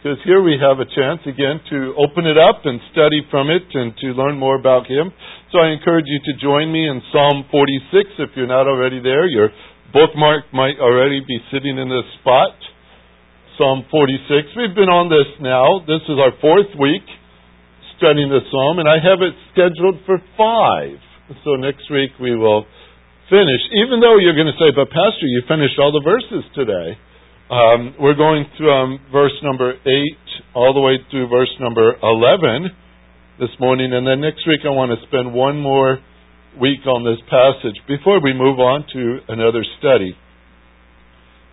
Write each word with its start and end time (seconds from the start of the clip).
because 0.00 0.16
here 0.24 0.40
we 0.40 0.56
have 0.56 0.80
a 0.80 0.88
chance 0.88 1.20
again 1.28 1.60
to 1.68 1.92
open 2.00 2.24
it 2.24 2.40
up 2.40 2.64
and 2.64 2.80
study 2.88 3.20
from 3.28 3.52
it 3.52 3.68
and 3.76 3.92
to 4.00 4.16
learn 4.16 4.40
more 4.40 4.56
about 4.56 4.88
Him. 4.88 5.12
So 5.52 5.60
I 5.60 5.76
encourage 5.76 6.08
you 6.08 6.20
to 6.24 6.40
join 6.40 6.72
me 6.72 6.88
in 6.88 7.04
Psalm 7.12 7.44
46 7.52 8.08
if 8.24 8.32
you're 8.32 8.48
not 8.48 8.64
already 8.64 9.04
there. 9.04 9.28
Your 9.28 9.52
bookmark 9.92 10.48
might 10.56 10.80
already 10.80 11.20
be 11.20 11.36
sitting 11.52 11.76
in 11.76 11.92
this 11.92 12.08
spot. 12.16 12.56
Psalm 13.60 13.84
46. 13.92 14.56
We've 14.56 14.72
been 14.72 14.88
on 14.88 15.12
this 15.12 15.28
now. 15.36 15.84
This 15.84 16.00
is 16.08 16.16
our 16.16 16.32
fourth 16.40 16.72
week 16.80 17.04
studying 18.00 18.32
the 18.32 18.40
Psalm, 18.48 18.80
and 18.80 18.88
I 18.88 19.04
have 19.04 19.20
it 19.20 19.36
scheduled 19.52 20.00
for 20.08 20.16
five. 20.40 20.96
So 21.44 21.60
next 21.60 21.92
week 21.92 22.16
we 22.16 22.32
will 22.32 22.64
finish. 23.28 23.62
Even 23.84 24.00
though 24.00 24.16
you're 24.16 24.32
going 24.32 24.48
to 24.48 24.56
say, 24.56 24.72
but 24.72 24.88
Pastor, 24.88 25.28
you 25.28 25.44
finished 25.44 25.76
all 25.76 25.92
the 25.92 26.00
verses 26.00 26.40
today. 26.56 26.96
Um, 27.50 27.98
we're 27.98 28.14
going 28.14 28.46
from 28.54 29.02
verse 29.10 29.34
number 29.42 29.74
8 29.74 29.82
all 30.54 30.70
the 30.70 30.78
way 30.78 31.02
through 31.10 31.26
verse 31.26 31.50
number 31.58 31.98
11 31.98 32.70
this 33.42 33.50
morning, 33.58 33.90
and 33.90 34.06
then 34.06 34.22
next 34.22 34.46
week 34.46 34.62
I 34.62 34.70
want 34.70 34.94
to 34.94 35.02
spend 35.10 35.34
one 35.34 35.58
more 35.58 35.98
week 36.62 36.86
on 36.86 37.02
this 37.02 37.18
passage 37.26 37.74
before 37.90 38.22
we 38.22 38.30
move 38.38 38.62
on 38.62 38.86
to 38.94 39.02
another 39.26 39.66
study. 39.82 40.14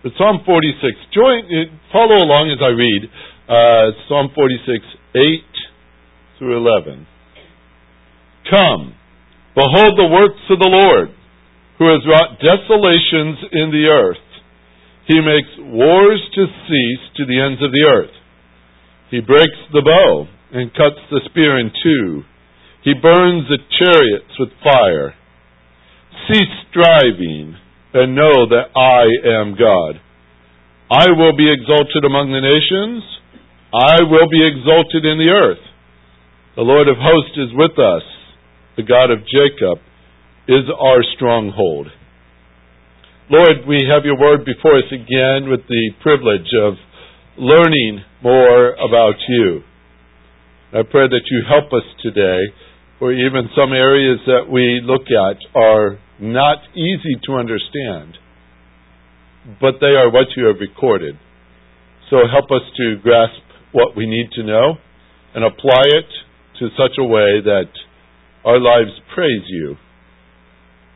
But 0.06 0.14
Psalm 0.14 0.46
46, 0.46 0.86
join, 1.10 1.42
follow 1.90 2.22
along 2.22 2.54
as 2.54 2.62
I 2.62 2.70
read 2.78 3.02
uh, 3.50 3.90
Psalm 4.06 4.30
46, 4.38 4.78
8 5.18 6.38
through 6.38 6.62
11. 6.62 7.10
Come, 8.46 8.94
behold 9.58 9.98
the 9.98 10.06
works 10.06 10.46
of 10.46 10.62
the 10.62 10.70
Lord, 10.70 11.10
who 11.82 11.90
has 11.90 12.06
wrought 12.06 12.38
desolations 12.38 13.50
in 13.50 13.74
the 13.74 13.90
earth. 13.90 14.22
He 15.08 15.20
makes 15.24 15.48
wars 15.58 16.20
to 16.36 16.44
cease 16.68 17.04
to 17.16 17.24
the 17.24 17.40
ends 17.40 17.64
of 17.64 17.72
the 17.72 17.84
earth. 17.88 18.12
He 19.10 19.20
breaks 19.20 19.56
the 19.72 19.80
bow 19.80 20.28
and 20.52 20.68
cuts 20.76 21.00
the 21.10 21.24
spear 21.24 21.58
in 21.58 21.72
two. 21.82 22.22
He 22.84 22.92
burns 22.92 23.48
the 23.48 23.56
chariots 23.80 24.36
with 24.38 24.52
fire. 24.62 25.14
Cease 26.28 26.56
striving 26.68 27.56
and 27.94 28.14
know 28.14 28.52
that 28.52 28.68
I 28.76 29.08
am 29.40 29.56
God. 29.56 30.00
I 30.92 31.08
will 31.16 31.36
be 31.36 31.52
exalted 31.52 32.04
among 32.04 32.32
the 32.32 32.44
nations. 32.44 33.02
I 33.72 34.04
will 34.04 34.28
be 34.28 34.44
exalted 34.44 35.04
in 35.04 35.16
the 35.16 35.32
earth. 35.32 35.64
The 36.56 36.68
Lord 36.68 36.88
of 36.88 36.96
hosts 37.00 37.36
is 37.36 37.56
with 37.56 37.78
us. 37.78 38.04
The 38.76 38.84
God 38.84 39.10
of 39.10 39.24
Jacob 39.24 39.78
is 40.48 40.68
our 40.68 41.00
stronghold. 41.16 41.88
Lord, 43.30 43.68
we 43.68 43.84
have 43.92 44.08
your 44.08 44.16
word 44.16 44.46
before 44.46 44.78
us 44.78 44.88
again 44.88 45.52
with 45.52 45.60
the 45.68 45.90
privilege 46.00 46.48
of 46.64 46.80
learning 47.36 48.00
more 48.22 48.72
about 48.72 49.20
you. 49.28 49.60
I 50.72 50.80
pray 50.80 51.08
that 51.12 51.28
you 51.30 51.44
help 51.46 51.68
us 51.76 51.84
today, 52.00 52.40
for 52.98 53.12
even 53.12 53.52
some 53.54 53.74
areas 53.74 54.20
that 54.24 54.48
we 54.50 54.80
look 54.82 55.12
at 55.12 55.36
are 55.54 56.00
not 56.18 56.56
easy 56.72 57.20
to 57.28 57.34
understand, 57.34 58.16
but 59.60 59.74
they 59.78 59.92
are 59.92 60.10
what 60.10 60.32
you 60.34 60.46
have 60.46 60.56
recorded. 60.58 61.16
So 62.08 62.24
help 62.32 62.48
us 62.48 62.64
to 62.78 62.96
grasp 63.02 63.44
what 63.72 63.94
we 63.94 64.06
need 64.06 64.30
to 64.36 64.42
know 64.42 64.80
and 65.34 65.44
apply 65.44 65.84
it 65.84 66.08
to 66.60 66.68
such 66.80 66.96
a 66.98 67.04
way 67.04 67.44
that 67.44 67.68
our 68.46 68.58
lives 68.58 68.96
praise 69.14 69.44
you 69.48 69.76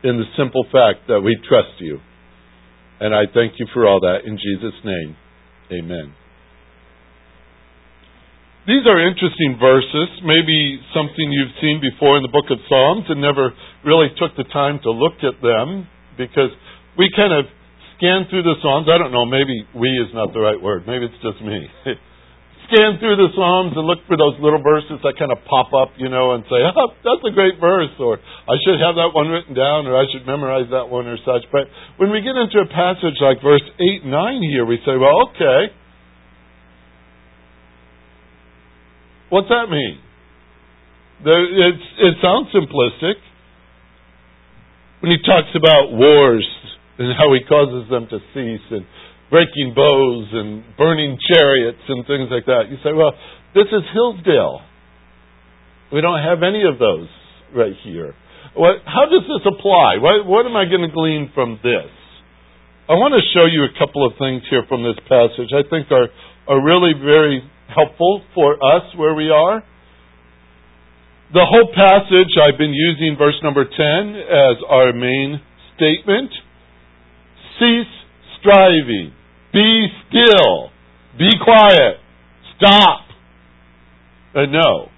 in 0.03 0.17
the 0.17 0.25
simple 0.35 0.63
fact 0.63 1.05
that 1.07 1.21
we 1.21 1.37
trust 1.47 1.77
you. 1.77 1.99
And 3.03 3.11
I 3.11 3.27
thank 3.35 3.59
you 3.59 3.67
for 3.75 3.83
all 3.83 3.99
that 3.99 4.23
in 4.23 4.39
Jesus' 4.39 4.79
name. 4.87 5.11
Amen. 5.75 6.15
These 8.63 8.87
are 8.87 8.95
interesting 8.95 9.59
verses, 9.59 10.07
maybe 10.23 10.79
something 10.95 11.27
you've 11.27 11.51
seen 11.59 11.83
before 11.83 12.15
in 12.15 12.23
the 12.23 12.31
book 12.31 12.47
of 12.47 12.63
Psalms 12.71 13.03
and 13.11 13.19
never 13.19 13.51
really 13.83 14.07
took 14.15 14.31
the 14.39 14.47
time 14.55 14.79
to 14.87 14.91
look 14.95 15.19
at 15.19 15.35
them 15.43 15.83
because 16.15 16.55
we 16.95 17.11
kind 17.11 17.35
of 17.35 17.51
scan 17.99 18.23
through 18.31 18.47
the 18.47 18.55
Psalms. 18.63 18.87
I 18.87 18.95
don't 18.95 19.11
know, 19.11 19.27
maybe 19.27 19.67
we 19.75 19.91
is 19.99 20.07
not 20.15 20.31
the 20.31 20.39
right 20.39 20.55
word. 20.55 20.87
Maybe 20.87 21.11
it's 21.11 21.19
just 21.19 21.43
me. 21.43 21.67
scan 22.69 22.99
through 22.99 23.17
the 23.17 23.29
Psalms 23.33 23.73
and 23.75 23.85
look 23.87 24.03
for 24.07 24.15
those 24.15 24.35
little 24.39 24.61
verses 24.61 24.99
that 25.03 25.15
kind 25.17 25.31
of 25.31 25.39
pop 25.47 25.71
up, 25.73 25.95
you 25.97 26.07
know, 26.07 26.35
and 26.35 26.43
say, 26.45 26.59
oh, 26.77 26.91
that's 27.01 27.23
a 27.23 27.33
great 27.33 27.59
verse, 27.59 27.93
or 27.99 28.19
I 28.19 28.55
should 28.61 28.79
have 28.79 28.95
that 28.95 29.11
one 29.15 29.31
written 29.31 29.55
down, 29.55 29.87
or 29.87 29.95
I 29.95 30.05
should 30.11 30.25
memorize 30.25 30.67
that 30.71 30.87
one, 30.87 31.07
or 31.07 31.17
such. 31.23 31.47
But 31.51 31.67
when 31.97 32.11
we 32.11 32.21
get 32.21 32.35
into 32.35 32.59
a 32.61 32.69
passage 32.69 33.17
like 33.19 33.41
verse 33.41 33.65
8 33.79 34.05
9 34.05 34.41
here, 34.49 34.65
we 34.65 34.77
say, 34.85 34.95
well, 34.95 35.31
okay. 35.31 35.73
What's 39.33 39.49
that 39.49 39.65
mean? 39.71 39.97
It's, 41.25 41.87
it 41.99 42.15
sounds 42.21 42.53
simplistic. 42.53 43.17
When 44.99 45.11
he 45.11 45.17
talks 45.25 45.49
about 45.55 45.91
wars 45.91 46.47
and 46.99 47.11
how 47.17 47.33
he 47.33 47.41
causes 47.47 47.89
them 47.89 48.07
to 48.11 48.19
cease 48.33 48.67
and 48.71 48.85
breaking 49.33 49.73
bows 49.73 50.29
and 50.29 50.61
burning 50.77 51.17
chariots 51.17 51.81
and 51.89 52.05
things 52.05 52.29
like 52.29 52.45
that. 52.45 52.69
You 52.69 52.77
say, 52.85 52.93
well, 52.93 53.17
this 53.57 53.65
is 53.65 53.81
Hillsdale. 53.89 54.61
We 55.89 56.05
don't 56.05 56.21
have 56.21 56.45
any 56.45 56.61
of 56.69 56.77
those 56.77 57.09
right 57.49 57.73
here. 57.81 58.13
What, 58.53 58.85
how 58.85 59.09
does 59.09 59.25
this 59.25 59.41
apply? 59.41 59.97
What, 59.97 60.29
what 60.29 60.45
am 60.45 60.53
I 60.53 60.69
going 60.69 60.85
to 60.85 60.93
glean 60.93 61.33
from 61.33 61.57
this? 61.65 61.89
I 62.85 62.93
want 62.93 63.17
to 63.17 63.25
show 63.33 63.49
you 63.49 63.65
a 63.65 63.73
couple 63.73 64.05
of 64.05 64.13
things 64.21 64.45
here 64.53 64.69
from 64.69 64.85
this 64.85 65.01
passage 65.09 65.49
I 65.49 65.65
think 65.65 65.89
are, 65.89 66.13
are 66.45 66.61
really 66.61 66.93
very 66.93 67.41
helpful 67.73 68.21
for 68.37 68.53
us 68.61 68.85
where 69.01 69.17
we 69.17 69.33
are. 69.33 69.65
The 71.33 71.41
whole 71.41 71.73
passage, 71.73 72.29
I've 72.37 72.61
been 72.61 72.77
using 72.77 73.17
verse 73.17 73.39
number 73.41 73.65
10 73.65 73.73
as 73.73 74.61
our 74.69 74.93
main 74.93 75.41
statement. 75.73 76.29
Cease 77.57 77.93
striving. 78.37 79.22
Be 79.53 79.87
still. 80.09 80.69
Be 81.17 81.29
quiet. 81.43 81.97
Stop. 82.57 83.01
And 84.35 84.51
know 84.51 84.89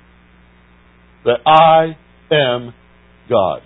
that 1.26 1.40
I 1.46 1.98
am 2.34 2.74
God. 3.30 3.62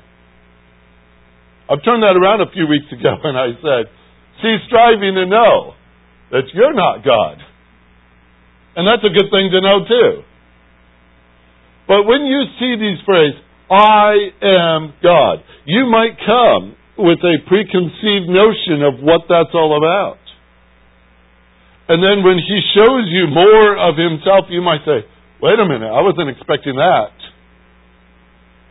I've 1.70 1.84
turned 1.86 2.02
that 2.02 2.18
around 2.18 2.42
a 2.42 2.50
few 2.52 2.66
weeks 2.66 2.90
ago 2.92 3.14
and 3.24 3.38
I 3.38 3.54
said, 3.62 3.94
see, 4.42 4.58
striving 4.66 5.14
to 5.14 5.26
know 5.26 5.74
that 6.32 6.50
you're 6.54 6.74
not 6.74 7.06
God. 7.06 7.38
And 8.76 8.88
that's 8.88 9.04
a 9.04 9.14
good 9.14 9.30
thing 9.30 9.50
to 9.52 9.62
know 9.62 9.86
too. 9.86 10.24
But 11.88 12.06
when 12.06 12.26
you 12.26 12.46
see 12.60 12.78
these 12.78 13.02
phrases, 13.06 13.42
I 13.70 14.30
am 14.42 14.94
God, 15.02 15.42
you 15.66 15.86
might 15.90 16.18
come 16.26 16.76
with 16.98 17.20
a 17.20 17.38
preconceived 17.48 18.30
notion 18.30 18.86
of 18.86 19.02
what 19.02 19.22
that's 19.30 19.54
all 19.54 19.78
about. 19.78 20.19
And 21.90 22.04
then 22.06 22.22
when 22.22 22.38
he 22.38 22.62
shows 22.78 23.10
you 23.10 23.26
more 23.34 23.74
of 23.74 23.98
himself, 23.98 24.46
you 24.50 24.62
might 24.62 24.86
say, 24.86 25.02
wait 25.42 25.58
a 25.58 25.66
minute, 25.66 25.90
I 25.90 26.06
wasn't 26.06 26.30
expecting 26.30 26.76
that. 26.78 27.18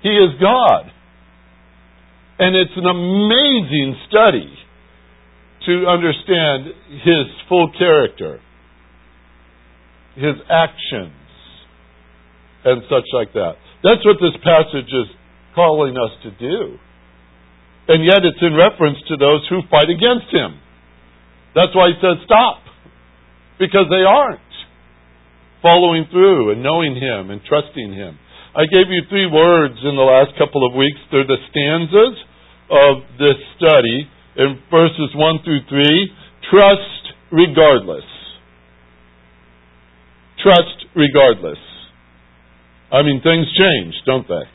He 0.06 0.14
is 0.14 0.38
God. 0.40 0.86
And 2.38 2.54
it's 2.54 2.78
an 2.78 2.86
amazing 2.86 3.98
study 4.06 4.54
to 5.66 5.90
understand 5.90 6.70
his 7.02 7.26
full 7.48 7.72
character, 7.76 8.38
his 10.14 10.38
actions, 10.48 11.18
and 12.64 12.82
such 12.86 13.10
like 13.12 13.32
that. 13.34 13.58
That's 13.82 14.06
what 14.06 14.22
this 14.22 14.38
passage 14.46 14.86
is 14.94 15.10
calling 15.56 15.98
us 15.98 16.14
to 16.22 16.30
do. 16.38 16.78
And 17.88 18.04
yet 18.04 18.22
it's 18.22 18.38
in 18.40 18.54
reference 18.54 18.98
to 19.08 19.16
those 19.16 19.42
who 19.50 19.66
fight 19.68 19.90
against 19.90 20.30
him. 20.30 20.62
That's 21.56 21.74
why 21.74 21.90
he 21.90 21.98
says, 21.98 22.22
stop 22.24 22.67
because 23.58 23.86
they 23.90 24.06
aren't 24.06 24.40
following 25.62 26.06
through 26.10 26.52
and 26.52 26.62
knowing 26.62 26.94
Him 26.94 27.30
and 27.30 27.42
trusting 27.44 27.92
Him. 27.92 28.18
I 28.54 28.64
gave 28.66 28.88
you 28.88 29.02
three 29.10 29.26
words 29.26 29.78
in 29.82 29.94
the 29.94 30.06
last 30.06 30.34
couple 30.38 30.66
of 30.66 30.74
weeks. 30.74 30.98
They're 31.10 31.26
the 31.26 31.42
stanzas 31.50 32.16
of 32.70 32.94
this 33.18 33.38
study 33.58 34.08
in 34.38 34.58
verses 34.70 35.10
1 35.14 35.44
through 35.44 35.62
3. 35.68 35.84
Trust 36.50 37.04
regardless. 37.30 38.06
Trust 40.42 40.86
regardless. 40.94 41.58
I 42.90 43.02
mean, 43.02 43.20
things 43.20 43.46
change, 43.58 43.94
don't 44.06 44.26
they? 44.26 44.46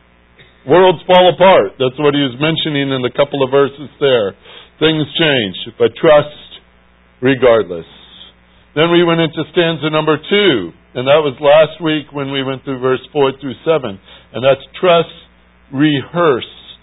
Worlds 0.66 1.04
fall 1.06 1.30
apart. 1.36 1.76
That's 1.78 2.00
what 2.00 2.16
he 2.16 2.24
was 2.24 2.40
mentioning 2.40 2.90
in 2.90 3.04
the 3.04 3.12
couple 3.12 3.44
of 3.44 3.52
verses 3.52 3.92
there. 4.00 4.34
Things 4.80 5.06
change, 5.20 5.56
but 5.78 5.92
trust 6.00 6.64
regardless. 7.22 7.86
Then 8.74 8.90
we 8.90 9.06
went 9.06 9.22
into 9.22 9.46
stanza 9.54 9.90
number 9.94 10.18
two, 10.18 10.74
and 10.98 11.06
that 11.06 11.22
was 11.22 11.38
last 11.38 11.78
week 11.78 12.10
when 12.10 12.34
we 12.34 12.42
went 12.42 12.66
through 12.66 12.82
verse 12.82 13.06
four 13.14 13.30
through 13.38 13.54
seven, 13.62 14.02
and 14.34 14.42
that's 14.42 14.66
trust 14.82 15.14
rehearsed. 15.70 16.82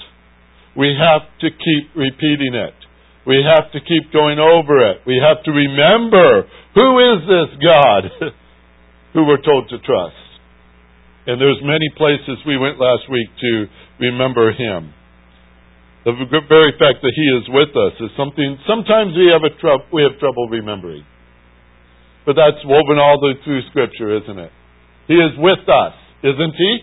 We 0.79 0.95
have 0.95 1.27
to 1.43 1.51
keep 1.51 1.91
repeating 1.99 2.55
it. 2.55 2.79
We 3.27 3.43
have 3.43 3.75
to 3.75 3.81
keep 3.83 4.15
going 4.15 4.39
over 4.39 4.79
it. 4.91 5.03
We 5.03 5.19
have 5.19 5.43
to 5.45 5.51
remember 5.51 6.47
who 6.79 6.89
is 7.11 7.19
this 7.27 7.51
God 7.59 8.03
who 9.13 9.27
we're 9.27 9.43
told 9.43 9.69
to 9.75 9.79
trust. 9.83 10.19
And 11.27 11.43
there's 11.43 11.61
many 11.63 11.91
places 11.99 12.39
we 12.47 12.57
went 12.57 12.79
last 12.79 13.11
week 13.11 13.29
to 13.35 13.67
remember 13.99 14.55
him. 14.55 14.95
The 16.07 16.15
very 16.49 16.73
fact 16.79 17.03
that 17.03 17.13
he 17.13 17.27
is 17.37 17.45
with 17.51 17.75
us 17.77 17.95
is 18.01 18.11
something 18.17 18.57
sometimes 18.65 19.13
we 19.19 19.29
have 19.29 19.45
a 19.45 19.53
tr- 19.59 19.85
we 19.93 20.01
have 20.07 20.19
trouble 20.19 20.49
remembering. 20.49 21.05
But 22.27 22.37
that's 22.37 22.61
woven 22.65 22.99
all 22.99 23.19
the, 23.21 23.35
through 23.45 23.63
scripture, 23.71 24.17
isn't 24.23 24.39
it? 24.39 24.53
He 25.09 25.15
is 25.15 25.33
with 25.39 25.65
us, 25.69 25.95
isn't 26.23 26.55
he? 26.57 26.79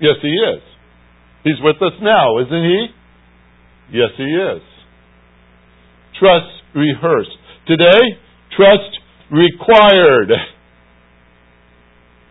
Yes, 0.00 0.16
he 0.20 0.28
is. 0.28 0.62
He's 1.44 1.60
with 1.62 1.80
us 1.80 1.96
now, 2.02 2.38
isn't 2.40 2.64
he? 2.64 2.86
Yes, 3.92 4.10
he 4.16 4.28
is. 4.28 4.62
Trust 6.18 6.52
rehearsed. 6.74 7.36
Today, 7.66 8.18
trust 8.56 8.92
required. 9.30 10.28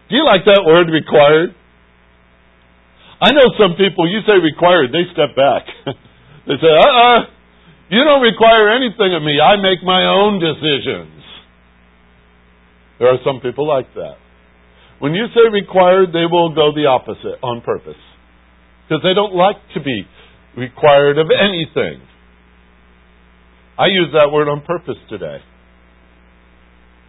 Do 0.09 0.15
you 0.15 0.25
like 0.25 0.45
that 0.45 0.63
word 0.65 0.87
required? 0.93 1.55
I 3.21 3.31
know 3.31 3.47
some 3.57 3.73
people, 3.79 4.05
you 4.05 4.21
say 4.27 4.37
required, 4.37 4.91
they 4.91 5.07
step 5.15 5.33
back. 5.35 5.63
they 6.47 6.57
say, 6.61 6.69
uh 6.69 6.83
uh-uh, 6.83 7.19
you 7.89 8.03
don't 8.03 8.21
require 8.21 8.69
anything 8.75 9.15
of 9.15 9.23
me. 9.23 9.39
I 9.39 9.55
make 9.57 9.81
my 9.83 10.03
own 10.05 10.39
decisions. 10.39 11.14
There 12.99 13.09
are 13.09 13.19
some 13.25 13.41
people 13.41 13.67
like 13.67 13.93
that. 13.95 14.15
When 14.99 15.13
you 15.13 15.27
say 15.35 15.51
required, 15.51 16.09
they 16.13 16.25
will 16.29 16.55
go 16.55 16.71
the 16.71 16.87
opposite 16.87 17.43
on 17.43 17.61
purpose. 17.61 17.99
Because 18.87 19.03
they 19.03 19.13
don't 19.13 19.35
like 19.35 19.57
to 19.73 19.81
be 19.81 20.03
required 20.55 21.17
of 21.17 21.27
anything. 21.27 22.01
I 23.77 23.87
use 23.87 24.07
that 24.13 24.31
word 24.31 24.47
on 24.47 24.63
purpose 24.63 24.95
today. 25.09 25.39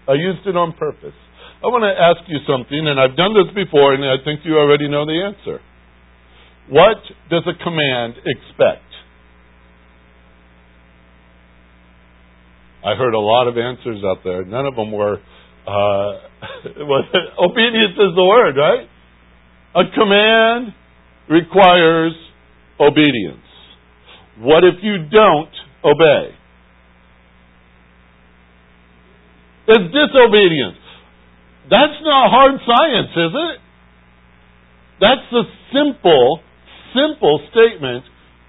I 0.09 0.15
used 0.15 0.47
it 0.47 0.57
on 0.57 0.73
purpose. 0.73 1.15
I 1.63 1.69
want 1.69 1.87
to 1.87 1.95
ask 1.95 2.29
you 2.29 2.39
something, 2.47 2.79
and 2.79 2.99
I've 2.99 3.17
done 3.17 3.33
this 3.33 3.55
before, 3.55 3.95
and 3.95 4.05
I 4.05 4.23
think 4.25 4.41
you 4.45 4.59
already 4.59 4.89
know 4.89 5.07
the 5.07 5.19
answer. 5.23 5.61
What 6.69 6.99
does 7.31 7.43
a 7.47 7.57
command 7.63 8.15
expect? 8.27 8.83
I 12.85 12.95
heard 12.95 13.15
a 13.15 13.19
lot 13.19 13.49
of 13.49 13.57
answers 13.59 14.03
out 14.05 14.23
there. 14.23 14.45
None 14.45 14.67
of 14.67 14.75
them 14.75 14.93
were, 14.93 15.19
uh, 15.67 15.73
obedience 17.45 17.97
is 17.99 18.15
the 18.15 18.25
word, 18.25 18.57
right? 18.57 18.89
A 19.75 19.85
command 19.95 20.73
requires 21.29 22.13
obedience. 22.81 23.43
What 24.39 24.65
if 24.65 24.83
you 24.83 24.99
don't 25.11 25.53
obey? 25.85 26.35
It's 29.69 29.93
disobedience. 29.93 30.79
That's 31.69 31.99
not 32.03 32.31
hard 32.31 32.61
science, 32.63 33.11
is 33.11 33.35
it? 33.35 33.59
That's 35.01 35.27
the 35.33 35.43
simple, 35.75 36.41
simple 36.95 37.41
statement 37.51 38.05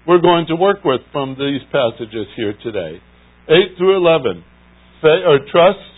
we're 0.06 0.22
going 0.22 0.46
to 0.46 0.56
work 0.56 0.84
with 0.84 1.00
from 1.12 1.36
these 1.36 1.60
passages 1.72 2.26
here 2.36 2.54
today. 2.62 3.02
8 3.48 3.76
through 3.76 3.96
11. 3.96 4.44
or 5.02 5.38
trust 5.50 5.97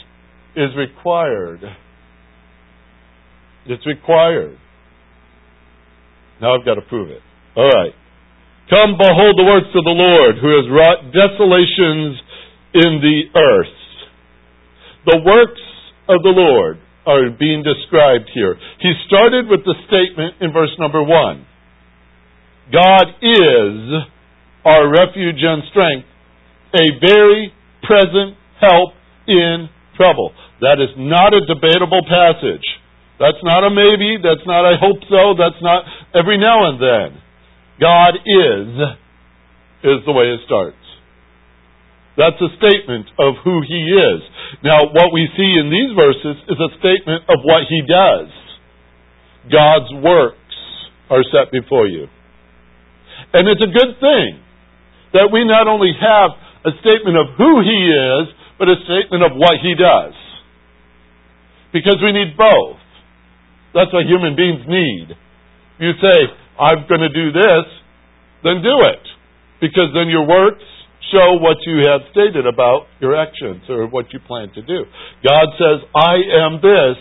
is 0.56 0.70
required. 0.76 1.60
It's 3.66 3.86
required. 3.86 4.58
Now 6.40 6.58
I've 6.58 6.64
got 6.64 6.74
to 6.74 6.82
prove 6.82 7.10
it. 7.10 7.20
All 7.56 7.68
right. 7.68 7.92
Come, 8.70 8.96
behold 8.96 9.34
the 9.36 9.44
works 9.44 9.70
of 9.74 9.84
the 9.84 9.98
Lord, 9.98 10.38
who 10.38 10.50
has 10.54 10.66
wrought 10.70 11.10
desolations 11.10 12.22
in 12.74 13.02
the 13.02 13.20
earth. 13.34 13.76
The 15.06 15.18
works 15.26 15.64
of 16.08 16.22
the 16.22 16.30
Lord 16.30 16.78
are 17.06 17.30
being 17.34 17.62
described 17.62 18.30
here. 18.32 18.56
He 18.78 18.92
started 19.06 19.48
with 19.48 19.64
the 19.64 19.74
statement 19.88 20.36
in 20.40 20.52
verse 20.52 20.70
number 20.78 21.02
one 21.02 21.46
God 22.72 23.06
is 23.20 24.06
our 24.64 24.86
refuge 24.86 25.42
and 25.42 25.62
strength, 25.70 26.06
a 26.74 26.86
very 27.00 27.52
present 27.82 28.36
help 28.60 28.94
in 29.26 29.68
trouble. 30.00 30.32
That 30.64 30.80
is 30.80 30.96
not 30.96 31.36
a 31.36 31.44
debatable 31.44 32.00
passage. 32.08 32.64
That's 33.20 33.40
not 33.44 33.68
a 33.68 33.68
maybe. 33.68 34.16
That's 34.16 34.40
not 34.48 34.64
I 34.64 34.80
hope 34.80 35.04
so. 35.12 35.36
That's 35.36 35.60
not 35.60 35.84
every 36.16 36.40
now 36.40 36.72
and 36.72 36.80
then. 36.80 37.20
God 37.76 38.16
is, 38.24 38.68
is 39.84 40.00
the 40.08 40.16
way 40.16 40.32
it 40.32 40.40
starts. 40.48 40.80
That's 42.16 42.40
a 42.40 42.52
statement 42.56 43.12
of 43.20 43.36
who 43.44 43.60
He 43.64 43.80
is. 43.92 44.20
Now, 44.64 44.88
what 44.88 45.12
we 45.12 45.28
see 45.36 45.52
in 45.60 45.68
these 45.68 45.92
verses 45.96 46.36
is 46.48 46.58
a 46.60 46.70
statement 46.80 47.28
of 47.28 47.44
what 47.44 47.68
He 47.68 47.80
does. 47.84 48.28
God's 49.52 49.92
works 50.00 50.56
are 51.08 51.24
set 51.28 51.52
before 51.52 51.88
you. 51.88 52.08
And 53.32 53.48
it's 53.48 53.62
a 53.62 53.72
good 53.72 53.96
thing 54.00 54.40
that 55.12 55.28
we 55.32 55.44
not 55.44 55.68
only 55.68 55.92
have 55.96 56.30
a 56.64 56.72
statement 56.84 57.16
of 57.16 57.36
who 57.36 57.64
He 57.64 57.80
is, 57.88 58.24
but 58.60 58.68
a 58.68 58.76
statement 58.84 59.24
of 59.24 59.32
what 59.32 59.56
He 59.64 59.72
does. 59.72 60.12
Because 61.72 61.96
we 62.04 62.12
need 62.12 62.36
both. 62.36 62.76
That's 63.72 63.88
what 63.88 64.04
human 64.04 64.36
beings 64.36 64.60
need. 64.68 65.16
You 65.80 65.96
say, 65.96 66.18
I'm 66.60 66.84
going 66.84 67.00
to 67.00 67.08
do 67.08 67.32
this, 67.32 67.64
then 68.44 68.60
do 68.60 68.76
it. 68.84 69.04
Because 69.64 69.96
then 69.96 70.12
your 70.12 70.28
works 70.28 70.66
show 71.08 71.40
what 71.40 71.56
you 71.64 71.88
have 71.88 72.04
stated 72.12 72.44
about 72.44 72.84
your 73.00 73.16
actions 73.16 73.64
or 73.72 73.88
what 73.88 74.12
you 74.12 74.20
plan 74.28 74.52
to 74.54 74.62
do. 74.62 74.84
God 75.24 75.46
says, 75.56 75.80
I 75.96 76.20
am 76.44 76.60
this, 76.60 77.00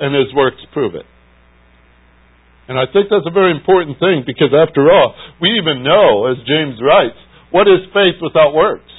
and 0.00 0.10
His 0.14 0.34
works 0.34 0.60
prove 0.74 0.94
it. 0.98 1.06
And 2.66 2.78
I 2.78 2.90
think 2.90 3.06
that's 3.10 3.26
a 3.26 3.34
very 3.34 3.54
important 3.54 3.98
thing 3.98 4.24
because, 4.26 4.50
after 4.50 4.90
all, 4.90 5.14
we 5.40 5.50
even 5.62 5.82
know, 5.82 6.26
as 6.26 6.38
James 6.46 6.78
writes, 6.82 7.18
what 7.50 7.68
is 7.68 7.86
faith 7.94 8.18
without 8.22 8.54
works? 8.54 8.91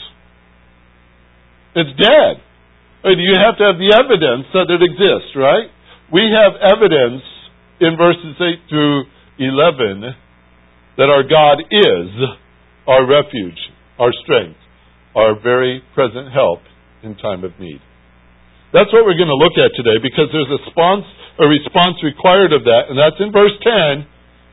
It's 1.75 1.93
dead. 1.97 2.41
I 3.03 3.17
mean, 3.17 3.19
you 3.19 3.35
have 3.35 3.57
to 3.57 3.63
have 3.67 3.77
the 3.81 3.91
evidence 3.91 4.47
that 4.53 4.69
it 4.69 4.81
exists, 4.81 5.35
right? 5.35 5.67
We 6.13 6.29
have 6.31 6.53
evidence 6.61 7.23
in 7.81 7.97
verses 7.97 8.37
8 8.39 8.69
through 8.69 9.03
11 9.39 10.13
that 10.97 11.09
our 11.09 11.23
God 11.25 11.65
is 11.67 12.09
our 12.87 13.03
refuge 13.07 13.57
our 13.99 14.11
strength, 14.23 14.59
our 15.15 15.39
very 15.39 15.81
present 15.93 16.31
help 16.33 16.59
in 17.03 17.15
time 17.15 17.43
of 17.43 17.51
need. 17.59 17.81
That's 18.73 18.89
what 18.89 19.05
we're 19.05 19.17
going 19.17 19.29
to 19.29 19.37
look 19.37 19.53
at 19.53 19.69
today 19.77 20.01
because 20.01 20.33
there's 20.33 20.49
a 20.49 20.57
response, 20.65 21.05
a 21.37 21.45
response 21.45 22.01
required 22.01 22.53
of 22.53 22.65
that, 22.65 22.89
and 22.89 22.97
that's 22.97 23.19
in 23.21 23.31
verse 23.31 23.53
10. 23.61 24.07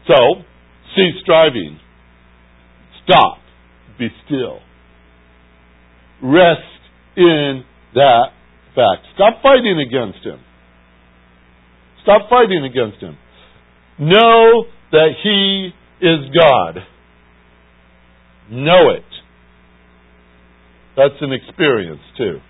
So, 0.08 0.44
cease 0.94 1.16
striving. 1.22 1.80
Stop. 3.04 3.40
Be 3.98 4.08
still. 4.26 4.60
Rest 6.22 6.79
in 7.20 7.64
that 7.94 8.32
fact. 8.74 9.06
Stop 9.14 9.42
fighting 9.42 9.78
against 9.78 10.24
him. 10.24 10.40
Stop 12.02 12.30
fighting 12.30 12.64
against 12.64 12.98
him. 13.02 13.16
Know 13.98 14.64
that 14.92 15.10
he 15.22 15.70
is 16.00 16.34
God. 16.34 16.80
Know 18.50 18.90
it. 18.90 19.04
That's 20.96 21.20
an 21.20 21.32
experience 21.32 22.00
too. 22.16 22.40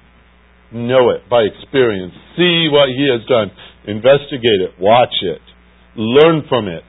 Know 0.73 1.11
it 1.11 1.29
by 1.29 1.43
experience. 1.43 2.15
See 2.37 2.69
what 2.71 2.89
He 2.89 3.09
has 3.11 3.27
done. 3.29 3.51
Investigate 3.87 4.63
it. 4.63 4.71
Watch 4.81 5.15
it. 5.23 5.43
Learn 5.97 6.43
from 6.49 6.69
it. 6.69 6.85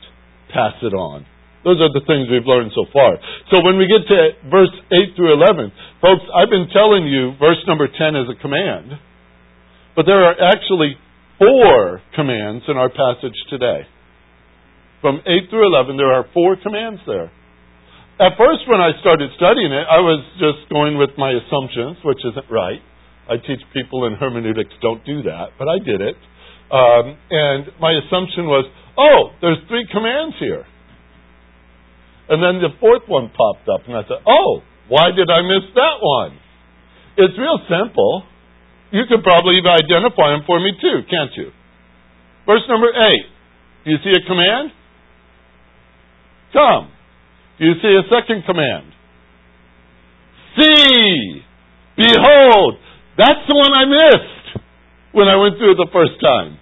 Pass 0.53 0.73
it 0.83 0.93
on. 0.93 1.25
Those 1.63 1.77
are 1.77 1.93
the 1.93 2.01
things 2.09 2.25
we've 2.25 2.47
learned 2.49 2.73
so 2.73 2.89
far. 2.89 3.21
So 3.53 3.61
when 3.61 3.77
we 3.77 3.85
get 3.85 4.01
to 4.09 4.19
verse 4.49 4.73
8 4.89 5.13
through 5.13 5.37
11, 5.37 5.71
folks, 6.01 6.25
I've 6.33 6.49
been 6.49 6.69
telling 6.73 7.05
you 7.05 7.37
verse 7.37 7.61
number 7.69 7.85
10 7.85 8.17
is 8.17 8.27
a 8.33 8.37
command. 8.41 8.97
But 9.95 10.09
there 10.09 10.25
are 10.25 10.35
actually 10.41 10.97
four 11.37 12.01
commands 12.15 12.65
in 12.67 12.77
our 12.77 12.89
passage 12.89 13.37
today. 13.49 13.85
From 15.01 15.21
8 15.25 15.49
through 15.49 15.65
11, 15.69 15.97
there 15.97 16.13
are 16.13 16.25
four 16.33 16.57
commands 16.61 17.01
there. 17.05 17.29
At 18.21 18.37
first, 18.37 18.69
when 18.69 18.81
I 18.81 18.93
started 19.01 19.29
studying 19.37 19.73
it, 19.73 19.85
I 19.89 19.97
was 19.97 20.21
just 20.37 20.69
going 20.69 20.97
with 20.97 21.09
my 21.17 21.33
assumptions, 21.33 21.97
which 22.05 22.21
isn't 22.21 22.49
right. 22.53 22.81
I 23.29 23.37
teach 23.37 23.61
people 23.73 24.05
in 24.05 24.13
hermeneutics 24.13 24.73
don't 24.81 25.01
do 25.05 25.23
that, 25.23 25.57
but 25.57 25.65
I 25.65 25.77
did 25.81 26.01
it. 26.01 26.17
Um, 26.69 27.17
and 27.29 27.73
my 27.81 27.91
assumption 27.97 28.45
was, 28.45 28.69
oh, 28.97 29.33
there's 29.41 29.57
three 29.67 29.85
commands 29.91 30.35
here. 30.39 30.65
And 32.31 32.39
then 32.39 32.63
the 32.63 32.71
fourth 32.79 33.03
one 33.11 33.27
popped 33.35 33.67
up, 33.67 33.83
and 33.91 33.91
I 33.91 34.07
said, 34.07 34.23
oh, 34.23 34.63
why 34.87 35.11
did 35.11 35.27
I 35.27 35.43
miss 35.43 35.67
that 35.75 35.99
one? 35.99 36.39
It's 37.19 37.35
real 37.35 37.59
simple. 37.67 38.23
You 38.95 39.03
could 39.11 39.19
probably 39.19 39.59
even 39.59 39.67
identify 39.67 40.31
them 40.31 40.47
for 40.47 40.55
me 40.63 40.71
too, 40.79 41.03
can't 41.11 41.35
you? 41.35 41.51
Verse 42.47 42.63
number 42.71 42.87
eight. 42.87 43.27
Do 43.83 43.91
you 43.91 43.99
see 43.99 44.15
a 44.15 44.23
command? 44.23 44.71
Come. 46.55 46.91
Do 47.59 47.65
You 47.67 47.75
see 47.83 47.93
a 47.99 48.03
second 48.07 48.43
command. 48.47 48.95
See! 50.55 51.43
Behold! 51.97 52.79
That's 53.17 53.43
the 53.47 53.55
one 53.55 53.75
I 53.75 53.85
missed. 53.85 54.63
when 55.11 55.27
I 55.27 55.35
went 55.35 55.59
through 55.59 55.75
it 55.75 55.79
the 55.83 55.91
first 55.91 56.15
time. 56.23 56.57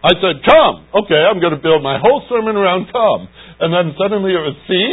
I 0.00 0.16
said, 0.16 0.40
come. 0.48 1.04
Okay, 1.04 1.20
I'm 1.20 1.40
going 1.40 1.52
to 1.52 1.60
build 1.60 1.84
my 1.84 2.00
whole 2.00 2.24
sermon 2.28 2.56
around 2.56 2.88
come. 2.88 3.28
And 3.60 3.68
then 3.68 3.92
suddenly 4.00 4.32
it 4.32 4.40
was 4.40 4.56
see. 4.64 4.88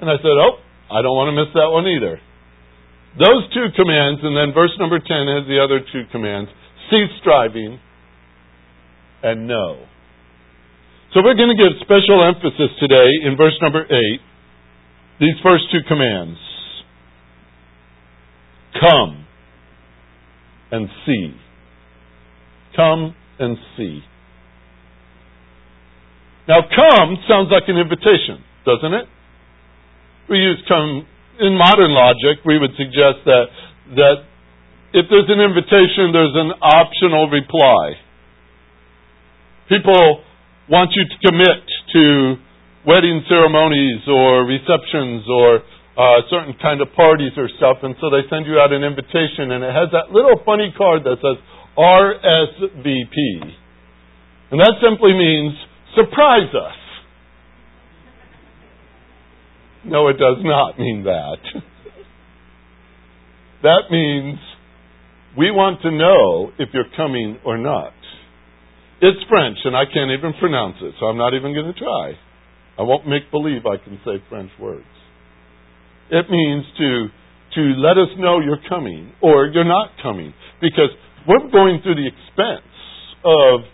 And 0.00 0.08
I 0.08 0.16
said, 0.22 0.36
oh, 0.38 0.62
I 0.90 1.02
don't 1.02 1.18
want 1.18 1.34
to 1.34 1.36
miss 1.36 1.50
that 1.58 1.70
one 1.70 1.90
either. 1.90 2.22
Those 3.18 3.42
two 3.50 3.74
commands, 3.74 4.22
and 4.22 4.38
then 4.38 4.54
verse 4.54 4.70
number 4.78 5.02
10 5.02 5.10
has 5.34 5.44
the 5.50 5.58
other 5.58 5.82
two 5.82 6.06
commands 6.14 6.50
cease 6.90 7.10
striving 7.20 7.78
and 9.22 9.46
know. 9.46 9.82
So 11.12 11.20
we're 11.26 11.34
going 11.34 11.50
to 11.50 11.58
give 11.58 11.74
special 11.82 12.22
emphasis 12.22 12.70
today 12.78 13.10
in 13.26 13.36
verse 13.36 13.58
number 13.60 13.82
8, 13.82 13.90
these 15.18 15.34
first 15.42 15.64
two 15.70 15.82
commands 15.88 16.38
Come 18.78 19.26
and 20.70 20.88
see. 21.04 21.34
Come 22.76 23.14
and 23.40 23.56
see. 23.76 24.04
Now, 26.46 26.60
come 26.68 27.16
sounds 27.28 27.48
like 27.50 27.64
an 27.68 27.76
invitation, 27.76 28.44
doesn't 28.66 28.92
it? 28.92 29.06
We 30.28 30.38
use 30.38 30.62
come 30.68 31.06
in 31.40 31.56
modern 31.56 31.90
logic. 31.90 32.44
We 32.44 32.58
would 32.58 32.76
suggest 32.76 33.24
that 33.24 33.46
that 33.96 34.16
if 34.92 35.06
there's 35.08 35.30
an 35.30 35.40
invitation, 35.40 36.12
there's 36.12 36.34
an 36.34 36.52
optional 36.60 37.30
reply. 37.30 37.98
People 39.70 40.22
want 40.68 40.90
you 40.94 41.06
to 41.06 41.16
commit 41.22 41.62
to 41.94 42.04
wedding 42.86 43.22
ceremonies 43.28 44.02
or 44.06 44.46
receptions 44.46 45.26
or 45.30 45.62
uh, 45.98 46.22
certain 46.30 46.54
kind 46.62 46.80
of 46.80 46.88
parties 46.94 47.32
or 47.36 47.50
stuff, 47.58 47.78
and 47.82 47.94
so 48.00 48.10
they 48.10 48.26
send 48.30 48.46
you 48.46 48.58
out 48.58 48.72
an 48.72 48.82
invitation, 48.82 49.50
and 49.54 49.62
it 49.62 49.74
has 49.74 49.90
that 49.92 50.10
little 50.10 50.38
funny 50.46 50.72
card 50.74 51.04
that 51.04 51.18
says 51.22 51.38
RSVP. 51.80 53.16
And 54.50 54.60
that 54.60 54.74
simply 54.82 55.14
means 55.14 55.54
surprise 55.96 56.52
us. 56.54 56.76
No, 59.86 60.08
it 60.08 60.18
does 60.18 60.36
not 60.40 60.78
mean 60.78 61.04
that. 61.04 61.38
that 63.62 63.82
means 63.90 64.38
we 65.38 65.50
want 65.50 65.80
to 65.82 65.90
know 65.90 66.52
if 66.58 66.68
you're 66.74 66.90
coming 66.96 67.38
or 67.46 67.56
not. 67.56 67.94
It's 69.00 69.24
French, 69.30 69.56
and 69.64 69.74
I 69.74 69.84
can't 69.86 70.10
even 70.10 70.34
pronounce 70.38 70.76
it, 70.82 70.94
so 71.00 71.06
I'm 71.06 71.16
not 71.16 71.32
even 71.32 71.54
going 71.54 71.72
to 71.72 71.78
try. 71.78 72.12
I 72.78 72.82
won't 72.82 73.08
make 73.08 73.30
believe 73.30 73.64
I 73.64 73.82
can 73.82 73.98
say 74.04 74.22
French 74.28 74.50
words. 74.60 74.84
It 76.10 76.28
means 76.28 76.64
to 76.76 77.08
to 77.54 77.60
let 77.82 77.98
us 77.98 78.08
know 78.16 78.38
you're 78.40 78.62
coming 78.68 79.12
or 79.20 79.46
you're 79.46 79.64
not 79.64 79.90
coming 80.02 80.32
because 80.60 80.90
we're 81.28 81.50
going 81.50 81.80
through 81.82 81.96
the 81.96 82.08
expense 82.08 82.68
of 83.24 83.68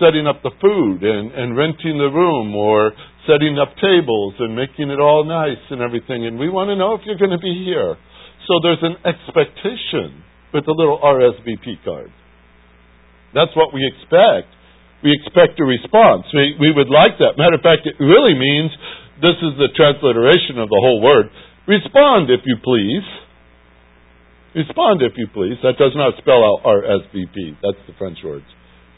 setting 0.00 0.26
up 0.26 0.40
the 0.42 0.50
food 0.58 1.04
and, 1.04 1.30
and 1.36 1.54
renting 1.54 2.00
the 2.00 2.08
room 2.08 2.56
or 2.56 2.92
setting 3.28 3.60
up 3.60 3.76
tables 3.76 4.34
and 4.40 4.56
making 4.56 4.88
it 4.88 4.98
all 4.98 5.22
nice 5.28 5.60
and 5.70 5.84
everything. 5.84 6.24
And 6.24 6.40
we 6.40 6.48
want 6.48 6.72
to 6.72 6.76
know 6.76 6.96
if 6.96 7.04
you're 7.04 7.20
going 7.20 7.36
to 7.36 7.42
be 7.42 7.52
here. 7.68 7.94
So 8.48 8.58
there's 8.64 8.82
an 8.82 8.96
expectation 9.04 10.24
with 10.50 10.66
a 10.66 10.74
little 10.74 10.98
RSVP 10.98 11.84
card. 11.84 12.10
That's 13.36 13.54
what 13.54 13.70
we 13.70 13.86
expect. 13.86 14.50
We 15.04 15.14
expect 15.14 15.60
a 15.60 15.64
response. 15.64 16.26
We, 16.34 16.56
we 16.58 16.70
would 16.74 16.90
like 16.90 17.14
that. 17.22 17.38
Matter 17.38 17.56
of 17.60 17.64
fact, 17.64 17.86
it 17.86 17.94
really 18.02 18.34
means 18.34 18.72
this 19.22 19.38
is 19.38 19.54
the 19.60 19.70
transliteration 19.76 20.58
of 20.58 20.68
the 20.68 20.80
whole 20.80 21.00
word. 21.00 21.30
Respond, 21.68 22.32
if 22.32 22.40
you 22.48 22.56
please. 22.58 23.04
Respond, 24.54 25.02
if 25.02 25.12
you 25.16 25.28
please. 25.32 25.58
That 25.62 25.78
does 25.78 25.92
not 25.94 26.14
spell 26.18 26.42
out 26.42 26.62
RSVP. 26.64 27.58
That's 27.62 27.78
the 27.86 27.94
French 27.98 28.18
words. 28.24 28.46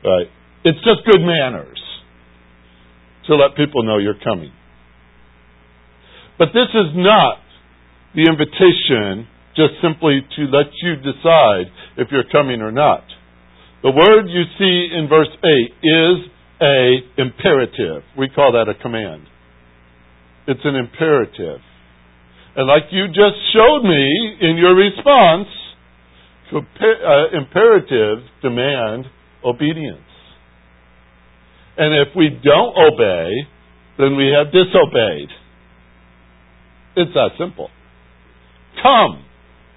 Right? 0.05 0.27
It's 0.65 0.79
just 0.79 1.05
good 1.05 1.21
manners 1.21 1.81
to 3.27 3.37
let 3.37 3.57
people 3.57 3.85
know 3.85 3.99
you're 3.99 4.19
coming. 4.23 4.53
But 6.39 6.49
this 6.55 6.69
is 6.75 6.97
not 6.97 7.39
the 8.15 8.27
invitation 8.27 9.29
just 9.55 9.75
simply 9.83 10.21
to 10.37 10.43
let 10.49 10.73
you 10.83 10.97
decide 10.97 11.69
if 11.99 12.09
you're 12.11 12.29
coming 12.33 12.63
or 12.63 12.73
not. 12.73 13.05
The 13.83 13.91
word 13.91 14.27
you 14.29 14.45
see 14.59 14.97
in 14.97 15.09
verse 15.09 15.29
8 15.29 15.47
is 15.83 16.33
a 16.63 17.21
imperative. 17.21 18.03
We 18.17 18.29
call 18.29 18.53
that 18.53 18.69
a 18.69 18.81
command. 18.81 19.27
It's 20.47 20.61
an 20.65 20.77
imperative. 20.77 21.61
And 22.57 22.69
like 22.69 22.85
you 22.91 23.09
just 23.09 23.39
showed 23.53 23.83
me 23.83 24.37
in 24.41 24.57
your 24.57 24.75
response, 24.75 25.49
uh, 26.53 27.37
imperatives 27.37 28.29
demand 28.43 29.07
obedience. 29.45 30.05
And 31.77 31.95
if 31.97 32.15
we 32.15 32.29
don't 32.29 32.77
obey, 32.77 33.49
then 33.99 34.17
we 34.17 34.29
have 34.37 34.53
disobeyed. 34.53 35.33
It's 36.97 37.15
that 37.15 37.33
simple. 37.39 37.71
Come 38.83 39.25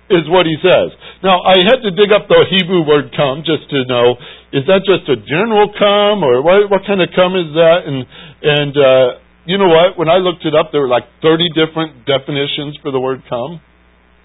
is 0.10 0.27
what 0.27 0.46
he 0.46 0.55
says. 0.62 0.91
Now, 1.24 1.41
I 1.41 1.55
had 1.63 1.79
to 1.82 1.91
dig 1.96 2.12
up 2.12 2.27
the 2.27 2.44
Hebrew 2.51 2.86
word 2.86 3.15
come 3.15 3.41
just 3.48 3.70
to 3.72 3.88
know, 3.88 4.20
is 4.51 4.67
that 4.67 4.84
just 4.86 5.08
a 5.10 5.15
general 5.15 5.72
come 5.74 6.22
or 6.22 6.44
what, 6.44 6.70
what 6.70 6.82
kind 6.86 7.01
of 7.01 7.10
come 7.15 7.34
is 7.39 7.50
that? 7.55 7.79
And, 7.88 8.05
and, 8.44 8.74
uh, 8.75 9.25
you 9.45 9.57
know 9.57 9.69
what? 9.69 9.97
When 9.97 10.09
I 10.09 10.17
looked 10.17 10.45
it 10.45 10.55
up, 10.55 10.69
there 10.71 10.81
were 10.81 10.89
like 10.89 11.05
30 11.21 11.49
different 11.53 12.05
definitions 12.05 12.77
for 12.81 12.91
the 12.91 12.99
word 12.99 13.21
come. 13.29 13.61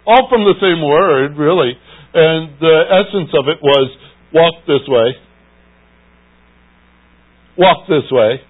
All 0.07 0.29
from 0.29 0.49
the 0.49 0.57
same 0.61 0.81
word, 0.81 1.37
really. 1.37 1.77
And 2.15 2.57
the 2.59 2.77
essence 2.89 3.31
of 3.37 3.47
it 3.53 3.61
was 3.63 3.87
walk 4.33 4.65
this 4.67 4.83
way. 4.89 5.09
Walk 7.59 7.85
this 7.87 8.09
way. 8.11 8.41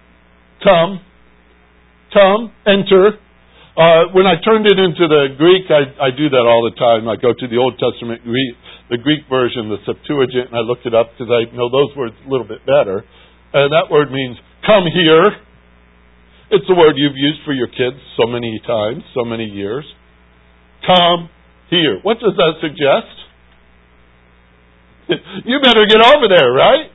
Come. 0.62 1.00
Come. 2.14 2.54
Enter. 2.66 3.18
Uh, 3.74 4.14
when 4.14 4.26
I 4.26 4.38
turned 4.38 4.66
it 4.66 4.78
into 4.78 5.10
the 5.10 5.34
Greek, 5.34 5.66
I, 5.70 6.06
I 6.06 6.10
do 6.14 6.30
that 6.30 6.44
all 6.46 6.62
the 6.62 6.76
time. 6.78 7.10
I 7.10 7.16
go 7.18 7.34
to 7.34 7.46
the 7.50 7.58
Old 7.58 7.78
Testament 7.78 8.22
Greek, 8.22 8.54
the 8.90 8.98
Greek 8.98 9.26
version, 9.26 9.70
the 9.70 9.78
Septuagint, 9.86 10.50
and 10.50 10.56
I 10.58 10.62
looked 10.62 10.86
it 10.86 10.94
up 10.94 11.10
because 11.14 11.30
I 11.30 11.50
know 11.54 11.70
those 11.70 11.90
words 11.96 12.14
a 12.22 12.28
little 12.30 12.46
bit 12.46 12.62
better. 12.66 13.02
And 13.54 13.72
that 13.74 13.90
word 13.90 14.10
means 14.14 14.38
come 14.66 14.86
here 14.86 15.49
it's 16.50 16.66
a 16.68 16.74
word 16.74 16.94
you've 16.96 17.16
used 17.16 17.40
for 17.44 17.52
your 17.52 17.68
kids 17.68 17.96
so 18.16 18.26
many 18.26 18.60
times, 18.66 19.02
so 19.14 19.24
many 19.24 19.44
years. 19.44 19.84
Come 20.86 21.30
here. 21.70 22.00
What 22.02 22.18
does 22.18 22.34
that 22.36 22.54
suggest? 22.60 23.14
you 25.46 25.60
better 25.62 25.86
get 25.86 26.02
over 26.02 26.26
there, 26.28 26.50
right? 26.50 26.90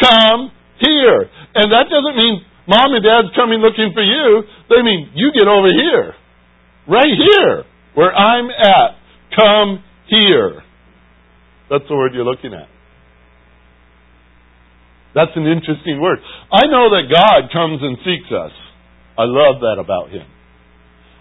Come 0.00 0.50
here. 0.78 1.26
And 1.54 1.72
that 1.72 1.90
doesn't 1.90 2.16
mean 2.16 2.42
mom 2.68 2.94
and 2.94 3.02
dad's 3.02 3.34
coming 3.34 3.58
looking 3.58 3.90
for 3.94 4.02
you. 4.02 4.42
They 4.70 4.82
mean 4.82 5.10
you 5.14 5.32
get 5.34 5.48
over 5.48 5.68
here. 5.68 6.14
Right 6.86 7.14
here, 7.18 7.64
where 7.94 8.14
I'm 8.14 8.48
at. 8.50 8.96
Come 9.36 9.84
here. 10.08 10.62
That's 11.68 11.84
the 11.88 11.96
word 11.96 12.14
you're 12.14 12.24
looking 12.24 12.54
at. 12.54 12.68
That's 15.14 15.32
an 15.34 15.46
interesting 15.46 16.00
word. 16.00 16.18
I 16.52 16.66
know 16.66 16.90
that 16.90 17.10
God 17.10 17.52
comes 17.52 17.82
and 17.82 17.98
seeks 18.04 18.30
us. 18.32 18.52
I 19.18 19.26
love 19.26 19.58
that 19.66 19.82
about 19.82 20.14
him. 20.14 20.22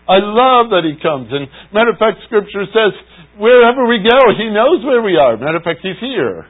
I 0.07 0.21
love 0.21 0.71
that 0.71 0.85
he 0.85 0.95
comes. 1.01 1.33
And 1.33 1.49
matter 1.73 1.91
of 1.91 1.99
fact, 1.99 2.23
Scripture 2.29 2.69
says 2.69 2.93
wherever 3.41 3.89
we 3.89 3.99
go, 4.05 4.19
he 4.37 4.53
knows 4.53 4.85
where 4.85 5.01
we 5.01 5.17
are. 5.17 5.35
Matter 5.35 5.57
of 5.57 5.65
fact, 5.65 5.81
he's 5.81 5.99
here. 5.99 6.45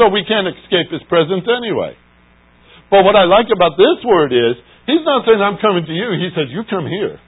So 0.00 0.08
we 0.10 0.24
can't 0.26 0.48
escape 0.48 0.90
his 0.90 1.04
presence 1.06 1.46
anyway. 1.46 1.94
But 2.90 3.06
what 3.06 3.14
I 3.14 3.28
like 3.30 3.46
about 3.52 3.78
this 3.78 4.02
word 4.02 4.34
is, 4.34 4.58
he's 4.88 5.06
not 5.06 5.22
saying, 5.22 5.38
I'm 5.38 5.62
coming 5.62 5.86
to 5.86 5.94
you. 5.94 6.18
He 6.18 6.34
says, 6.34 6.50
You 6.50 6.66
come 6.66 6.88
here. 6.88 7.20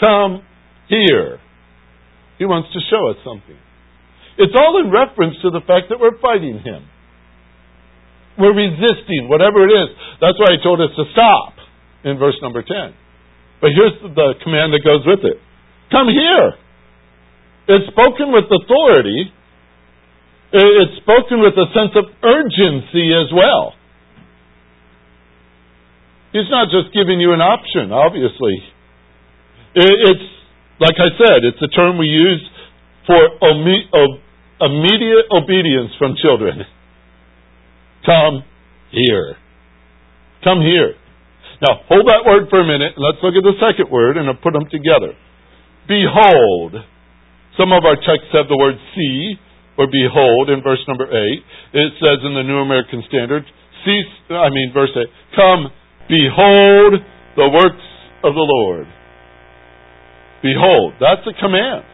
Come 0.00 0.42
here. 0.88 1.38
He 2.40 2.44
wants 2.44 2.68
to 2.74 2.80
show 2.90 3.12
us 3.14 3.20
something. 3.22 3.56
It's 4.36 4.52
all 4.52 4.76
in 4.82 4.92
reference 4.92 5.40
to 5.40 5.54
the 5.54 5.64
fact 5.64 5.88
that 5.88 6.00
we're 6.00 6.18
fighting 6.20 6.60
him. 6.60 6.84
We're 8.36 8.52
resisting, 8.52 9.32
whatever 9.32 9.64
it 9.64 9.72
is. 9.72 9.88
That's 10.20 10.36
why 10.36 10.52
he 10.52 10.60
told 10.60 10.82
us 10.82 10.92
to 10.92 11.04
stop 11.16 11.55
in 12.06 12.16
verse 12.16 12.38
number 12.40 12.62
10. 12.62 12.70
But 13.60 13.74
here's 13.74 13.98
the 14.14 14.38
command 14.46 14.72
that 14.72 14.86
goes 14.86 15.02
with 15.04 15.26
it 15.26 15.42
Come 15.90 16.08
here. 16.08 16.54
It's 17.68 17.90
spoken 17.90 18.30
with 18.30 18.46
authority, 18.46 19.32
it's 20.54 20.96
spoken 21.02 21.42
with 21.42 21.58
a 21.58 21.66
sense 21.74 21.98
of 21.98 22.06
urgency 22.22 23.10
as 23.10 23.34
well. 23.34 23.74
He's 26.30 26.46
not 26.50 26.70
just 26.70 26.94
giving 26.94 27.18
you 27.18 27.32
an 27.32 27.40
option, 27.40 27.90
obviously. 27.90 28.54
It's, 29.74 30.28
like 30.78 30.94
I 30.94 31.10
said, 31.18 31.42
it's 31.42 31.60
a 31.60 31.68
term 31.74 31.98
we 31.98 32.06
use 32.06 32.42
for 33.06 33.18
immediate 34.60 35.26
obedience 35.32 35.90
from 35.98 36.14
children. 36.22 36.62
Come 38.04 38.44
here. 38.92 39.36
Come 40.44 40.60
here. 40.60 40.94
Now, 41.62 41.80
hold 41.88 42.04
that 42.08 42.26
word 42.26 42.48
for 42.50 42.60
a 42.60 42.66
minute. 42.66 42.94
Let's 43.00 43.18
look 43.24 43.32
at 43.32 43.44
the 43.44 43.56
second 43.60 43.88
word 43.88 44.16
and 44.16 44.28
I'll 44.28 44.36
put 44.36 44.52
them 44.52 44.68
together. 44.68 45.16
Behold. 45.88 46.76
Some 47.56 47.72
of 47.72 47.84
our 47.88 47.96
texts 47.96 48.32
have 48.36 48.48
the 48.48 48.58
word 48.58 48.76
see. 48.94 49.40
or 49.78 49.86
behold 49.86 50.50
in 50.50 50.62
verse 50.62 50.80
number 50.88 51.04
8. 51.04 51.12
It 51.12 51.92
says 52.00 52.18
in 52.24 52.34
the 52.34 52.42
New 52.44 52.60
American 52.60 53.04
Standard, 53.08 53.44
cease, 53.84 54.12
I 54.28 54.48
mean 54.48 54.72
verse 54.72 54.92
8, 54.92 55.04
come, 55.36 55.68
behold 56.08 57.00
the 57.36 57.48
works 57.48 57.86
of 58.24 58.32
the 58.32 58.46
Lord. 58.46 58.88
Behold, 60.42 60.94
that's 61.00 61.24
a 61.28 61.36
command. 61.40 61.84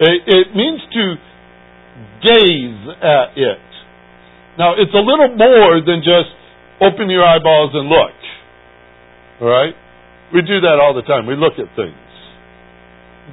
It, 0.00 0.22
it 0.26 0.46
means 0.56 0.80
to 0.92 1.04
gaze 2.22 2.82
at 3.02 3.36
it. 3.36 3.68
Now, 4.58 4.74
it's 4.74 4.94
a 4.94 5.04
little 5.04 5.36
more 5.36 5.80
than 5.84 6.02
just 6.02 6.32
open 6.80 7.10
your 7.10 7.24
eyeballs 7.24 7.70
and 7.74 7.88
look. 7.88 8.17
Right? 9.40 9.74
We 10.34 10.42
do 10.42 10.60
that 10.66 10.76
all 10.82 10.92
the 10.92 11.06
time. 11.06 11.24
We 11.26 11.36
look 11.36 11.56
at 11.56 11.70
things. 11.78 11.96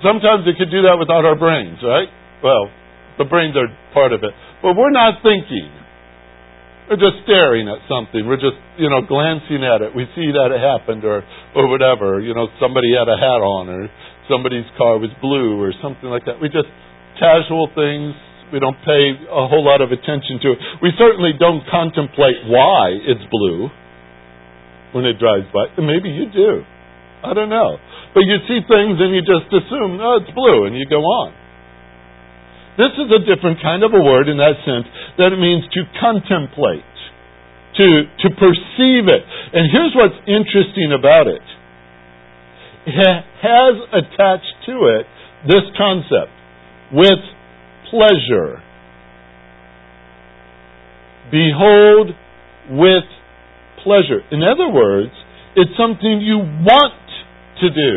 Sometimes 0.03 0.45
we 0.45 0.55
could 0.55 0.71
do 0.71 0.83
that 0.87 0.95
without 0.99 1.23
our 1.25 1.35
brains, 1.35 1.79
right? 1.83 2.07
Well, 2.43 2.69
the 3.17 3.25
brains 3.25 3.55
are 3.55 3.67
part 3.95 4.11
of 4.11 4.23
it. 4.23 4.31
But 4.61 4.75
we're 4.75 4.91
not 4.91 5.23
thinking. 5.23 5.71
We're 6.87 7.01
just 7.01 7.25
staring 7.25 7.65
at 7.65 7.81
something. 7.89 8.27
We're 8.27 8.39
just, 8.39 8.59
you 8.77 8.91
know, 8.91 9.01
glancing 9.01 9.65
at 9.65 9.81
it. 9.81 9.95
We 9.95 10.05
see 10.13 10.29
that 10.29 10.53
it 10.53 10.61
happened 10.61 11.01
or, 11.01 11.25
or 11.57 11.65
whatever. 11.67 12.21
You 12.21 12.35
know, 12.35 12.47
somebody 12.61 12.93
had 12.93 13.09
a 13.09 13.17
hat 13.17 13.41
on 13.41 13.69
or 13.71 13.89
somebody's 14.29 14.67
car 14.77 15.01
was 15.01 15.09
blue 15.17 15.57
or 15.57 15.73
something 15.81 16.09
like 16.11 16.29
that. 16.29 16.37
We 16.37 16.51
just, 16.53 16.69
casual 17.17 17.71
things, 17.73 18.13
we 18.53 18.59
don't 18.61 18.77
pay 18.85 19.17
a 19.25 19.43
whole 19.49 19.65
lot 19.65 19.81
of 19.81 19.89
attention 19.89 20.37
to 20.45 20.47
it. 20.53 20.59
We 20.83 20.93
certainly 20.99 21.33
don't 21.39 21.65
contemplate 21.71 22.45
why 22.45 22.93
it's 23.01 23.23
blue 23.31 23.73
when 24.95 25.03
it 25.03 25.19
drives 25.19 25.51
by. 25.51 25.67
Maybe 25.75 26.07
you 26.07 26.31
do. 26.31 26.63
I 27.19 27.35
don't 27.35 27.51
know. 27.51 27.75
But 28.15 28.23
you 28.23 28.39
see 28.47 28.63
things 28.63 28.95
and 28.95 29.11
you 29.11 29.19
just 29.19 29.51
assume, 29.51 29.99
oh, 29.99 30.23
it's 30.23 30.31
blue, 30.31 30.71
and 30.71 30.73
you 30.79 30.87
go 30.87 31.03
on. 31.03 31.35
This 32.79 32.95
is 32.95 33.11
a 33.11 33.19
different 33.27 33.59
kind 33.59 33.83
of 33.83 33.91
a 33.91 33.99
word 33.99 34.31
in 34.31 34.39
that 34.39 34.55
sense 34.63 34.87
that 35.19 35.35
it 35.35 35.39
means 35.39 35.67
to 35.75 35.83
contemplate, 35.99 36.87
to, 37.75 37.87
to 38.23 38.27
perceive 38.39 39.11
it. 39.11 39.23
And 39.51 39.67
here's 39.67 39.91
what's 39.99 40.19
interesting 40.31 40.95
about 40.95 41.27
it. 41.27 41.43
It 42.87 43.23
has 43.43 43.75
attached 43.91 44.55
to 44.71 44.75
it 44.95 45.05
this 45.51 45.65
concept 45.75 46.31
with 46.95 47.19
pleasure. 47.91 48.63
Behold 51.31 52.15
with 52.69 53.03
pleasure. 53.85 54.25
In 54.33 54.41
other 54.41 54.67
words, 54.67 55.13
it's 55.55 55.71
something 55.77 56.19
you 56.19 56.41
want 56.41 56.99
to 57.61 57.67
do. 57.69 57.93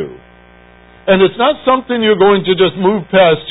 And 1.09 1.25
it's 1.25 1.41
not 1.41 1.65
something 1.65 2.05
you're 2.05 2.21
going 2.21 2.45
to 2.45 2.55
just 2.55 2.77
move 2.77 3.09
past 3.09 3.49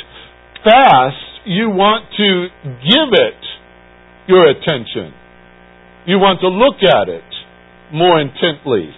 fast, 0.61 1.49
you 1.49 1.73
want 1.73 2.05
to 2.13 2.29
give 2.85 3.09
it 3.17 3.41
your 4.29 4.45
attention. 4.53 5.11
You 6.05 6.21
want 6.21 6.39
to 6.45 6.49
look 6.53 6.79
at 6.85 7.09
it 7.09 7.25
more 7.91 8.21
intently. 8.21 8.93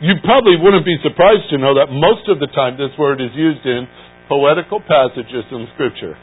You 0.00 0.14
probably 0.22 0.56
wouldn't 0.60 0.84
be 0.84 0.96
surprised 1.02 1.48
to 1.50 1.58
know 1.58 1.74
that 1.80 1.88
most 1.90 2.28
of 2.28 2.38
the 2.38 2.48
time 2.52 2.76
this 2.76 2.92
word 2.98 3.20
is 3.20 3.32
used 3.34 3.64
in 3.64 3.88
poetical 4.28 4.80
passages 4.80 5.44
in 5.50 5.66
Scripture. 5.74 6.16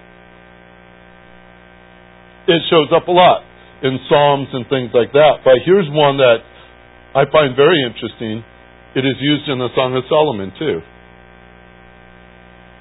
It 2.47 2.61
shows 2.69 2.89
up 2.93 3.07
a 3.07 3.11
lot 3.11 3.50
in 3.83 3.97
Psalms 4.09 4.47
and 4.53 4.65
things 4.69 4.91
like 4.93 5.11
that. 5.13 5.41
But 5.43 5.61
here's 5.65 5.89
one 5.89 6.17
that 6.17 6.45
I 7.13 7.25
find 7.31 7.55
very 7.55 7.81
interesting. 7.83 8.43
It 8.95 9.05
is 9.05 9.17
used 9.19 9.49
in 9.49 9.59
the 9.59 9.69
Song 9.75 9.95
of 9.95 10.03
Solomon, 10.09 10.51
too. 10.59 10.79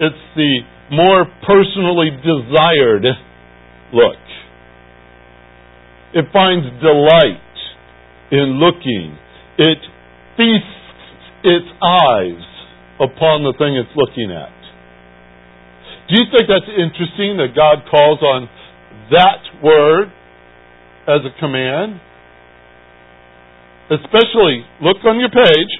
It's 0.01 0.25
the 0.37 0.53
more 0.91 1.25
personally 1.47 2.11
desired 2.21 3.07
look. 3.93 4.23
It 6.13 6.27
finds 6.33 6.67
delight 6.83 7.55
in 8.33 8.59
looking. 8.59 9.17
It 9.59 9.79
feasts 10.37 10.81
its 11.45 11.71
eyes 11.81 12.43
upon 12.99 13.45
the 13.47 13.55
thing 13.57 13.77
it's 13.77 13.95
looking 13.95 14.33
at. 14.33 14.53
Do 16.11 16.19
you 16.19 16.27
think 16.35 16.51
that's 16.51 16.67
interesting 16.67 17.39
that 17.39 17.55
God 17.55 17.87
calls 17.89 18.19
on 18.21 18.49
that 19.15 19.63
word 19.63 20.11
as 21.11 21.27
a 21.27 21.33
command? 21.43 21.99
Especially, 23.91 24.63
look 24.81 25.03
on 25.03 25.19
your 25.19 25.35
page, 25.35 25.73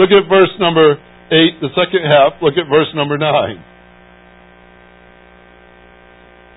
look 0.00 0.08
at 0.08 0.24
verse 0.24 0.50
number 0.56 0.96
8, 1.28 1.60
the 1.60 1.68
second 1.76 2.08
half, 2.08 2.40
look 2.40 2.56
at 2.56 2.64
verse 2.72 2.88
number 2.96 3.20
9. 3.20 3.28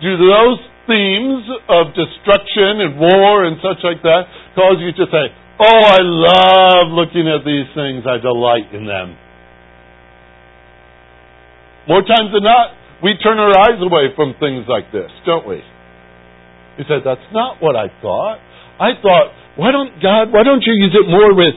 Do 0.02 0.12
those 0.16 0.60
themes 0.88 1.44
of 1.68 1.92
destruction 1.96 2.80
and 2.80 3.00
war 3.00 3.44
and 3.44 3.60
such 3.60 3.84
like 3.84 4.02
that 4.04 4.24
cause 4.56 4.80
you 4.80 4.92
to 4.96 5.06
say, 5.12 5.26
Oh, 5.60 5.82
I 5.86 6.00
love 6.02 6.92
looking 6.92 7.28
at 7.30 7.46
these 7.46 7.70
things, 7.76 8.04
I 8.08 8.18
delight 8.18 8.74
in 8.74 8.88
them? 8.88 9.16
More 11.88 12.02
times 12.02 12.32
than 12.34 12.44
not, 12.44 12.72
we 13.04 13.14
turn 13.22 13.38
our 13.38 13.52
eyes 13.52 13.80
away 13.80 14.16
from 14.16 14.34
things 14.40 14.66
like 14.68 14.92
this, 14.92 15.12
don't 15.26 15.48
we? 15.48 15.62
He 16.78 16.84
said, 16.88 17.02
That's 17.06 17.28
not 17.32 17.62
what 17.62 17.76
I 17.76 17.88
thought. 18.02 18.40
I 18.80 18.98
thought, 19.02 19.32
why 19.56 19.72
don't 19.72 19.94
God, 20.02 20.34
why 20.34 20.44
don't 20.44 20.64
you 20.66 20.74
use 20.74 20.96
it 20.98 21.06
more 21.06 21.34
with 21.34 21.54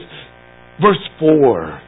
verse 0.79 1.01
4? 1.19 1.87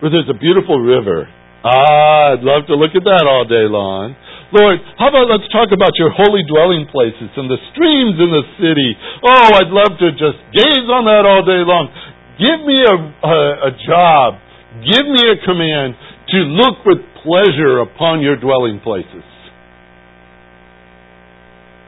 where 0.00 0.10
there's 0.10 0.30
a 0.30 0.38
beautiful 0.38 0.78
river. 0.78 1.26
Ah, 1.66 2.38
I'd 2.38 2.46
love 2.46 2.70
to 2.70 2.78
look 2.78 2.94
at 2.94 3.02
that 3.02 3.26
all 3.26 3.42
day 3.42 3.66
long. 3.66 4.14
Lord, 4.54 4.78
how 4.96 5.10
about 5.10 5.28
let's 5.28 5.50
talk 5.50 5.74
about 5.74 5.92
your 5.98 6.08
holy 6.14 6.46
dwelling 6.46 6.86
places 6.88 7.28
and 7.36 7.50
the 7.50 7.60
streams 7.74 8.16
in 8.16 8.30
the 8.30 8.46
city. 8.62 8.96
Oh, 9.26 9.50
I'd 9.58 9.74
love 9.74 9.92
to 9.98 10.08
just 10.14 10.38
gaze 10.54 10.88
on 10.88 11.04
that 11.04 11.26
all 11.26 11.42
day 11.44 11.60
long. 11.66 11.90
Give 12.38 12.62
me 12.62 12.78
a, 12.86 12.96
a, 13.26 13.38
a 13.68 13.72
job. 13.84 14.38
Give 14.86 15.04
me 15.04 15.22
a 15.34 15.36
command 15.42 15.98
to 16.32 16.38
look 16.54 16.86
with 16.86 17.02
pleasure 17.26 17.82
upon 17.82 18.22
your 18.22 18.38
dwelling 18.38 18.80
places. 18.80 19.26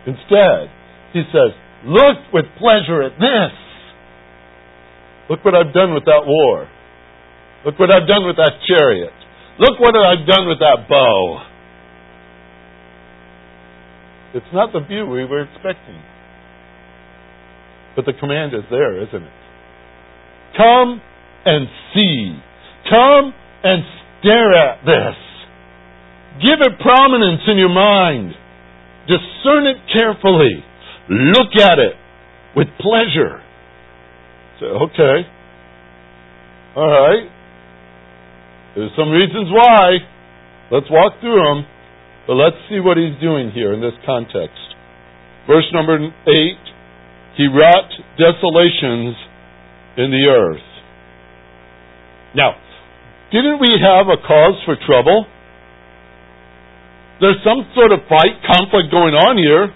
Instead, 0.04 0.68
he 1.12 1.22
says, 1.32 1.52
look 1.84 2.32
with 2.32 2.44
pleasure 2.58 3.02
at 3.02 3.18
this. 3.18 3.52
Look 5.28 5.44
what 5.44 5.54
I've 5.54 5.72
done 5.72 5.94
with 5.94 6.04
that 6.06 6.22
war. 6.26 6.68
Look 7.64 7.78
what 7.78 7.90
I've 7.92 8.08
done 8.08 8.26
with 8.26 8.36
that 8.36 8.52
chariot. 8.66 9.12
Look 9.58 9.78
what 9.78 9.94
I've 9.94 10.26
done 10.26 10.48
with 10.48 10.58
that 10.60 10.88
bow. 10.88 11.46
It's 14.34 14.52
not 14.52 14.72
the 14.72 14.80
view 14.80 15.06
we 15.06 15.24
were 15.24 15.42
expecting. 15.42 16.00
But 17.96 18.06
the 18.06 18.12
command 18.18 18.54
is 18.54 18.62
there, 18.70 19.02
isn't 19.02 19.22
it? 19.22 19.32
Come 20.56 21.00
and 21.44 21.66
see. 21.94 22.38
Come 22.88 23.34
and 23.64 23.82
stare 24.20 24.54
at 24.54 24.84
this. 24.84 25.16
Give 26.46 26.58
it 26.60 26.80
prominence 26.80 27.42
in 27.48 27.58
your 27.58 27.74
mind. 27.74 28.32
Discern 29.06 29.66
it 29.66 29.76
carefully. 29.92 30.64
Look 31.10 31.58
at 31.58 31.78
it 31.78 31.94
with 32.54 32.68
pleasure. 32.78 33.42
Say, 34.60 34.66
okay. 34.66 35.16
All 36.76 36.86
right. 36.86 37.26
There's 38.76 38.92
some 38.96 39.10
reasons 39.10 39.50
why. 39.50 39.98
Let's 40.70 40.86
walk 40.88 41.18
through 41.20 41.42
them. 41.42 41.66
But 42.28 42.34
let's 42.34 42.56
see 42.70 42.78
what 42.78 42.96
he's 42.96 43.18
doing 43.20 43.50
here 43.50 43.74
in 43.74 43.80
this 43.80 43.96
context. 44.06 44.62
Verse 45.48 45.66
number 45.72 45.98
8 45.98 46.14
He 47.36 47.48
wrought 47.50 47.90
desolations 48.14 49.18
in 49.98 50.14
the 50.14 50.30
earth. 50.30 50.62
Now, 52.36 52.54
didn't 53.32 53.58
we 53.58 53.74
have 53.82 54.06
a 54.06 54.18
cause 54.22 54.62
for 54.64 54.76
trouble? 54.86 55.26
There's 57.20 57.42
some 57.42 57.66
sort 57.74 57.90
of 57.90 58.06
fight, 58.08 58.38
conflict 58.46 58.94
going 58.94 59.14
on 59.14 59.36
here. 59.36 59.74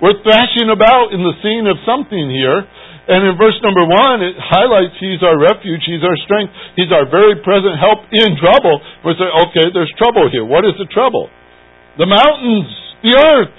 We're 0.00 0.16
thrashing 0.24 0.72
about 0.72 1.12
in 1.12 1.20
the 1.20 1.36
scene 1.44 1.68
of 1.68 1.76
something 1.84 2.32
here. 2.32 2.64
And 3.10 3.26
in 3.26 3.34
verse 3.36 3.56
number 3.60 3.84
one, 3.84 4.22
it 4.22 4.36
highlights 4.38 4.96
He's 5.00 5.20
our 5.20 5.36
refuge, 5.36 5.82
He's 5.84 6.04
our 6.04 6.16
strength, 6.24 6.52
He's 6.76 6.92
our 6.92 7.08
very 7.08 7.36
present 7.42 7.76
help 7.76 8.06
in 8.12 8.36
trouble. 8.40 8.80
We 9.04 9.16
say, 9.18 9.28
okay, 9.28 9.66
there's 9.72 9.92
trouble 9.98 10.30
here. 10.30 10.46
What 10.46 10.64
is 10.64 10.76
the 10.78 10.86
trouble? 10.88 11.28
The 11.98 12.06
mountains, 12.06 12.70
the 13.02 13.14
earth. 13.18 13.56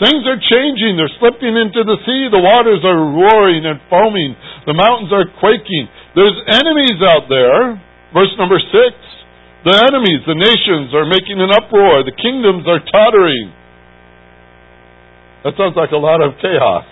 Things 0.00 0.24
are 0.24 0.40
changing. 0.40 0.96
They're 0.96 1.12
slipping 1.20 1.60
into 1.60 1.84
the 1.84 2.00
sea. 2.08 2.32
The 2.32 2.40
waters 2.40 2.80
are 2.88 2.96
roaring 2.96 3.68
and 3.68 3.76
foaming. 3.92 4.32
The 4.64 4.72
mountains 4.72 5.12
are 5.12 5.28
quaking. 5.36 5.92
There's 6.16 6.40
enemies 6.56 7.04
out 7.04 7.28
there. 7.28 7.76
Verse 8.16 8.32
number 8.40 8.56
six. 8.56 8.96
The 9.60 9.76
enemies, 9.76 10.24
the 10.24 10.40
nations 10.40 10.96
are 10.96 11.04
making 11.04 11.36
an 11.36 11.52
uproar. 11.52 12.00
The 12.00 12.16
kingdoms 12.16 12.64
are 12.64 12.80
tottering. 12.80 13.52
That 15.44 15.56
sounds 15.56 15.72
like 15.76 15.90
a 15.92 16.00
lot 16.00 16.20
of 16.20 16.36
chaos. 16.40 16.84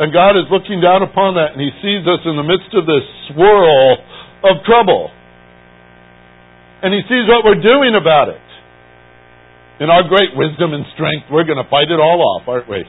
And 0.00 0.10
God 0.16 0.34
is 0.34 0.48
looking 0.50 0.80
down 0.80 1.04
upon 1.04 1.36
that 1.36 1.52
and 1.54 1.60
He 1.60 1.70
sees 1.84 2.02
us 2.08 2.24
in 2.24 2.34
the 2.34 2.46
midst 2.46 2.72
of 2.72 2.88
this 2.88 3.04
swirl 3.30 4.00
of 4.48 4.64
trouble. 4.64 5.12
And 6.82 6.90
He 6.96 7.04
sees 7.06 7.28
what 7.28 7.44
we're 7.44 7.60
doing 7.60 7.94
about 7.94 8.32
it. 8.32 8.42
In 9.84 9.88
our 9.88 10.04
great 10.08 10.32
wisdom 10.36 10.72
and 10.72 10.84
strength, 10.92 11.28
we're 11.30 11.44
going 11.44 11.60
to 11.60 11.68
fight 11.70 11.88
it 11.88 12.00
all 12.00 12.20
off, 12.20 12.48
aren't 12.48 12.68
we? 12.68 12.84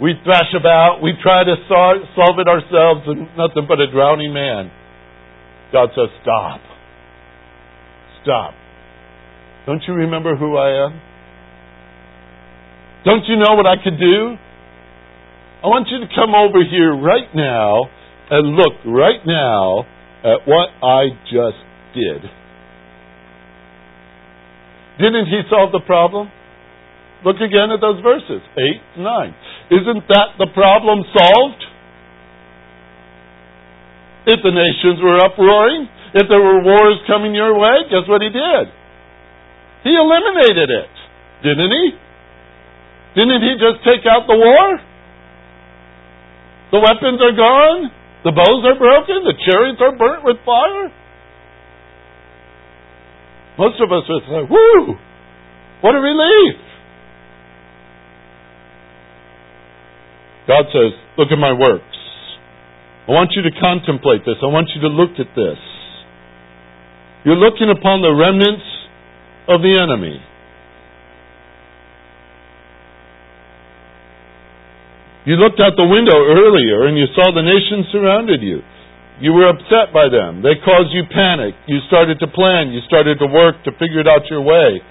We 0.00 0.14
thrash 0.24 0.50
about, 0.58 1.02
we 1.02 1.12
try 1.22 1.44
to 1.44 1.54
solve 1.68 2.38
it 2.40 2.48
ourselves, 2.48 3.02
and 3.06 3.28
nothing 3.36 3.68
but 3.68 3.78
a 3.78 3.90
drowning 3.90 4.32
man. 4.32 4.70
God 5.72 5.90
says, 5.94 6.08
Stop. 6.22 6.60
Stop. 8.22 8.54
Don't 9.66 9.82
you 9.86 9.94
remember 9.94 10.36
who 10.36 10.56
I 10.56 10.86
am? 10.86 11.09
Don't 13.04 13.24
you 13.28 13.36
know 13.36 13.56
what 13.56 13.66
I 13.66 13.80
could 13.82 13.98
do? 13.98 14.36
I 15.60 15.66
want 15.68 15.88
you 15.88 16.00
to 16.00 16.08
come 16.12 16.32
over 16.36 16.60
here 16.64 16.92
right 16.92 17.28
now 17.32 17.88
and 18.30 18.56
look 18.56 18.80
right 18.84 19.20
now 19.24 19.84
at 20.24 20.44
what 20.44 20.68
I 20.84 21.08
just 21.28 21.60
did. 21.96 22.20
Didn't 25.00 25.26
he 25.32 25.40
solve 25.48 25.72
the 25.72 25.80
problem? 25.84 26.28
Look 27.24 27.36
again 27.40 27.72
at 27.72 27.80
those 27.80 28.00
verses, 28.00 28.40
8 28.96 29.00
9. 29.00 29.34
Isn't 29.72 30.02
that 30.08 30.36
the 30.36 30.48
problem 30.52 31.04
solved? 31.12 31.62
If 34.28 34.44
the 34.44 34.52
nations 34.52 35.00
were 35.00 35.20
uproaring, 35.24 35.88
if 36.12 36.28
there 36.28 36.40
were 36.40 36.60
wars 36.60 37.00
coming 37.08 37.34
your 37.34 37.56
way, 37.56 37.88
guess 37.88 38.04
what 38.08 38.20
he 38.20 38.28
did? 38.28 38.64
He 39.84 39.96
eliminated 39.96 40.68
it, 40.68 40.92
didn't 41.44 41.72
he? 41.72 42.09
Didn't 43.14 43.42
he 43.42 43.52
just 43.58 43.82
take 43.82 44.06
out 44.06 44.26
the 44.30 44.38
war? 44.38 44.66
The 46.70 46.78
weapons 46.78 47.18
are 47.18 47.34
gone. 47.34 47.90
The 48.22 48.30
bows 48.30 48.62
are 48.64 48.78
broken. 48.78 49.26
The 49.26 49.34
chariots 49.44 49.80
are 49.82 49.96
burnt 49.96 50.22
with 50.24 50.36
fire. 50.46 50.92
Most 53.58 53.80
of 53.82 53.90
us 53.90 54.04
would 54.08 54.22
say, 54.24 54.42
whoo, 54.48 54.94
what 55.82 55.94
a 55.94 56.00
relief. 56.00 56.56
God 60.46 60.64
says, 60.72 60.92
look 61.18 61.28
at 61.32 61.38
my 61.38 61.52
works. 61.52 61.84
I 63.08 63.12
want 63.12 63.32
you 63.34 63.42
to 63.42 63.50
contemplate 63.60 64.22
this. 64.24 64.36
I 64.42 64.46
want 64.46 64.70
you 64.74 64.80
to 64.82 64.88
look 64.88 65.18
at 65.18 65.34
this. 65.34 65.58
You're 67.24 67.36
looking 67.36 67.68
upon 67.68 68.02
the 68.02 68.14
remnants 68.14 68.64
of 69.48 69.60
the 69.60 69.74
enemy. 69.76 70.22
You 75.30 75.38
looked 75.38 75.62
out 75.62 75.78
the 75.78 75.86
window 75.86 76.18
earlier 76.26 76.90
and 76.90 76.98
you 76.98 77.06
saw 77.14 77.30
the 77.30 77.46
nations 77.46 77.86
surrounded 77.94 78.42
you. 78.42 78.66
You 79.22 79.30
were 79.30 79.46
upset 79.46 79.94
by 79.94 80.10
them. 80.10 80.42
They 80.42 80.58
caused 80.58 80.90
you 80.90 81.06
panic. 81.06 81.54
You 81.70 81.78
started 81.86 82.18
to 82.18 82.26
plan. 82.26 82.74
You 82.74 82.82
started 82.90 83.22
to 83.22 83.30
work 83.30 83.62
to 83.62 83.70
figure 83.78 84.02
it 84.02 84.10
out 84.10 84.26
your 84.26 84.42
way. 84.42 84.82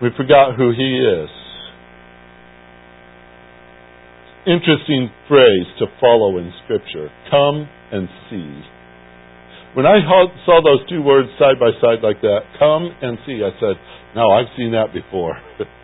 We 0.00 0.08
forgot 0.16 0.56
who 0.56 0.72
He 0.72 0.88
is. 1.04 1.28
Interesting 4.48 5.12
phrase 5.28 5.68
to 5.76 5.92
follow 6.00 6.40
in 6.40 6.48
Scripture. 6.64 7.12
Come 7.28 7.68
and 7.92 8.08
see. 8.32 8.56
When 9.76 9.84
I 9.84 10.00
saw 10.48 10.64
those 10.64 10.80
two 10.88 11.02
words 11.04 11.28
side 11.36 11.60
by 11.60 11.76
side 11.76 12.00
like 12.00 12.22
that, 12.24 12.56
come 12.58 12.88
and 12.88 13.18
see, 13.28 13.44
I 13.44 13.52
said, 13.60 13.76
no, 14.16 14.32
I've 14.32 14.48
seen 14.56 14.72
that 14.72 14.96
before. 14.96 15.36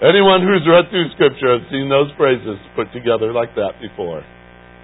Anyone 0.00 0.40
who's 0.40 0.64
read 0.64 0.88
through 0.88 1.12
Scripture 1.12 1.60
has 1.60 1.64
seen 1.68 1.92
those 1.92 2.08
phrases 2.16 2.56
put 2.72 2.88
together 2.96 3.36
like 3.36 3.52
that 3.60 3.76
before. 3.84 4.24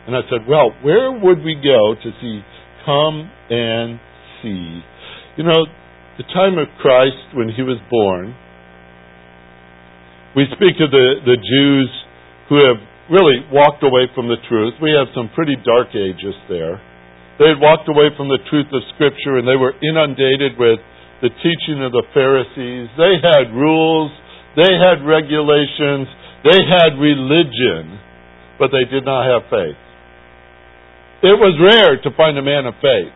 And 0.07 0.13
I 0.13 0.21
said, 0.29 0.45
well, 0.45 0.77
where 0.85 1.09
would 1.09 1.41
we 1.41 1.57
go 1.57 1.97
to 1.97 2.09
see 2.21 2.45
come 2.85 3.25
and 3.49 3.97
see? 4.45 4.85
You 5.41 5.45
know, 5.49 5.65
the 6.21 6.29
time 6.37 6.61
of 6.61 6.69
Christ 6.85 7.33
when 7.33 7.49
he 7.49 7.65
was 7.65 7.81
born, 7.89 8.37
we 10.37 10.45
speak 10.53 10.77
of 10.85 10.93
the, 10.93 11.09
the 11.25 11.41
Jews 11.41 11.89
who 12.53 12.61
have 12.61 12.81
really 13.09 13.41
walked 13.49 13.81
away 13.81 14.13
from 14.13 14.29
the 14.29 14.37
truth. 14.53 14.77
We 14.85 14.93
have 14.93 15.09
some 15.17 15.33
pretty 15.33 15.57
dark 15.65 15.97
ages 15.97 16.37
there. 16.53 16.77
They 17.41 17.57
had 17.57 17.61
walked 17.61 17.89
away 17.89 18.13
from 18.21 18.29
the 18.29 18.45
truth 18.53 18.69
of 18.69 18.85
Scripture 18.93 19.41
and 19.41 19.49
they 19.49 19.57
were 19.57 19.73
inundated 19.81 20.61
with 20.61 20.77
the 21.25 21.33
teaching 21.41 21.81
of 21.81 21.97
the 21.97 22.05
Pharisees. 22.13 22.93
They 23.01 23.17
had 23.17 23.57
rules 23.57 24.13
they 24.57 24.73
had 24.81 25.05
regulations. 25.05 26.09
They 26.43 26.61
had 26.65 26.97
religion, 26.97 28.01
but 28.59 28.73
they 28.73 28.89
did 28.89 29.05
not 29.05 29.29
have 29.29 29.51
faith. 29.53 29.81
It 31.23 31.37
was 31.37 31.57
rare 31.61 32.01
to 32.01 32.11
find 32.17 32.37
a 32.37 32.45
man 32.45 32.65
of 32.65 32.75
faith. 32.81 33.13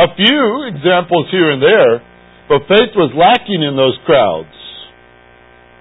A 0.00 0.08
few 0.16 0.68
examples 0.68 1.28
here 1.28 1.52
and 1.52 1.60
there, 1.60 2.00
but 2.48 2.68
faith 2.68 2.92
was 2.96 3.12
lacking 3.12 3.60
in 3.60 3.76
those 3.76 3.98
crowds. 4.06 4.52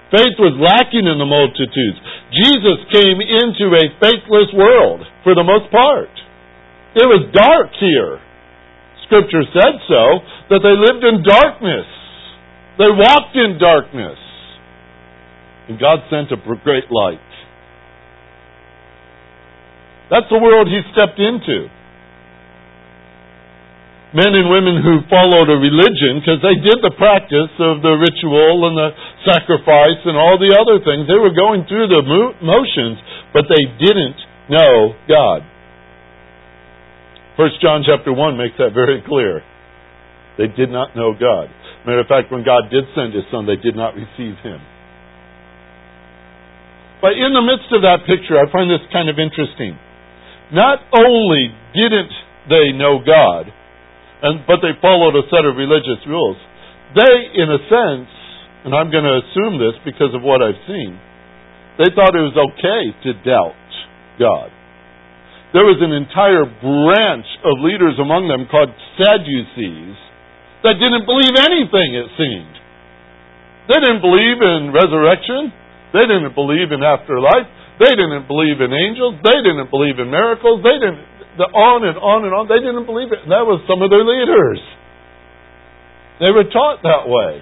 Faith 0.10 0.42
was 0.42 0.58
lacking 0.58 1.06
in 1.06 1.22
the 1.22 1.30
multitudes. 1.30 2.00
Jesus 2.34 2.80
came 2.90 3.22
into 3.22 3.70
a 3.78 3.94
faithless 4.02 4.50
world 4.58 5.06
for 5.22 5.38
the 5.38 5.46
most 5.46 5.70
part. 5.70 6.10
It 6.98 7.06
was 7.06 7.30
dark 7.30 7.70
here. 7.78 8.18
Scripture 9.06 9.46
said 9.54 9.76
so, 9.86 10.04
that 10.50 10.62
they 10.66 10.74
lived 10.74 11.06
in 11.06 11.22
darkness. 11.22 11.86
They 12.82 12.90
walked 12.90 13.38
in 13.38 13.62
darkness. 13.62 14.18
And 15.70 15.78
God 15.78 16.02
sent 16.10 16.34
a 16.34 16.40
great 16.66 16.90
light. 16.90 17.22
That's 20.10 20.26
the 20.34 20.42
world 20.42 20.66
he 20.66 20.82
stepped 20.90 21.22
into. 21.22 21.70
Men 24.10 24.34
and 24.34 24.50
women 24.50 24.82
who 24.82 25.06
followed 25.06 25.54
a 25.54 25.62
religion 25.62 26.18
because 26.18 26.42
they 26.42 26.58
did 26.66 26.82
the 26.82 26.90
practice 26.98 27.54
of 27.62 27.86
the 27.86 27.94
ritual 27.94 28.66
and 28.66 28.74
the 28.74 28.90
sacrifice 29.22 30.02
and 30.10 30.18
all 30.18 30.42
the 30.42 30.50
other 30.58 30.82
things. 30.82 31.06
They 31.06 31.22
were 31.22 31.38
going 31.38 31.70
through 31.70 31.94
the 31.94 32.02
motions, 32.42 32.98
but 33.30 33.46
they 33.46 33.70
didn't 33.78 34.18
know 34.50 34.98
God. 35.06 35.46
First 37.38 37.62
John 37.62 37.86
chapter 37.86 38.10
1 38.10 38.34
makes 38.34 38.58
that 38.58 38.74
very 38.74 39.06
clear. 39.06 39.46
They 40.42 40.50
did 40.50 40.74
not 40.74 40.98
know 40.98 41.14
God. 41.14 41.54
Matter 41.86 42.02
of 42.02 42.10
fact, 42.10 42.34
when 42.34 42.42
God 42.42 42.74
did 42.74 42.90
send 42.98 43.14
his 43.14 43.30
son, 43.30 43.46
they 43.46 43.62
did 43.62 43.78
not 43.78 43.94
receive 43.94 44.42
him. 44.42 44.58
But 47.00 47.16
in 47.16 47.32
the 47.32 47.44
midst 47.44 47.72
of 47.72 47.82
that 47.88 48.04
picture, 48.04 48.36
I 48.36 48.52
find 48.52 48.68
this 48.68 48.84
kind 48.92 49.08
of 49.08 49.16
interesting. 49.16 49.76
Not 50.52 50.84
only 50.92 51.54
didn't 51.72 52.12
they 52.52 52.76
know 52.76 53.00
God, 53.00 53.48
and, 54.22 54.44
but 54.44 54.60
they 54.60 54.76
followed 54.84 55.16
a 55.16 55.24
set 55.32 55.48
of 55.48 55.56
religious 55.56 56.04
rules, 56.04 56.36
they, 56.98 57.40
in 57.40 57.48
a 57.48 57.62
sense, 57.72 58.12
and 58.68 58.76
I'm 58.76 58.92
going 58.92 59.08
to 59.08 59.24
assume 59.24 59.62
this 59.62 59.80
because 59.88 60.12
of 60.12 60.26
what 60.26 60.44
I've 60.44 60.60
seen, 60.68 61.00
they 61.80 61.88
thought 61.96 62.12
it 62.12 62.26
was 62.26 62.36
okay 62.36 62.84
to 63.08 63.10
doubt 63.24 63.64
God. 64.20 64.52
There 65.56 65.64
was 65.64 65.80
an 65.80 65.96
entire 65.96 66.44
branch 66.46 67.30
of 67.48 67.64
leaders 67.64 67.96
among 67.98 68.28
them 68.28 68.46
called 68.52 68.70
Sadducees 69.00 69.98
that 70.68 70.76
didn't 70.76 71.08
believe 71.08 71.34
anything, 71.40 71.90
it 71.96 72.10
seemed. 72.20 72.56
They 73.72 73.80
didn't 73.80 74.04
believe 74.04 74.38
in 74.44 74.76
resurrection. 74.76 75.56
They 75.94 76.06
didn't 76.06 76.36
believe 76.38 76.70
in 76.70 76.86
afterlife. 76.86 77.50
They 77.82 77.96
didn't 77.96 78.28
believe 78.28 78.62
in 78.62 78.70
angels. 78.70 79.18
They 79.24 79.40
didn't 79.42 79.72
believe 79.72 79.98
in 79.98 80.12
miracles. 80.12 80.62
They 80.62 80.78
didn't, 80.78 81.02
the 81.40 81.48
on 81.50 81.88
and 81.88 81.98
on 81.98 82.28
and 82.28 82.34
on. 82.36 82.46
They 82.46 82.62
didn't 82.62 82.86
believe 82.86 83.10
it. 83.10 83.26
And 83.26 83.32
That 83.32 83.48
was 83.48 83.64
some 83.66 83.82
of 83.82 83.90
their 83.90 84.04
leaders. 84.04 84.62
They 86.20 86.30
were 86.30 86.46
taught 86.52 86.84
that 86.84 87.08
way. 87.08 87.42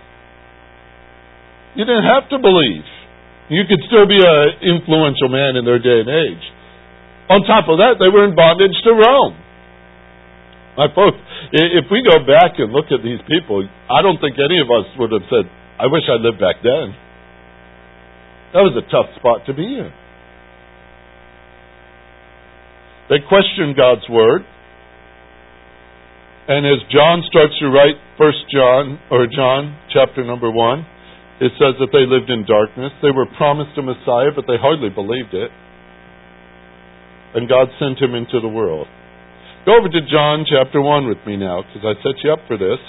You 1.75 1.83
didn't 1.83 2.05
have 2.05 2.29
to 2.29 2.37
believe. 2.37 2.85
You 3.49 3.63
could 3.65 3.81
still 3.89 4.05
be 4.05 4.19
an 4.21 4.43
influential 4.61 5.29
man 5.33 5.57
in 5.57 5.65
their 5.65 5.81
day 5.81 6.05
and 6.05 6.09
age. 6.09 6.45
On 7.33 7.43
top 7.43 7.67
of 7.67 7.81
that, 7.81 7.99
they 7.99 8.07
were 8.07 8.23
in 8.23 8.35
bondage 8.37 8.75
to 8.87 8.91
Rome. 8.95 9.35
My 10.77 10.87
folks, 10.93 11.17
if 11.51 11.89
we 11.89 12.05
go 12.05 12.21
back 12.21 12.61
and 12.61 12.69
look 12.69 12.93
at 12.93 13.01
these 13.01 13.19
people, 13.25 13.65
I 13.89 14.05
don't 14.05 14.21
think 14.21 14.37
any 14.37 14.61
of 14.61 14.69
us 14.69 14.85
would 15.01 15.11
have 15.11 15.25
said, 15.25 15.49
I 15.81 15.89
wish 15.89 16.05
I 16.05 16.21
lived 16.21 16.37
back 16.37 16.61
then. 16.61 16.93
That 18.53 18.63
was 18.63 18.75
a 18.79 18.85
tough 18.89 19.11
spot 19.19 19.45
to 19.47 19.53
be 19.53 19.63
in. 19.63 19.91
They 23.09 23.23
questioned 23.27 23.75
God's 23.75 24.07
word. 24.09 24.43
And 26.47 26.63
as 26.63 26.79
John 26.87 27.23
starts 27.27 27.59
to 27.59 27.67
write 27.67 27.99
First 28.17 28.47
John 28.51 28.99
or 29.11 29.27
John 29.27 29.75
chapter 29.91 30.23
number 30.23 30.49
1, 30.49 31.43
it 31.43 31.51
says 31.59 31.75
that 31.79 31.91
they 31.91 32.07
lived 32.07 32.31
in 32.31 32.47
darkness. 32.47 32.95
They 33.03 33.11
were 33.11 33.27
promised 33.35 33.77
a 33.77 33.83
Messiah, 33.83 34.31
but 34.31 34.47
they 34.47 34.55
hardly 34.55 34.89
believed 34.89 35.35
it. 35.35 35.51
And 37.35 37.47
God 37.51 37.67
sent 37.79 37.99
him 37.99 38.15
into 38.15 38.39
the 38.39 38.47
world. 38.47 38.87
Go 39.67 39.75
over 39.75 39.91
to 39.91 40.01
John 40.07 40.47
chapter 40.47 40.79
1 40.79 41.07
with 41.07 41.19
me 41.27 41.35
now, 41.35 41.61
because 41.61 41.83
I 41.83 41.99
set 41.99 42.15
you 42.23 42.31
up 42.31 42.39
for 42.47 42.57
this. 42.57 42.79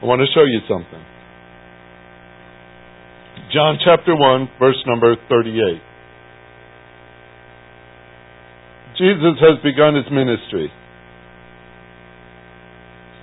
I 0.00 0.06
want 0.08 0.24
to 0.24 0.28
show 0.32 0.44
you 0.48 0.64
something. 0.64 1.15
John 3.56 3.80
chapter 3.80 4.12
1, 4.12 4.60
verse 4.60 4.76
number 4.84 5.16
38. 5.32 5.80
Jesus 9.00 9.40
has 9.40 9.56
begun 9.64 9.96
his 9.96 10.04
ministry. 10.12 10.68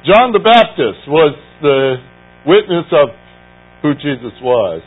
John 0.09 0.33
the 0.33 0.41
Baptist 0.41 1.05
was 1.05 1.37
the 1.61 2.01
witness 2.49 2.89
of 2.97 3.13
who 3.85 3.93
Jesus 3.93 4.33
was. 4.41 4.81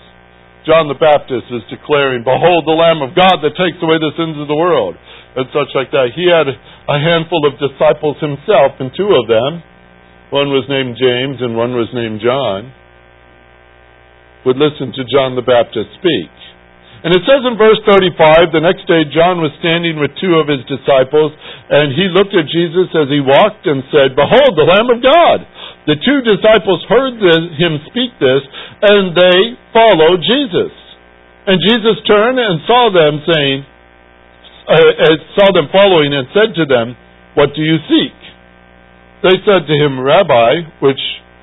John 0.67 0.91
the 0.91 0.99
Baptist 0.99 1.47
is 1.55 1.63
declaring, 1.71 2.27
Behold 2.27 2.67
the 2.67 2.75
Lamb 2.75 3.07
of 3.07 3.15
God 3.15 3.39
that 3.47 3.55
takes 3.55 3.79
away 3.79 4.03
the 4.03 4.19
sins 4.19 4.35
of 4.43 4.51
the 4.51 4.59
world, 4.59 4.99
and 5.39 5.47
such 5.55 5.71
like 5.79 5.95
that. 5.95 6.11
He 6.19 6.27
had 6.27 6.51
a 6.51 6.99
handful 6.99 7.47
of 7.47 7.55
disciples 7.63 8.19
himself, 8.19 8.83
and 8.83 8.91
two 8.99 9.15
of 9.15 9.31
them, 9.31 9.63
one 10.35 10.51
was 10.51 10.67
named 10.67 10.99
James 10.99 11.39
and 11.39 11.55
one 11.55 11.79
was 11.79 11.87
named 11.95 12.19
John, 12.19 12.75
would 14.47 14.57
listen 14.57 14.95
to 14.95 15.03
John 15.11 15.35
the 15.35 15.45
Baptist 15.45 15.91
speak. 15.99 16.31
And 17.05 17.13
it 17.13 17.23
says 17.29 17.45
in 17.45 17.61
verse 17.61 17.79
35, 17.85 18.57
the 18.57 18.65
next 18.65 18.89
day 18.89 19.05
John 19.13 19.45
was 19.45 19.53
standing 19.61 20.01
with 20.01 20.17
two 20.17 20.39
of 20.41 20.49
his 20.49 20.65
disciples, 20.65 21.35
and 21.69 21.93
he 21.93 22.09
looked 22.09 22.33
at 22.33 22.49
Jesus 22.49 22.89
as 22.97 23.11
he 23.13 23.21
walked 23.21 23.69
and 23.69 23.85
said, 23.93 24.17
Behold, 24.17 24.57
the 24.57 24.67
Lamb 24.67 24.89
of 24.91 25.05
God. 25.05 25.39
The 25.87 26.01
two 26.03 26.19
disciples 26.27 26.83
heard 26.91 27.21
him 27.55 27.79
speak 27.93 28.17
this, 28.19 28.43
and 28.83 29.15
they 29.15 29.55
followed 29.71 30.19
Jesus. 30.25 30.75
And 31.47 31.63
Jesus 31.63 32.03
turned 32.11 32.43
and 32.43 32.59
saw 32.67 32.91
them 32.91 33.23
saying, 33.23 33.59
uh, 34.67 35.15
saw 35.39 35.55
them 35.55 35.71
following 35.71 36.11
and 36.11 36.27
said 36.35 36.59
to 36.59 36.67
them, 36.67 36.99
What 37.39 37.55
do 37.55 37.63
you 37.63 37.79
seek? 37.87 38.19
They 39.23 39.39
said 39.47 39.67
to 39.71 39.75
him, 39.79 40.03
Rabbi, 40.03 40.83
which 40.83 40.99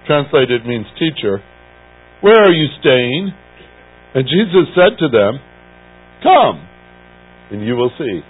translated 0.07 0.67
means 0.67 0.85
teacher, 0.99 1.39
where 2.23 2.39
are 2.39 2.55
you 2.55 2.67
staying? 2.79 3.35
And 4.15 4.23
Jesus 4.23 4.71
said 4.71 4.95
to 4.99 5.07
them, 5.11 5.43
Come, 6.23 6.63
and 7.51 7.67
you 7.67 7.75
will 7.75 7.91
see. 7.99 8.23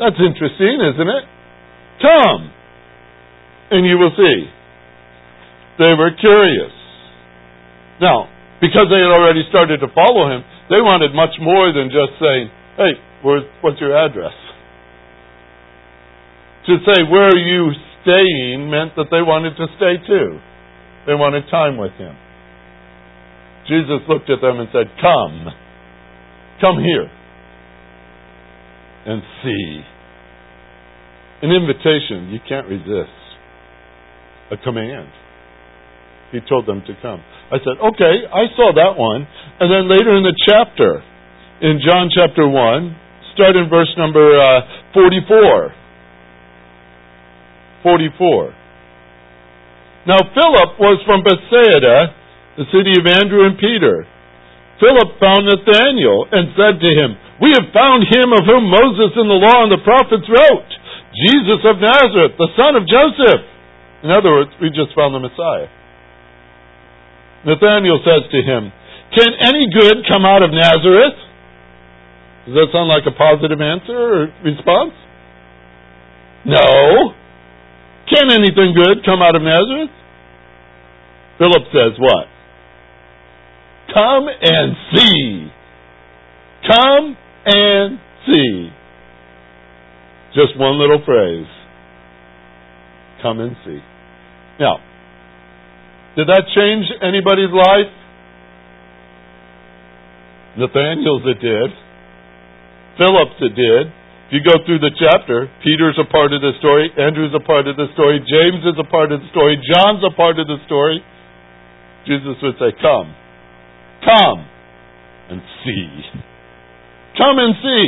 That's 0.00 0.16
interesting, 0.16 0.80
isn't 0.80 1.10
it? 1.12 1.24
Come, 2.00 2.50
and 3.70 3.86
you 3.86 3.98
will 4.00 4.16
see. 4.16 4.38
They 5.78 5.92
were 5.92 6.10
curious. 6.18 6.72
Now, 8.00 8.32
because 8.60 8.88
they 8.88 8.98
had 8.98 9.12
already 9.12 9.44
started 9.50 9.78
to 9.84 9.88
follow 9.94 10.32
him, 10.32 10.42
they 10.70 10.80
wanted 10.80 11.12
much 11.14 11.36
more 11.38 11.68
than 11.70 11.92
just 11.92 12.16
saying, 12.18 12.48
hey, 12.80 12.92
what's 13.60 13.80
your 13.80 13.92
address? 13.92 14.32
To 16.66 16.78
say, 16.88 17.04
where 17.04 17.28
are 17.28 17.36
you 17.36 17.76
staying 18.04 18.68
meant 18.70 18.92
that 18.96 19.08
they 19.10 19.24
wanted 19.24 19.56
to 19.56 19.66
stay 19.80 19.96
too. 20.06 20.38
They 21.06 21.14
wanted 21.14 21.44
time 21.50 21.76
with 21.76 21.92
him. 21.92 22.16
Jesus 23.68 24.04
looked 24.08 24.28
at 24.30 24.40
them 24.40 24.60
and 24.60 24.68
said, 24.72 24.88
Come, 25.00 25.48
come 26.60 26.78
here 26.80 27.08
and 29.06 29.22
see. 29.42 29.80
An 31.42 31.50
invitation 31.52 32.32
you 32.32 32.40
can't 32.48 32.68
resist 32.68 33.24
a 34.50 34.56
command. 34.56 35.08
He 36.32 36.40
told 36.48 36.66
them 36.66 36.82
to 36.86 36.92
come. 37.00 37.20
I 37.52 37.58
said, 37.60 37.76
okay, 37.78 38.14
I 38.26 38.50
saw 38.56 38.72
that 38.74 38.98
one. 38.98 39.28
And 39.60 39.70
then 39.70 39.86
later 39.86 40.16
in 40.16 40.24
the 40.24 40.34
chapter, 40.48 41.04
in 41.62 41.78
John 41.84 42.10
chapter 42.10 42.48
1, 42.48 42.96
start 43.34 43.56
in 43.56 43.68
verse 43.68 43.92
number 43.96 44.24
uh, 44.40 44.60
44. 44.94 45.74
44. 47.82 48.63
Now 50.04 50.20
Philip 50.20 50.76
was 50.76 51.00
from 51.08 51.24
Bethsaida, 51.24 52.12
the 52.60 52.68
city 52.68 52.92
of 53.00 53.08
Andrew 53.08 53.48
and 53.48 53.56
Peter. 53.56 54.04
Philip 54.78 55.16
found 55.16 55.48
Nathanael 55.48 56.28
and 56.28 56.52
said 56.58 56.76
to 56.82 56.90
him, 56.92 57.16
We 57.40 57.54
have 57.56 57.72
found 57.72 58.04
him 58.04 58.36
of 58.36 58.44
whom 58.44 58.68
Moses 58.68 59.16
in 59.16 59.26
the 59.30 59.40
law 59.40 59.64
and 59.64 59.72
the 59.72 59.80
prophets 59.80 60.26
wrote, 60.28 60.70
Jesus 61.14 61.62
of 61.64 61.78
Nazareth, 61.78 62.36
the 62.36 62.52
son 62.58 62.74
of 62.74 62.84
Joseph. 62.84 63.42
In 64.02 64.10
other 64.10 64.34
words, 64.34 64.50
we 64.60 64.68
just 64.68 64.92
found 64.92 65.14
the 65.14 65.22
Messiah. 65.22 65.70
Nathanael 67.46 68.02
says 68.04 68.28
to 68.28 68.40
him, 68.42 68.72
Can 69.14 69.30
any 69.46 69.70
good 69.72 70.04
come 70.10 70.26
out 70.26 70.42
of 70.42 70.50
Nazareth? 70.50 71.16
Does 72.44 72.54
that 72.60 72.68
sound 72.76 72.92
like 72.92 73.08
a 73.08 73.14
positive 73.16 73.60
answer 73.62 73.96
or 73.96 74.20
response? 74.44 74.92
No. 76.44 77.16
Can 78.08 78.30
anything 78.30 78.74
good 78.74 79.04
come 79.04 79.22
out 79.22 79.34
of 79.34 79.42
Nazareth? 79.42 79.90
Philip 81.38 81.62
says 81.72 81.98
what? 81.98 82.26
Come 83.92 84.26
and 84.28 84.76
see. 84.94 85.48
Come 86.68 87.16
and 87.46 87.98
see. 88.26 88.68
Just 90.34 90.58
one 90.58 90.78
little 90.78 91.02
phrase. 91.04 91.46
Come 93.22 93.40
and 93.40 93.56
see. 93.64 93.78
Now, 94.60 94.78
did 96.16 96.28
that 96.28 96.44
change 96.54 96.86
anybody's 97.02 97.50
life? 97.50 97.92
Nathanael's 100.58 101.22
it 101.26 101.40
did. 101.40 101.70
Philip's 102.98 103.40
it 103.40 103.54
did. 103.56 103.92
If 104.28 104.40
you 104.40 104.40
go 104.40 104.56
through 104.64 104.80
the 104.80 104.94
chapter, 104.96 105.52
Peter's 105.60 106.00
a 106.00 106.08
part 106.08 106.32
of 106.32 106.40
the 106.40 106.56
story, 106.56 106.88
Andrew's 106.96 107.36
a 107.36 107.44
part 107.44 107.68
of 107.68 107.76
the 107.76 107.92
story, 107.92 108.24
James 108.24 108.64
is 108.64 108.76
a 108.80 108.88
part 108.88 109.12
of 109.12 109.20
the 109.20 109.28
story, 109.28 109.60
John's 109.60 110.00
a 110.00 110.16
part 110.16 110.40
of 110.40 110.48
the 110.48 110.56
story. 110.64 111.04
Jesus 112.08 112.36
would 112.40 112.56
say, 112.56 112.72
Come. 112.80 113.12
Come 114.00 114.40
and 115.28 115.40
see. 115.64 115.88
Come 117.20 117.36
and 117.36 117.52
see. 117.60 117.86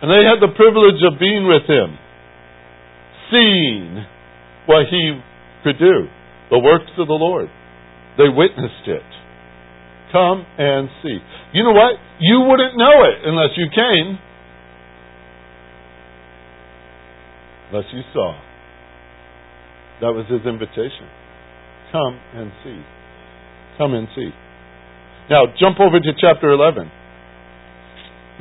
And 0.00 0.08
they 0.08 0.24
had 0.24 0.40
the 0.40 0.56
privilege 0.56 1.04
of 1.04 1.20
being 1.20 1.44
with 1.44 1.68
him, 1.68 2.00
seeing 3.28 4.04
what 4.64 4.88
he 4.88 5.20
could 5.64 5.78
do. 5.78 6.08
The 6.50 6.58
works 6.58 6.90
of 6.96 7.06
the 7.06 7.20
Lord. 7.20 7.48
They 8.16 8.28
witnessed 8.28 8.88
it. 8.88 9.08
Come 10.12 10.44
and 10.58 10.88
see. 11.04 11.18
You 11.52 11.64
know 11.64 11.76
what? 11.76 12.00
You 12.18 12.40
wouldn't 12.48 12.76
know 12.76 13.04
it 13.04 13.28
unless 13.28 13.52
you 13.56 13.68
came. 13.68 14.18
Unless 17.70 17.86
you 17.94 18.02
saw. 18.12 18.34
That 20.02 20.10
was 20.10 20.26
his 20.26 20.42
invitation. 20.42 21.06
Come 21.92 22.18
and 22.34 22.50
see. 22.64 22.80
Come 23.78 23.94
and 23.94 24.08
see. 24.14 24.30
Now, 25.30 25.46
jump 25.58 25.78
over 25.78 26.00
to 26.00 26.12
chapter 26.18 26.50
11. 26.50 26.90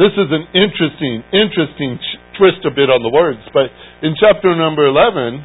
This 0.01 0.15
is 0.17 0.31
an 0.31 0.47
interesting, 0.55 1.21
interesting 1.29 1.99
twist 2.39 2.63
a 2.65 2.71
bit 2.71 2.89
on 2.89 3.03
the 3.03 3.11
words, 3.11 3.43
but 3.53 3.67
in 4.01 4.15
chapter 4.15 4.55
number 4.55 4.87
11, 4.87 5.43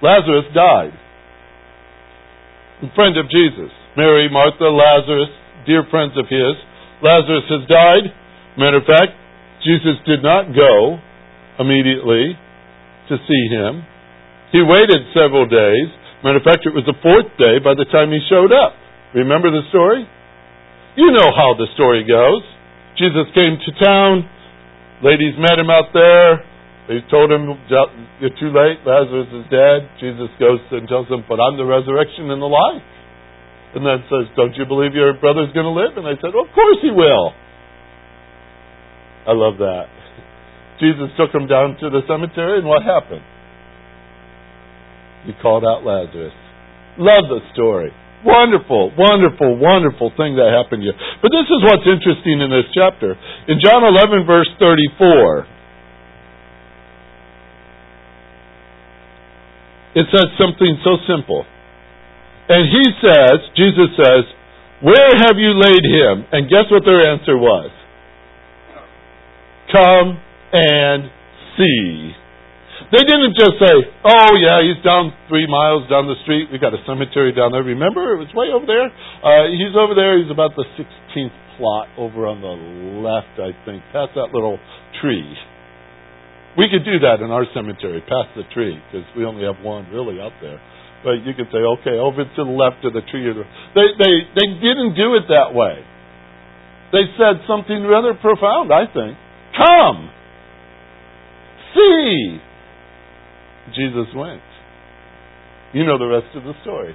Lazarus 0.00 0.48
died. 0.54 0.94
A 2.86 2.88
friend 2.94 3.18
of 3.18 3.28
Jesus. 3.28 3.68
Mary, 3.98 4.30
Martha, 4.32 4.70
Lazarus, 4.70 5.28
dear 5.66 5.84
friends 5.90 6.16
of 6.16 6.24
his. 6.30 6.56
Lazarus 7.02 7.44
has 7.50 7.68
died. 7.68 8.08
Matter 8.56 8.78
of 8.78 8.88
fact, 8.88 9.12
Jesus 9.60 10.00
did 10.06 10.22
not 10.22 10.54
go 10.54 11.02
immediately 11.60 12.34
to 13.12 13.14
see 13.28 13.42
him. 13.52 13.84
He 14.50 14.64
waited 14.64 15.12
several 15.12 15.44
days. 15.46 15.88
Matter 16.24 16.40
of 16.40 16.46
fact, 16.48 16.64
it 16.64 16.74
was 16.74 16.88
the 16.88 16.96
fourth 17.04 17.30
day 17.36 17.60
by 17.62 17.76
the 17.76 17.86
time 17.92 18.10
he 18.10 18.20
showed 18.26 18.50
up. 18.50 18.74
Remember 19.14 19.52
the 19.52 19.62
story? 19.70 20.08
You 20.96 21.12
know 21.12 21.30
how 21.30 21.54
the 21.54 21.68
story 21.76 22.02
goes. 22.02 22.42
Jesus 22.98 23.28
came 23.36 23.60
to 23.60 23.70
town. 23.78 24.26
Ladies 25.04 25.38
met 25.38 25.56
him 25.56 25.70
out 25.70 25.94
there. 25.94 26.44
They 26.90 26.98
told 27.06 27.30
him, 27.30 27.46
You're 28.18 28.34
too 28.34 28.50
late. 28.50 28.82
Lazarus 28.82 29.30
is 29.30 29.46
dead. 29.48 29.86
Jesus 30.02 30.28
goes 30.42 30.58
and 30.74 30.90
tells 30.90 31.06
them, 31.06 31.22
But 31.28 31.38
I'm 31.38 31.56
the 31.56 31.64
resurrection 31.64 32.28
and 32.34 32.42
the 32.42 32.50
life. 32.50 32.82
And 33.78 33.86
then 33.86 34.02
says, 34.10 34.26
Don't 34.34 34.54
you 34.58 34.66
believe 34.66 34.98
your 34.98 35.14
brother's 35.14 35.54
going 35.54 35.70
to 35.70 35.76
live? 35.76 35.94
And 35.94 36.04
they 36.04 36.18
said, 36.18 36.34
well, 36.34 36.44
Of 36.44 36.52
course 36.52 36.82
he 36.82 36.90
will. 36.90 37.30
I 39.30 39.32
love 39.38 39.62
that. 39.62 39.99
Jesus 40.80 41.12
took 41.20 41.30
him 41.30 41.46
down 41.46 41.76
to 41.78 41.92
the 41.92 42.00
cemetery, 42.08 42.58
and 42.58 42.66
what 42.66 42.82
happened? 42.82 43.22
He 45.28 45.32
called 45.40 45.64
out 45.64 45.84
Lazarus. 45.84 46.32
Love 46.96 47.28
the 47.28 47.40
story. 47.52 47.92
Wonderful, 48.24 48.92
wonderful, 48.96 49.56
wonderful 49.56 50.12
thing 50.16 50.36
that 50.36 50.52
happened 50.52 50.84
to 50.84 50.92
you. 50.92 50.96
But 51.22 51.32
this 51.32 51.48
is 51.48 51.60
what's 51.64 51.84
interesting 51.88 52.40
in 52.40 52.50
this 52.52 52.68
chapter. 52.72 53.16
In 53.48 53.60
John 53.60 53.84
11, 53.84 54.24
verse 54.26 54.48
34, 54.60 55.46
it 59.96 60.06
says 60.12 60.28
something 60.36 60.76
so 60.84 61.00
simple. 61.08 61.44
And 62.48 62.68
he 62.68 62.84
says, 63.00 63.36
Jesus 63.56 63.88
says, 63.96 64.24
Where 64.84 65.12
have 65.24 65.36
you 65.36 65.56
laid 65.56 65.84
him? 65.84 66.24
And 66.32 66.50
guess 66.50 66.68
what 66.68 66.84
their 66.84 67.12
answer 67.12 67.36
was? 67.38 67.70
Come 69.72 70.20
and 70.52 71.10
see. 71.56 72.14
They 72.90 73.04
didn't 73.06 73.36
just 73.38 73.60
say, 73.60 73.74
Oh, 74.02 74.32
yeah, 74.40 74.64
he's 74.64 74.82
down 74.82 75.12
three 75.28 75.46
miles 75.46 75.86
down 75.86 76.08
the 76.08 76.18
street. 76.24 76.48
We 76.50 76.58
got 76.58 76.74
a 76.74 76.82
cemetery 76.88 77.30
down 77.30 77.52
there. 77.52 77.62
Remember, 77.62 78.16
it 78.16 78.18
was 78.18 78.32
way 78.34 78.50
over 78.50 78.66
there. 78.66 78.88
Uh, 79.22 79.52
he's 79.52 79.76
over 79.76 79.94
there. 79.94 80.18
He's 80.18 80.32
about 80.32 80.56
the 80.56 80.66
16th 80.74 81.36
plot 81.60 81.86
over 82.00 82.26
on 82.26 82.40
the 82.40 82.54
left, 83.04 83.36
I 83.36 83.52
think, 83.68 83.84
past 83.92 84.16
that 84.16 84.32
little 84.32 84.58
tree. 84.98 85.28
We 86.58 86.66
could 86.66 86.82
do 86.82 86.98
that 87.06 87.22
in 87.22 87.30
our 87.30 87.46
cemetery, 87.54 88.02
past 88.02 88.34
the 88.34 88.42
tree, 88.50 88.74
because 88.90 89.06
we 89.14 89.22
only 89.22 89.46
have 89.46 89.62
one 89.62 89.86
really 89.94 90.18
out 90.18 90.34
there. 90.42 90.58
But 91.04 91.22
you 91.22 91.32
could 91.32 91.46
say, 91.54 91.62
okay, 91.78 91.96
over 91.96 92.26
to 92.26 92.40
the 92.42 92.56
left 92.56 92.82
of 92.84 92.92
the 92.92 93.06
tree. 93.06 93.28
They, 93.28 93.88
they, 93.96 94.14
they 94.34 94.48
didn't 94.58 94.98
do 94.98 95.14
it 95.14 95.30
that 95.30 95.54
way. 95.54 95.78
They 96.90 97.06
said 97.14 97.46
something 97.46 97.86
rather 97.86 98.18
profound, 98.18 98.74
I 98.74 98.90
think. 98.90 99.14
Come! 99.54 100.10
See! 101.74 102.40
Jesus 103.74 104.08
went. 104.14 104.42
You 105.72 105.86
know 105.86 105.98
the 105.98 106.06
rest 106.06 106.34
of 106.34 106.42
the 106.44 106.54
story. 106.62 106.94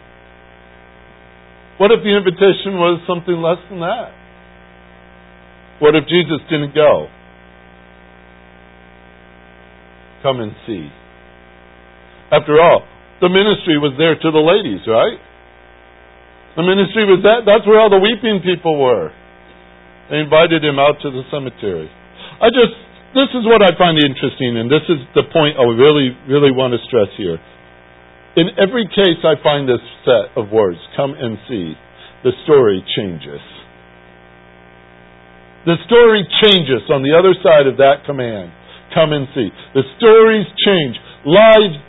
What 1.78 1.92
if 1.92 2.04
the 2.04 2.12
invitation 2.16 2.80
was 2.80 3.00
something 3.08 3.36
less 3.36 3.60
than 3.70 3.80
that? 3.80 4.12
What 5.80 5.96
if 5.96 6.08
Jesus 6.08 6.40
didn't 6.50 6.74
go? 6.74 7.08
Come 10.24 10.40
and 10.40 10.52
see. 10.66 10.88
After 12.32 12.60
all, 12.60 12.88
the 13.22 13.30
ministry 13.30 13.78
was 13.78 13.96
there 14.00 14.16
to 14.16 14.30
the 14.32 14.44
ladies, 14.44 14.84
right? 14.88 15.20
The 16.56 16.64
ministry 16.64 17.04
was 17.04 17.20
that, 17.24 17.44
that's 17.44 17.68
where 17.68 17.80
all 17.80 17.92
the 17.92 18.00
weeping 18.00 18.40
people 18.40 18.80
were. 18.80 19.12
They 20.10 20.24
invited 20.24 20.64
him 20.64 20.80
out 20.80 21.04
to 21.04 21.12
the 21.12 21.24
cemetery. 21.28 21.92
I 22.40 22.48
just, 22.50 22.76
this 23.16 23.32
is 23.32 23.48
what 23.48 23.64
I 23.64 23.72
find 23.80 23.96
interesting, 23.96 24.60
and 24.60 24.68
this 24.68 24.84
is 24.92 25.00
the 25.16 25.24
point 25.32 25.56
I 25.56 25.64
really, 25.72 26.12
really 26.28 26.52
want 26.52 26.76
to 26.76 26.80
stress 26.84 27.10
here. 27.16 27.40
In 28.36 28.52
every 28.60 28.84
case 28.92 29.24
I 29.24 29.40
find 29.40 29.64
this 29.64 29.80
set 30.04 30.36
of 30.36 30.52
words, 30.52 30.78
come 31.00 31.16
and 31.16 31.40
see, 31.48 31.72
the 32.28 32.36
story 32.44 32.84
changes. 33.00 33.40
The 35.64 35.80
story 35.88 36.28
changes 36.44 36.84
on 36.92 37.02
the 37.02 37.16
other 37.16 37.34
side 37.40 37.66
of 37.66 37.80
that 37.80 38.04
command. 38.06 38.52
Come 38.94 39.16
and 39.16 39.26
see. 39.34 39.50
The 39.74 39.88
stories 39.98 40.46
change. 40.62 40.96
Lives 41.26 41.80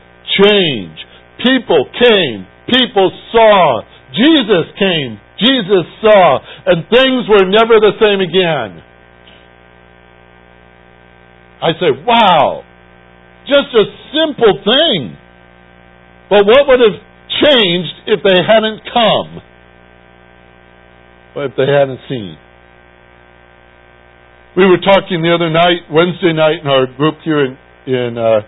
change. 0.40 0.96
People 1.44 1.84
came. 1.92 2.46
People 2.70 3.12
saw. 3.34 3.82
Jesus 4.14 4.66
came. 4.78 5.20
Jesus 5.42 5.84
saw. 6.00 6.40
And 6.70 6.88
things 6.88 7.28
were 7.28 7.44
never 7.50 7.82
the 7.82 7.98
same 8.00 8.24
again. 8.24 8.85
I 11.62 11.72
say, 11.80 11.90
wow. 12.04 12.62
Just 13.46 13.72
a 13.72 13.84
simple 14.12 14.60
thing. 14.64 15.16
But 16.28 16.44
what 16.44 16.66
would 16.68 16.80
have 16.80 16.98
changed 17.46 17.94
if 18.06 18.20
they 18.22 18.38
hadn't 18.42 18.82
come? 18.92 19.42
Or 21.36 21.44
if 21.46 21.52
they 21.56 21.68
hadn't 21.68 22.00
seen? 22.08 22.36
We 24.56 24.64
were 24.64 24.80
talking 24.80 25.20
the 25.20 25.36
other 25.36 25.52
night, 25.52 25.84
Wednesday 25.92 26.32
night, 26.32 26.64
in 26.64 26.66
our 26.66 26.88
group 26.96 27.20
here 27.22 27.44
in, 27.44 27.52
in 27.86 28.16
uh, 28.16 28.40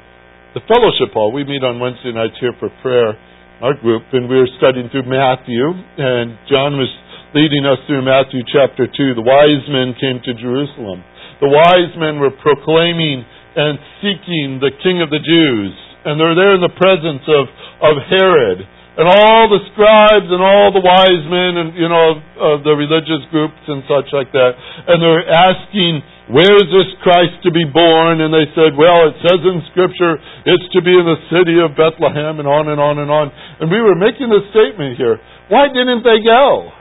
the 0.57 0.65
fellowship 0.65 1.13
hall. 1.13 1.31
We 1.33 1.45
meet 1.45 1.63
on 1.63 1.79
Wednesday 1.79 2.17
nights 2.17 2.41
here 2.41 2.57
for 2.59 2.73
prayer, 2.81 3.13
our 3.61 3.77
group, 3.77 4.09
and 4.13 4.25
we 4.25 4.41
were 4.41 4.49
studying 4.57 4.89
through 4.89 5.05
Matthew, 5.05 5.69
and 5.69 6.41
John 6.49 6.81
was 6.81 6.89
leading 7.37 7.69
us 7.69 7.77
through 7.85 8.09
Matthew 8.09 8.41
chapter 8.49 8.89
2. 8.89 9.21
The 9.21 9.27
wise 9.27 9.65
men 9.69 9.93
came 10.01 10.19
to 10.25 10.33
Jerusalem. 10.33 11.05
The 11.41 11.51
wise 11.51 11.95
men 11.95 12.19
were 12.19 12.35
proclaiming 12.35 13.23
and 13.55 13.79
seeking 14.03 14.59
the 14.59 14.75
King 14.83 15.03
of 15.03 15.11
the 15.11 15.23
Jews 15.23 15.75
and 16.09 16.17
they're 16.17 16.37
there 16.39 16.55
in 16.55 16.63
the 16.63 16.73
presence 16.73 17.25
of, 17.27 17.45
of 17.83 17.95
Herod. 18.07 18.65
And 18.99 19.07
all 19.07 19.47
the 19.47 19.63
scribes 19.71 20.27
and 20.27 20.43
all 20.43 20.75
the 20.75 20.83
wise 20.83 21.23
men 21.31 21.53
and 21.55 21.69
you 21.79 21.87
know 21.87 22.19
of 22.19 22.67
the 22.67 22.75
religious 22.75 23.23
groups 23.31 23.63
and 23.71 23.87
such 23.87 24.11
like 24.11 24.35
that 24.35 24.59
and 24.59 24.99
they're 24.99 25.23
asking 25.31 26.03
where 26.35 26.51
is 26.59 26.67
this 26.69 26.91
Christ 27.01 27.41
to 27.47 27.55
be 27.55 27.63
born? 27.63 28.19
And 28.19 28.35
they 28.35 28.51
said 28.59 28.75
well 28.75 29.07
it 29.07 29.15
says 29.23 29.39
in 29.39 29.63
scripture 29.71 30.19
it's 30.51 30.67
to 30.75 30.83
be 30.83 30.91
in 30.91 31.07
the 31.07 31.21
city 31.31 31.63
of 31.63 31.79
Bethlehem 31.79 32.43
and 32.43 32.49
on 32.51 32.67
and 32.67 32.83
on 32.83 32.99
and 32.99 33.07
on. 33.07 33.31
And 33.63 33.71
we 33.71 33.79
were 33.79 33.95
making 33.95 34.35
this 34.35 34.51
statement 34.51 34.99
here. 34.99 35.15
Why 35.47 35.71
didn't 35.71 36.03
they 36.03 36.19
go? 36.19 36.75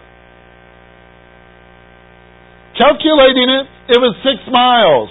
Calculating 2.82 3.46
it 3.62 3.77
it 3.89 4.00
was 4.00 4.15
6 4.23 4.52
miles 4.52 5.10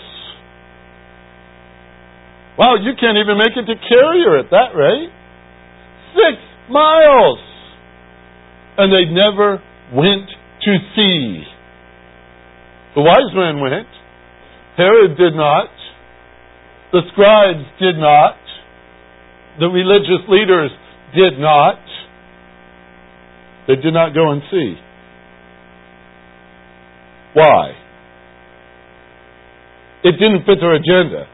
Wow, 2.58 2.76
you 2.80 2.92
can't 2.98 3.18
even 3.18 3.36
make 3.36 3.52
it 3.52 3.68
to 3.68 3.76
Carrier 3.76 4.38
at 4.38 4.50
that 4.50 4.72
rate. 4.74 5.12
Six 6.16 6.40
miles! 6.70 7.38
And 8.78 8.90
they 8.92 9.04
never 9.12 9.60
went 9.92 10.28
to 10.64 10.72
see. 10.96 11.44
The 12.94 13.02
wise 13.02 13.32
men 13.34 13.60
went. 13.60 13.88
Herod 14.78 15.18
did 15.18 15.34
not. 15.34 15.68
The 16.92 17.02
scribes 17.12 17.64
did 17.78 17.96
not. 17.98 18.36
The 19.60 19.66
religious 19.66 20.24
leaders 20.28 20.70
did 21.14 21.38
not. 21.38 21.78
They 23.68 23.76
did 23.76 23.92
not 23.92 24.14
go 24.14 24.30
and 24.30 24.40
see. 24.50 24.74
Why? 27.34 27.85
It 30.06 30.14
didn't 30.22 30.46
fit 30.46 30.62
their 30.62 30.78
agenda. 30.78 31.26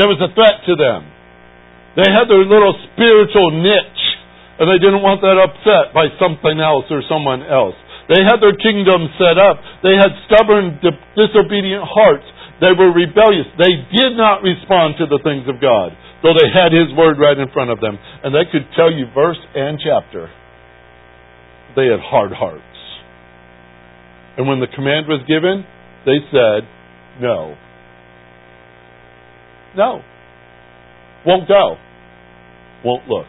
There 0.00 0.08
was 0.08 0.16
a 0.24 0.32
threat 0.32 0.64
to 0.64 0.74
them. 0.80 1.04
They 1.92 2.08
had 2.08 2.24
their 2.24 2.40
little 2.40 2.72
spiritual 2.88 3.52
niche, 3.52 4.04
and 4.56 4.64
they 4.64 4.80
didn't 4.80 5.04
want 5.04 5.20
that 5.20 5.36
upset 5.36 5.92
by 5.92 6.08
something 6.16 6.56
else 6.56 6.88
or 6.88 7.04
someone 7.04 7.44
else. 7.44 7.76
They 8.08 8.24
had 8.24 8.40
their 8.40 8.56
kingdom 8.56 9.12
set 9.20 9.36
up. 9.36 9.60
They 9.84 9.92
had 9.92 10.08
stubborn, 10.24 10.80
disobedient 11.12 11.84
hearts. 11.84 12.24
They 12.64 12.72
were 12.72 12.88
rebellious. 12.96 13.52
They 13.60 13.84
did 13.92 14.16
not 14.16 14.40
respond 14.40 14.96
to 14.98 15.04
the 15.04 15.20
things 15.20 15.44
of 15.52 15.60
God, 15.60 15.92
though 16.24 16.32
they 16.32 16.48
had 16.48 16.72
His 16.72 16.88
Word 16.96 17.20
right 17.20 17.36
in 17.36 17.52
front 17.52 17.68
of 17.68 17.84
them. 17.84 18.00
And 18.24 18.32
they 18.32 18.48
could 18.48 18.64
tell 18.72 18.88
you 18.88 19.04
verse 19.12 19.40
and 19.52 19.76
chapter. 19.76 20.32
They 21.76 21.92
had 21.92 22.00
hard 22.00 22.32
hearts. 22.32 22.72
And 24.40 24.48
when 24.48 24.64
the 24.64 24.72
command 24.72 25.12
was 25.12 25.20
given, 25.28 25.64
they 26.08 26.18
said, 26.32 26.64
No. 27.20 27.56
No. 29.76 30.02
Won't 31.26 31.48
go. 31.48 31.76
Won't 32.84 33.08
look. 33.08 33.26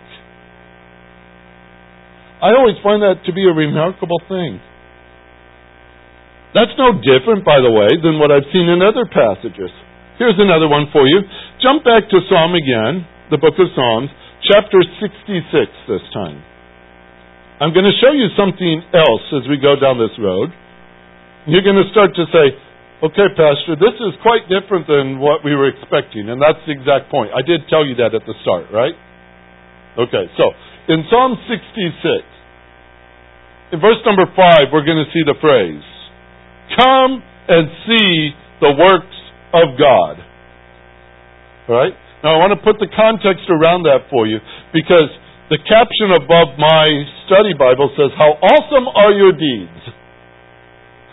I 2.41 2.51
always 2.59 2.75
find 2.83 2.99
that 3.03 3.23
to 3.25 3.31
be 3.31 3.47
a 3.47 3.55
remarkable 3.55 4.19
thing. 4.27 4.59
That's 6.53 6.75
no 6.77 6.93
different, 6.93 7.47
by 7.47 7.63
the 7.63 7.71
way, 7.71 7.89
than 8.03 8.19
what 8.19 8.29
I've 8.29 8.45
seen 8.53 8.69
in 8.69 8.83
other 8.83 9.07
passages. 9.09 9.71
Here's 10.19 10.37
another 10.37 10.69
one 10.69 10.85
for 10.93 11.07
you. 11.07 11.25
Jump 11.63 11.81
back 11.81 12.05
to 12.11 12.17
Psalm 12.29 12.53
again, 12.53 13.07
the 13.31 13.41
book 13.41 13.57
of 13.57 13.71
Psalms, 13.73 14.11
chapter 14.45 14.83
66 15.01 15.49
this 15.87 16.05
time. 16.13 16.43
I'm 17.63 17.73
going 17.73 17.87
to 17.87 17.97
show 17.97 18.11
you 18.11 18.27
something 18.37 18.83
else 18.93 19.25
as 19.39 19.47
we 19.47 19.57
go 19.57 19.79
down 19.79 19.97
this 19.97 20.13
road. 20.19 20.51
You're 21.47 21.65
going 21.65 21.79
to 21.79 21.89
start 21.89 22.13
to 22.19 22.25
say, 22.29 22.53
Okay, 23.03 23.27
Pastor, 23.35 23.75
this 23.75 23.99
is 23.99 24.15
quite 24.23 24.47
different 24.47 24.87
than 24.87 25.19
what 25.19 25.43
we 25.43 25.51
were 25.51 25.67
expecting, 25.67 26.31
and 26.31 26.39
that's 26.39 26.63
the 26.63 26.71
exact 26.71 27.11
point. 27.11 27.35
I 27.35 27.43
did 27.43 27.67
tell 27.67 27.83
you 27.83 27.99
that 27.99 28.15
at 28.15 28.23
the 28.23 28.31
start, 28.47 28.71
right? 28.71 28.95
Okay, 29.99 30.31
so 30.39 30.45
in 30.87 31.03
Psalm 31.11 31.35
66, 31.51 31.99
in 33.75 33.83
verse 33.83 33.99
number 34.07 34.23
5, 34.23 34.71
we're 34.71 34.87
going 34.87 35.03
to 35.03 35.11
see 35.11 35.19
the 35.27 35.35
phrase, 35.43 35.83
Come 36.79 37.19
and 37.51 37.67
see 37.83 38.31
the 38.63 38.71
works 38.71 39.19
of 39.51 39.75
God. 39.75 40.23
All 41.67 41.75
right? 41.75 41.93
Now, 42.23 42.35
I 42.35 42.37
want 42.39 42.55
to 42.55 42.61
put 42.63 42.79
the 42.79 42.87
context 42.87 43.51
around 43.51 43.83
that 43.83 44.07
for 44.07 44.23
you 44.23 44.39
because 44.71 45.11
the 45.51 45.59
caption 45.67 46.15
above 46.23 46.55
my 46.55 46.87
study 47.27 47.51
Bible 47.51 47.91
says, 47.99 48.15
How 48.15 48.39
awesome 48.39 48.87
are 48.87 49.11
your 49.11 49.35
deeds! 49.35 50.02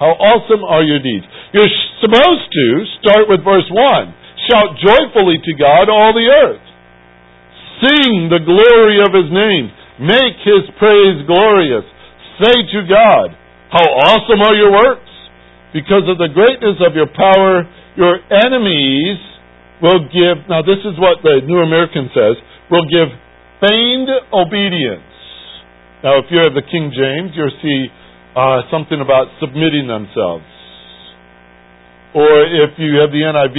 How 0.01 0.17
awesome 0.17 0.65
are 0.65 0.81
your 0.81 1.05
deeds. 1.05 1.29
You're 1.53 1.69
supposed 2.01 2.49
to 2.49 2.67
start 3.05 3.29
with 3.29 3.45
verse 3.45 3.69
1. 3.69 4.49
Shout 4.49 4.81
joyfully 4.81 5.37
to 5.45 5.53
God, 5.61 5.93
all 5.93 6.17
the 6.17 6.25
earth. 6.25 6.65
Sing 7.85 8.33
the 8.33 8.41
glory 8.41 9.05
of 9.05 9.13
his 9.13 9.29
name. 9.29 9.69
Make 10.01 10.41
his 10.41 10.65
praise 10.81 11.21
glorious. 11.29 11.85
Say 12.41 12.65
to 12.73 12.81
God, 12.89 13.37
How 13.69 13.85
awesome 14.09 14.41
are 14.41 14.57
your 14.57 14.73
works! 14.73 15.13
Because 15.77 16.09
of 16.09 16.17
the 16.17 16.33
greatness 16.33 16.81
of 16.81 16.97
your 16.97 17.13
power, 17.13 17.69
your 18.01 18.25
enemies 18.33 19.21
will 19.85 20.09
give, 20.09 20.49
now 20.49 20.65
this 20.65 20.81
is 20.81 20.97
what 20.97 21.21
the 21.21 21.45
New 21.45 21.61
American 21.61 22.09
says, 22.17 22.41
will 22.73 22.89
give 22.89 23.13
feigned 23.61 24.09
obedience. 24.33 25.05
Now, 26.01 26.25
if 26.25 26.33
you 26.33 26.41
have 26.41 26.57
the 26.57 26.65
King 26.65 26.89
James, 26.89 27.37
you'll 27.37 27.61
see 27.61 27.93
uh, 28.37 28.63
something 28.71 29.01
about 29.01 29.27
submitting 29.41 29.91
themselves. 29.91 30.47
Or 32.15 32.43
if 32.47 32.75
you 32.79 32.99
have 33.03 33.11
the 33.11 33.23
NIV, 33.23 33.59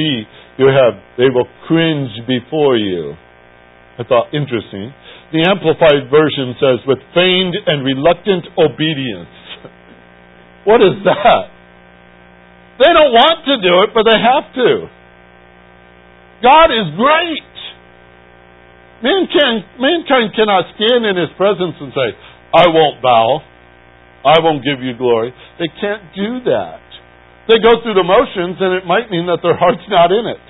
you 0.59 0.67
have, 0.67 0.99
they 1.17 1.31
will 1.31 1.47
cringe 1.67 2.11
before 2.27 2.77
you. 2.77 3.15
I 3.99 4.03
thought 4.03 4.33
interesting. 4.35 4.91
The 5.31 5.47
Amplified 5.47 6.11
Version 6.11 6.55
says, 6.59 6.83
with 6.83 6.99
feigned 7.15 7.55
and 7.65 7.83
reluctant 7.83 8.51
obedience. 8.59 9.31
what 10.67 10.83
is 10.83 10.99
that? 11.07 11.47
They 12.79 12.91
don't 12.91 13.13
want 13.15 13.45
to 13.47 13.55
do 13.63 13.73
it, 13.87 13.89
but 13.95 14.03
they 14.03 14.19
have 14.19 14.47
to. 14.55 14.71
God 16.43 16.69
is 16.73 16.87
great. 16.97 17.51
Mankind, 19.05 19.65
mankind 19.79 20.33
cannot 20.35 20.65
stand 20.75 21.05
in 21.05 21.15
His 21.15 21.31
presence 21.37 21.77
and 21.79 21.93
say, 21.93 22.09
I 22.53 22.67
won't 22.67 23.01
bow. 23.01 23.39
I 24.21 24.37
won't 24.41 24.61
give 24.61 24.81
you 24.81 24.93
glory. 24.97 25.33
They 25.57 25.69
can't 25.81 26.13
do 26.13 26.45
that. 26.49 26.81
They 27.49 27.57
go 27.57 27.81
through 27.81 27.97
the 27.97 28.05
motions, 28.05 28.61
and 28.61 28.77
it 28.77 28.85
might 28.85 29.09
mean 29.09 29.25
that 29.25 29.41
their 29.41 29.57
heart's 29.57 29.85
not 29.89 30.13
in 30.13 30.25
it. 30.29 30.45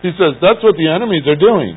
He 0.00 0.10
says, 0.16 0.40
that's 0.40 0.64
what 0.64 0.76
the 0.80 0.88
enemies 0.88 1.28
are 1.28 1.36
doing. 1.36 1.76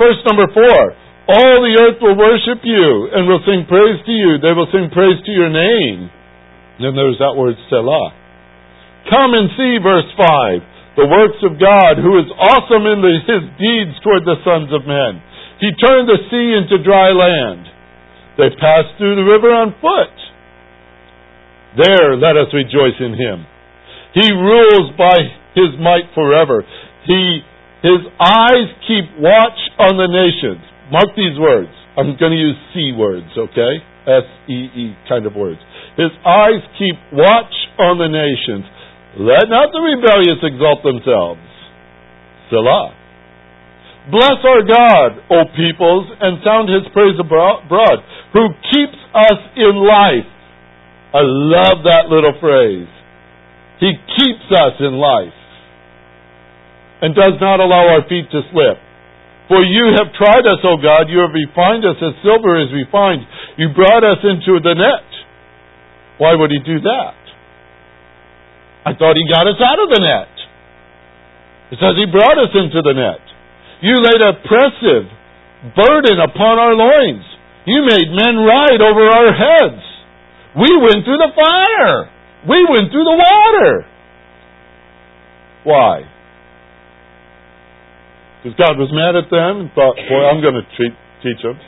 Verse 0.00 0.20
number 0.24 0.48
four. 0.52 0.78
All 1.24 1.56
the 1.64 1.76
earth 1.80 2.04
will 2.04 2.20
worship 2.20 2.60
you 2.64 3.08
and 3.16 3.24
will 3.24 3.40
sing 3.48 3.64
praise 3.64 3.96
to 4.04 4.12
you. 4.12 4.36
They 4.44 4.52
will 4.52 4.68
sing 4.68 4.92
praise 4.92 5.16
to 5.24 5.32
your 5.32 5.48
name. 5.48 6.12
Then 6.84 6.92
there's 6.92 7.16
that 7.16 7.32
word 7.32 7.56
Selah. 7.72 8.12
Come 9.08 9.32
and 9.32 9.48
see, 9.56 9.80
verse 9.84 10.08
5, 10.16 10.96
the 11.00 11.08
works 11.08 11.40
of 11.44 11.60
God, 11.60 12.00
who 12.00 12.20
is 12.20 12.28
awesome 12.28 12.84
in 12.88 12.98
the, 13.04 13.12
his 13.24 13.44
deeds 13.60 13.96
toward 14.00 14.24
the 14.24 14.40
sons 14.44 14.72
of 14.72 14.88
men. 14.88 15.20
He 15.60 15.72
turned 15.76 16.08
the 16.08 16.20
sea 16.28 16.48
into 16.56 16.84
dry 16.84 17.12
land. 17.12 17.73
They 18.36 18.50
passed 18.58 18.98
through 18.98 19.14
the 19.16 19.26
river 19.26 19.50
on 19.54 19.74
foot. 19.78 20.14
There 21.78 22.16
let 22.16 22.38
us 22.38 22.50
rejoice 22.54 22.98
in 22.98 23.14
him. 23.14 23.46
He 24.14 24.30
rules 24.30 24.94
by 24.98 25.18
his 25.54 25.74
might 25.78 26.06
forever. 26.14 26.62
He, 27.06 27.42
his 27.82 28.02
eyes 28.18 28.68
keep 28.86 29.06
watch 29.18 29.58
on 29.78 29.98
the 29.98 30.06
nations. 30.06 30.62
Mark 30.90 31.14
these 31.16 31.38
words. 31.38 31.70
I'm 31.98 32.18
going 32.18 32.34
to 32.34 32.38
use 32.38 32.58
C 32.74 32.90
words, 32.94 33.30
okay? 33.38 33.74
S 34.06 34.26
E 34.50 34.58
E 34.74 34.84
kind 35.08 35.26
of 35.26 35.34
words. 35.34 35.58
His 35.96 36.10
eyes 36.26 36.62
keep 36.78 36.98
watch 37.12 37.54
on 37.78 37.98
the 37.98 38.10
nations. 38.10 38.66
Let 39.18 39.46
not 39.46 39.70
the 39.70 39.78
rebellious 39.78 40.42
exalt 40.42 40.82
themselves. 40.82 41.42
Selah. 42.50 42.94
Bless 44.10 44.36
our 44.44 44.62
God, 44.68 45.10
O 45.32 45.48
peoples, 45.56 46.12
and 46.20 46.36
sound 46.44 46.68
his 46.68 46.84
praise 46.92 47.16
abroad, 47.16 47.98
who 48.32 48.44
keeps 48.68 49.00
us 49.14 49.40
in 49.56 49.80
life. 49.80 50.28
I 51.14 51.22
love 51.24 51.86
that 51.88 52.12
little 52.12 52.36
phrase. 52.36 52.90
He 53.80 53.96
keeps 54.18 54.46
us 54.52 54.76
in 54.80 55.00
life 55.00 55.32
and 57.00 57.14
does 57.14 57.40
not 57.40 57.60
allow 57.60 57.96
our 57.96 58.04
feet 58.08 58.28
to 58.30 58.40
slip. 58.52 58.78
For 59.48 59.60
you 59.60 59.92
have 59.96 60.12
tried 60.16 60.44
us, 60.48 60.60
O 60.64 60.76
God. 60.80 61.08
You 61.08 61.20
have 61.20 61.32
refined 61.32 61.84
us 61.84 61.96
as 62.00 62.16
silver 62.24 62.60
is 62.60 62.72
refined. 62.72 63.24
You 63.56 63.72
brought 63.76 64.04
us 64.04 64.20
into 64.24 64.60
the 64.60 64.72
net. 64.72 65.08
Why 66.18 66.34
would 66.34 66.50
he 66.50 66.60
do 66.64 66.80
that? 66.80 67.20
I 68.84 68.92
thought 68.96 69.16
he 69.16 69.24
got 69.32 69.48
us 69.48 69.60
out 69.64 69.80
of 69.80 69.88
the 69.88 70.00
net. 70.00 70.32
It 71.72 71.78
says 71.80 71.96
he 71.96 72.04
brought 72.10 72.36
us 72.36 72.52
into 72.52 72.80
the 72.84 72.92
net. 72.92 73.33
You 73.84 74.00
laid 74.00 74.22
oppressive 74.24 75.12
burden 75.76 76.16
upon 76.24 76.56
our 76.56 76.72
loins. 76.72 77.24
You 77.68 77.84
made 77.84 78.08
men 78.16 78.40
ride 78.40 78.80
over 78.80 79.04
our 79.04 79.30
heads. 79.32 79.84
We 80.56 80.72
went 80.80 81.04
through 81.04 81.20
the 81.20 81.32
fire. 81.36 82.08
We 82.48 82.64
went 82.64 82.88
through 82.92 83.04
the 83.04 83.18
water. 83.18 83.84
Why? 85.64 86.08
Because 88.40 88.56
God 88.56 88.76
was 88.76 88.88
mad 88.92 89.16
at 89.16 89.28
them 89.28 89.64
and 89.64 89.70
thought, 89.72 89.96
boy, 89.96 90.22
I'm 90.28 90.40
going 90.40 90.60
to 90.60 90.66
teach 90.76 91.42
them. 91.42 91.60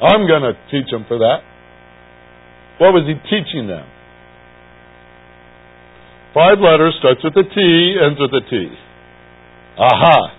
I'm 0.00 0.28
going 0.28 0.44
to 0.44 0.52
teach 0.70 0.88
them 0.92 1.04
for 1.08 1.18
that. 1.18 1.40
What 2.76 2.92
was 2.92 3.08
he 3.08 3.16
teaching 3.28 3.68
them? 3.68 3.88
Five 6.34 6.60
letters, 6.60 6.96
starts 7.00 7.24
with 7.24 7.32
a 7.32 7.48
T, 7.48 7.96
ends 7.96 8.20
with 8.20 8.32
a 8.36 8.44
T. 8.44 8.68
Aha. 9.80 10.35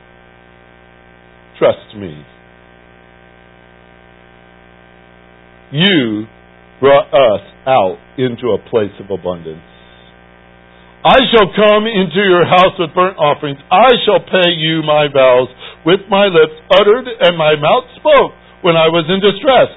Trust 1.57 1.95
me. 1.97 2.13
You 5.71 6.25
brought 6.79 7.09
us 7.09 7.43
out 7.65 7.97
into 8.17 8.53
a 8.53 8.61
place 8.69 8.93
of 9.01 9.09
abundance. 9.09 9.65
I 11.03 11.17
shall 11.31 11.49
come 11.53 11.85
into 11.87 12.21
your 12.21 12.45
house 12.45 12.75
with 12.77 12.93
burnt 12.93 13.17
offerings. 13.17 13.59
I 13.71 13.89
shall 14.05 14.19
pay 14.19 14.53
you 14.53 14.83
my 14.83 15.07
vows 15.07 15.47
with 15.85 16.01
my 16.09 16.27
lips 16.27 16.57
uttered 16.73 17.07
and 17.07 17.37
my 17.37 17.55
mouth 17.55 17.87
spoke 17.95 18.35
when 18.61 18.75
I 18.75 18.91
was 18.91 19.05
in 19.07 19.23
distress. 19.23 19.71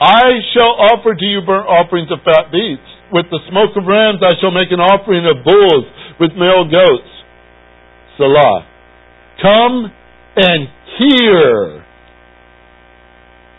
I 0.00 0.38
shall 0.54 0.78
offer 0.94 1.14
to 1.14 1.26
you 1.26 1.42
burnt 1.42 1.66
offerings 1.66 2.08
of 2.14 2.22
fat 2.22 2.52
beasts. 2.52 2.86
With 3.10 3.26
the 3.32 3.40
smoke 3.50 3.74
of 3.74 3.88
rams 3.88 4.20
I 4.22 4.36
shall 4.40 4.52
make 4.52 4.70
an 4.70 4.80
offering 4.80 5.26
of 5.26 5.42
bulls 5.44 5.84
with 6.20 6.36
male 6.38 6.68
goats. 6.68 7.10
Selah. 8.16 8.66
Come 9.42 9.90
and 10.36 10.68
hear. 10.98 11.84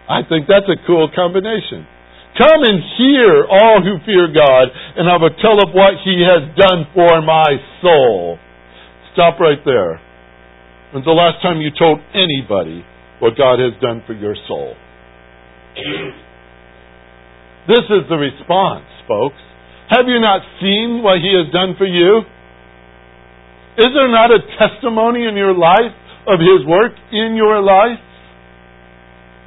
I 0.10 0.22
think 0.28 0.48
that's 0.48 0.68
a 0.68 0.78
cool 0.88 1.10
combination. 1.14 1.88
Come 2.38 2.62
and 2.64 2.80
hear, 2.98 3.46
all 3.50 3.82
who 3.82 3.98
fear 4.06 4.28
God, 4.32 4.70
and 4.98 5.10
I 5.10 5.18
will 5.18 5.34
tell 5.42 5.58
of 5.60 5.74
what 5.74 6.00
He 6.06 6.24
has 6.24 6.50
done 6.56 6.86
for 6.94 7.22
my 7.22 7.58
soul. 7.82 8.38
Stop 9.14 9.40
right 9.40 9.60
there. 9.66 10.00
When's 10.94 11.06
the 11.06 11.12
last 11.12 11.42
time 11.42 11.62
you 11.62 11.70
told 11.78 12.00
anybody 12.14 12.86
what 13.20 13.38
God 13.38 13.60
has 13.60 13.74
done 13.82 14.02
for 14.08 14.14
your 14.14 14.36
soul? 14.48 14.74
This 17.68 17.86
is 17.86 18.10
the 18.10 18.18
response, 18.18 18.88
folks. 19.08 19.38
Have 19.90 20.08
you 20.08 20.20
not 20.20 20.42
seen 20.62 21.04
what 21.04 21.20
He 21.20 21.30
has 21.36 21.52
done 21.54 21.76
for 21.78 21.86
you? 21.86 22.24
Is 23.78 23.92
there 23.94 24.10
not 24.10 24.32
a 24.32 24.40
testimony 24.58 25.28
in 25.28 25.36
your 25.36 25.54
life 25.54 25.94
of 26.28 26.40
His 26.40 26.66
work 26.68 26.94
in 27.12 27.36
your 27.36 27.62
life? 27.62 28.02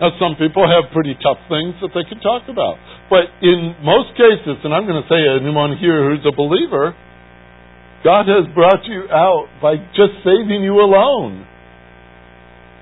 Now, 0.01 0.11
some 0.19 0.35
people 0.35 0.67
have 0.67 0.91
pretty 0.91 1.15
tough 1.23 1.39
things 1.47 1.79
that 1.79 1.95
they 1.95 2.03
can 2.09 2.19
talk 2.19 2.49
about. 2.51 2.81
But 3.07 3.31
in 3.45 3.77
most 3.87 4.17
cases, 4.19 4.59
and 4.65 4.75
I'm 4.75 4.89
going 4.89 4.99
to 4.99 5.07
say 5.07 5.21
anyone 5.21 5.79
here 5.79 6.11
who's 6.11 6.25
a 6.27 6.35
believer, 6.35 6.97
God 8.03 8.27
has 8.27 8.51
brought 8.51 8.83
you 8.83 9.07
out 9.07 9.47
by 9.63 9.79
just 9.95 10.19
saving 10.27 10.67
you 10.67 10.83
alone. 10.83 11.47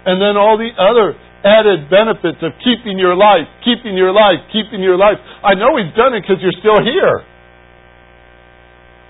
And 0.08 0.16
then 0.16 0.40
all 0.40 0.56
the 0.56 0.72
other 0.80 1.12
added 1.44 1.92
benefits 1.92 2.40
of 2.40 2.56
keeping 2.64 2.96
your 2.96 3.16
life, 3.16 3.48
keeping 3.64 3.96
your 3.96 4.12
life, 4.12 4.40
keeping 4.48 4.80
your 4.80 4.96
life. 4.96 5.20
I 5.44 5.52
know 5.60 5.76
He's 5.76 5.92
done 5.92 6.16
it 6.16 6.24
because 6.24 6.40
you're 6.40 6.56
still 6.56 6.80
here. 6.80 7.20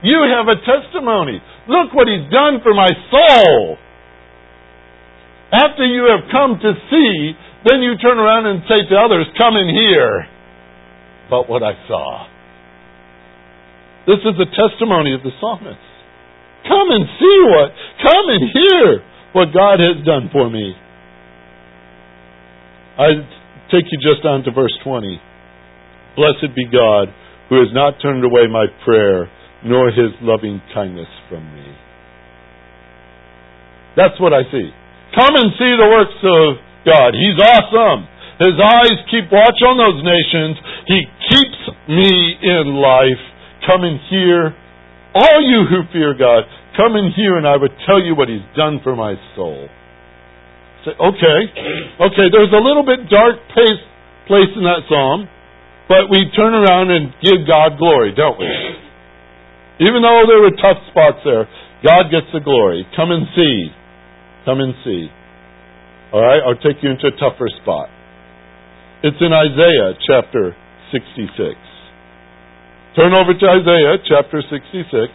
You 0.03 0.19
have 0.35 0.51
a 0.51 0.59
testimony. 0.67 1.39
Look 1.69 1.95
what 1.95 2.11
He's 2.11 2.27
done 2.31 2.59
for 2.63 2.75
my 2.75 2.91
soul. 3.11 3.79
After 5.53 5.85
you 5.85 6.07
have 6.11 6.31
come 6.31 6.59
to 6.63 6.73
see 6.91 7.35
then 7.65 7.85
you 7.85 7.97
turn 8.01 8.17
around 8.17 8.47
and 8.47 8.65
say 8.65 8.89
to 8.89 8.97
others, 8.97 9.27
Come 9.37 9.57
and 9.57 9.69
hear 9.69 10.25
about 11.29 11.49
what 11.49 11.63
I 11.63 11.77
saw. 11.87 12.27
This 14.09 14.21
is 14.25 14.35
the 14.41 14.49
testimony 14.49 15.13
of 15.13 15.21
the 15.23 15.31
psalmist. 15.41 15.85
Come 16.65 16.89
and 16.89 17.05
see 17.21 17.39
what, 17.53 17.69
come 18.01 18.27
and 18.33 18.43
hear 18.49 18.85
what 19.33 19.53
God 19.53 19.77
has 19.81 20.05
done 20.07 20.31
for 20.33 20.49
me. 20.49 20.73
I 22.99 23.09
take 23.71 23.85
you 23.93 23.99
just 24.01 24.25
on 24.25 24.43
to 24.45 24.51
verse 24.53 24.73
20. 24.83 25.21
Blessed 26.17 26.57
be 26.57 26.65
God 26.65 27.09
who 27.49 27.61
has 27.61 27.69
not 27.73 28.01
turned 28.01 28.25
away 28.25 28.49
my 28.51 28.67
prayer, 28.85 29.31
nor 29.65 29.89
his 29.89 30.17
loving 30.23 30.61
kindness 30.73 31.09
from 31.29 31.45
me. 31.55 31.67
That's 33.97 34.19
what 34.19 34.33
I 34.33 34.43
see. 34.51 34.71
Come 35.15 35.35
and 35.35 35.51
see 35.59 35.73
the 35.75 35.89
works 35.91 36.21
of 36.23 36.47
God. 36.87 37.11
He's 37.19 37.39
awesome. 37.39 38.07
His 38.41 38.57
eyes 38.57 38.97
keep 39.13 39.29
watch 39.29 39.59
on 39.67 39.77
those 39.77 40.01
nations. 40.01 40.57
He 40.89 41.01
keeps 41.29 41.61
me 41.91 42.11
in 42.41 42.79
life. 42.81 43.23
Come 43.67 43.85
and 43.85 44.01
hear. 44.09 44.55
All 45.13 45.43
you 45.43 45.67
who 45.67 45.83
fear 45.93 46.15
God, 46.15 46.47
come 46.79 46.95
and 46.95 47.13
hear, 47.13 47.37
and 47.37 47.43
I 47.43 47.59
would 47.59 47.75
tell 47.85 47.99
you 47.99 48.15
what 48.15 48.31
He's 48.31 48.47
done 48.55 48.79
for 48.83 48.95
my 48.95 49.19
soul. 49.35 49.67
Say, 50.87 50.95
okay, 50.95 51.41
okay, 51.99 52.27
there's 52.31 52.55
a 52.55 52.63
little 52.63 52.87
bit 52.87 53.11
dark 53.11 53.37
place, 53.53 53.83
place 54.31 54.49
in 54.55 54.63
that 54.63 54.87
psalm, 54.89 55.27
but 55.91 56.07
we 56.09 56.31
turn 56.33 56.55
around 56.55 56.95
and 56.95 57.11
give 57.21 57.43
God 57.45 57.77
glory, 57.77 58.15
don't 58.15 58.39
we? 58.39 58.49
Even 59.85 60.01
though 60.01 60.23
there 60.31 60.41
were 60.41 60.55
tough 60.63 60.79
spots 60.95 61.21
there, 61.27 61.51
God 61.83 62.09
gets 62.09 62.31
the 62.33 62.41
glory. 62.41 62.87
Come 62.95 63.11
and 63.11 63.27
see. 63.35 63.75
Come 64.45 64.61
and 64.61 64.75
see. 64.85 65.09
All 66.13 66.23
right, 66.23 66.41
I'll 66.43 66.59
take 66.59 66.83
you 66.83 66.91
into 66.91 67.07
a 67.07 67.15
tougher 67.21 67.49
spot. 67.63 67.89
It's 69.03 69.21
in 69.21 69.33
Isaiah 69.33 69.95
chapter 70.09 70.57
66. 70.93 71.57
Turn 72.97 73.15
over 73.15 73.33
to 73.33 73.47
Isaiah 73.47 73.97
chapter 74.09 74.43
66. 74.43 75.13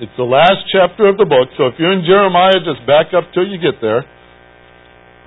It's 0.00 0.16
the 0.16 0.26
last 0.26 0.66
chapter 0.72 1.06
of 1.06 1.18
the 1.18 1.26
book, 1.26 1.50
so 1.58 1.66
if 1.70 1.74
you're 1.78 1.92
in 1.92 2.06
Jeremiah, 2.06 2.58
just 2.64 2.86
back 2.86 3.14
up 3.14 3.30
till 3.34 3.46
you 3.46 3.58
get 3.58 3.80
there. 3.80 4.02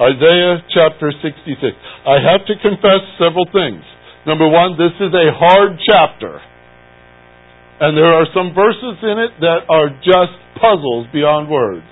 Isaiah 0.01 0.65
chapter 0.73 1.13
66. 1.13 1.61
I 2.07 2.17
have 2.25 2.41
to 2.49 2.55
confess 2.57 3.05
several 3.21 3.45
things. 3.53 3.85
Number 4.25 4.49
one, 4.49 4.77
this 4.77 4.95
is 4.97 5.13
a 5.13 5.29
hard 5.31 5.77
chapter. 5.85 6.41
And 7.81 7.97
there 7.97 8.13
are 8.13 8.25
some 8.33 8.53
verses 8.53 8.97
in 9.01 9.17
it 9.29 9.31
that 9.41 9.65
are 9.69 9.89
just 10.01 10.33
puzzles 10.57 11.07
beyond 11.13 11.49
words. 11.49 11.85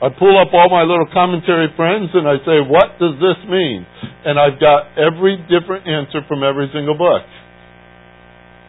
I 0.00 0.08
pull 0.08 0.32
up 0.40 0.48
all 0.56 0.72
my 0.72 0.88
little 0.88 1.04
commentary 1.12 1.68
friends 1.76 2.08
and 2.16 2.24
I 2.24 2.40
say, 2.48 2.64
what 2.64 2.96
does 2.96 3.20
this 3.20 3.36
mean? 3.44 3.84
And 4.24 4.40
I've 4.40 4.56
got 4.56 4.96
every 4.96 5.36
different 5.44 5.84
answer 5.84 6.24
from 6.24 6.40
every 6.40 6.72
single 6.72 6.96
book. 6.96 7.20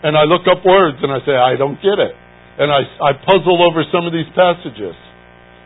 And 0.03 0.19
I 0.19 0.27
look 0.27 0.43
up 0.51 0.59
words 0.67 0.99
and 0.99 1.07
I 1.07 1.23
say, 1.23 1.31
I 1.31 1.55
don't 1.55 1.79
get 1.79 2.03
it. 2.03 2.11
And 2.59 2.67
I, 2.67 2.83
I 2.83 3.11
puzzle 3.23 3.63
over 3.63 3.79
some 3.95 4.03
of 4.03 4.11
these 4.11 4.27
passages. 4.35 4.91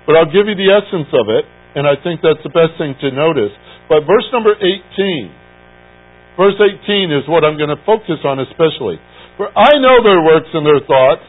But 0.05 0.21
I'll 0.21 0.29
give 0.29 0.45
you 0.45 0.53
the 0.53 0.69
essence 0.69 1.09
of 1.09 1.25
it, 1.33 1.49
and 1.73 1.89
I 1.89 1.97
think 1.97 2.21
that's 2.21 2.41
the 2.45 2.53
best 2.53 2.77
thing 2.77 2.93
to 3.01 3.09
notice. 3.09 3.49
But 3.89 4.05
verse 4.05 4.29
number 4.29 4.53
18, 4.53 6.37
verse 6.37 6.61
18 6.61 7.09
is 7.09 7.25
what 7.25 7.41
I'm 7.41 7.57
going 7.57 7.73
to 7.73 7.81
focus 7.89 8.21
on 8.21 8.37
especially. 8.37 9.01
For 9.41 9.49
I 9.49 9.81
know 9.81 10.05
their 10.05 10.21
works 10.21 10.53
and 10.53 10.61
their 10.61 10.85
thoughts. 10.85 11.25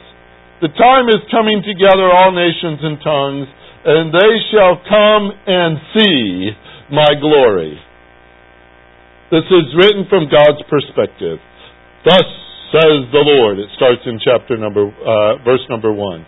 The 0.61 0.73
time 0.77 1.09
is 1.09 1.25
coming 1.33 1.65
together 1.65 2.05
all 2.05 2.37
nations 2.37 2.85
and 2.85 3.01
tongues 3.01 3.49
and 3.87 4.11
they 4.11 4.33
shall 4.51 4.83
come 4.83 5.31
and 5.47 5.79
see 5.95 6.51
my 6.91 7.15
glory. 7.19 7.79
This 9.31 9.47
is 9.47 9.67
written 9.79 10.07
from 10.11 10.27
God's 10.27 10.63
perspective. 10.71 11.39
Thus 12.05 12.27
says 12.75 13.07
the 13.15 13.23
Lord. 13.23 13.59
It 13.59 13.71
starts 13.75 14.03
in 14.07 14.19
chapter 14.23 14.59
number, 14.59 14.87
uh, 14.91 15.43
verse 15.43 15.63
number 15.71 15.93
one. 15.93 16.27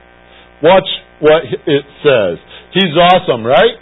Watch 0.62 0.86
what 1.20 1.42
it 1.46 1.84
says. 2.02 2.38
He's 2.74 2.94
awesome, 2.94 3.46
right? 3.46 3.78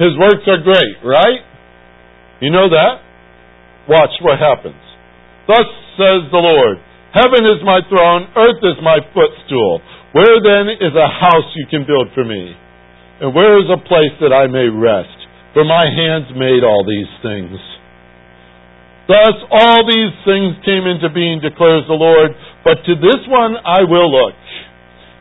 His 0.00 0.16
works 0.18 0.44
are 0.48 0.60
great, 0.60 0.96
right? 1.04 1.40
You 2.40 2.50
know 2.50 2.68
that? 2.68 3.00
Watch 3.88 4.12
what 4.20 4.40
happens. 4.40 4.80
Thus 5.46 5.68
says 5.96 6.28
the 6.32 6.40
Lord, 6.40 6.80
Heaven 7.12 7.46
is 7.46 7.62
my 7.62 7.78
throne, 7.86 8.26
earth 8.34 8.58
is 8.64 8.80
my 8.82 8.98
footstool. 9.14 9.80
Where 10.12 10.42
then 10.42 10.66
is 10.82 10.92
a 10.98 11.06
house 11.06 11.46
you 11.54 11.66
can 11.70 11.86
build 11.86 12.08
for 12.14 12.24
me? 12.24 12.56
And 13.20 13.34
where 13.34 13.58
is 13.62 13.70
a 13.70 13.78
place 13.78 14.14
that 14.18 14.34
I 14.34 14.50
may 14.50 14.66
rest? 14.66 15.14
For 15.54 15.62
my 15.62 15.86
hands 15.86 16.34
made 16.34 16.66
all 16.66 16.82
these 16.82 17.12
things. 17.22 17.54
Thus 19.06 19.36
all 19.52 19.84
these 19.86 20.14
things 20.24 20.58
came 20.64 20.88
into 20.88 21.12
being, 21.12 21.38
declares 21.38 21.84
the 21.86 21.94
Lord. 21.94 22.32
But 22.64 22.82
to 22.88 22.92
this 22.98 23.22
one 23.28 23.54
I 23.62 23.84
will 23.84 24.10
look. 24.10 24.34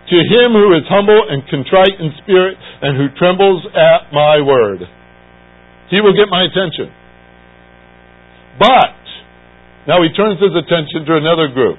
To 0.10 0.18
him 0.20 0.56
who 0.56 0.74
is 0.74 0.88
humble 0.89 1.22
and 1.30 1.44
contrite 1.48 2.00
in 2.00 2.10
spirit 2.24 2.58
and 2.82 2.98
who 2.98 3.08
trembles 3.20 3.62
at 3.76 4.12
my 4.12 4.41
word. 4.41 4.82
He 5.91 6.02
will 6.02 6.16
get 6.16 6.32
my 6.32 6.48
attention. 6.48 6.89
But, 8.58 8.98
now 9.88 10.02
he 10.02 10.10
turns 10.16 10.39
his 10.39 10.56
attention 10.56 11.06
to 11.08 11.14
another 11.18 11.52
group. 11.52 11.78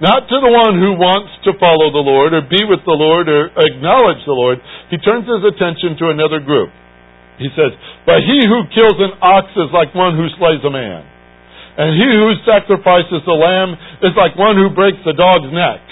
Not 0.00 0.32
to 0.32 0.36
the 0.40 0.48
one 0.48 0.80
who 0.80 0.96
wants 0.96 1.28
to 1.44 1.52
follow 1.60 1.92
the 1.92 2.00
Lord 2.00 2.32
or 2.32 2.40
be 2.48 2.64
with 2.64 2.80
the 2.88 2.96
Lord 2.96 3.28
or 3.28 3.52
acknowledge 3.52 4.24
the 4.24 4.32
Lord. 4.32 4.56
He 4.88 4.96
turns 4.96 5.28
his 5.28 5.44
attention 5.44 6.00
to 6.00 6.08
another 6.08 6.40
group. 6.40 6.72
He 7.36 7.52
says, 7.52 7.76
But 8.08 8.24
he 8.24 8.40
who 8.48 8.64
kills 8.72 8.96
an 8.96 9.20
ox 9.20 9.52
is 9.60 9.68
like 9.76 9.92
one 9.92 10.16
who 10.16 10.24
slays 10.40 10.64
a 10.64 10.72
man. 10.72 11.04
And 11.76 11.96
he 12.00 12.08
who 12.16 12.32
sacrifices 12.48 13.28
a 13.28 13.36
lamb 13.36 13.76
is 14.00 14.16
like 14.16 14.40
one 14.40 14.56
who 14.56 14.72
breaks 14.72 15.04
a 15.04 15.12
dog's 15.12 15.52
neck. 15.52 15.84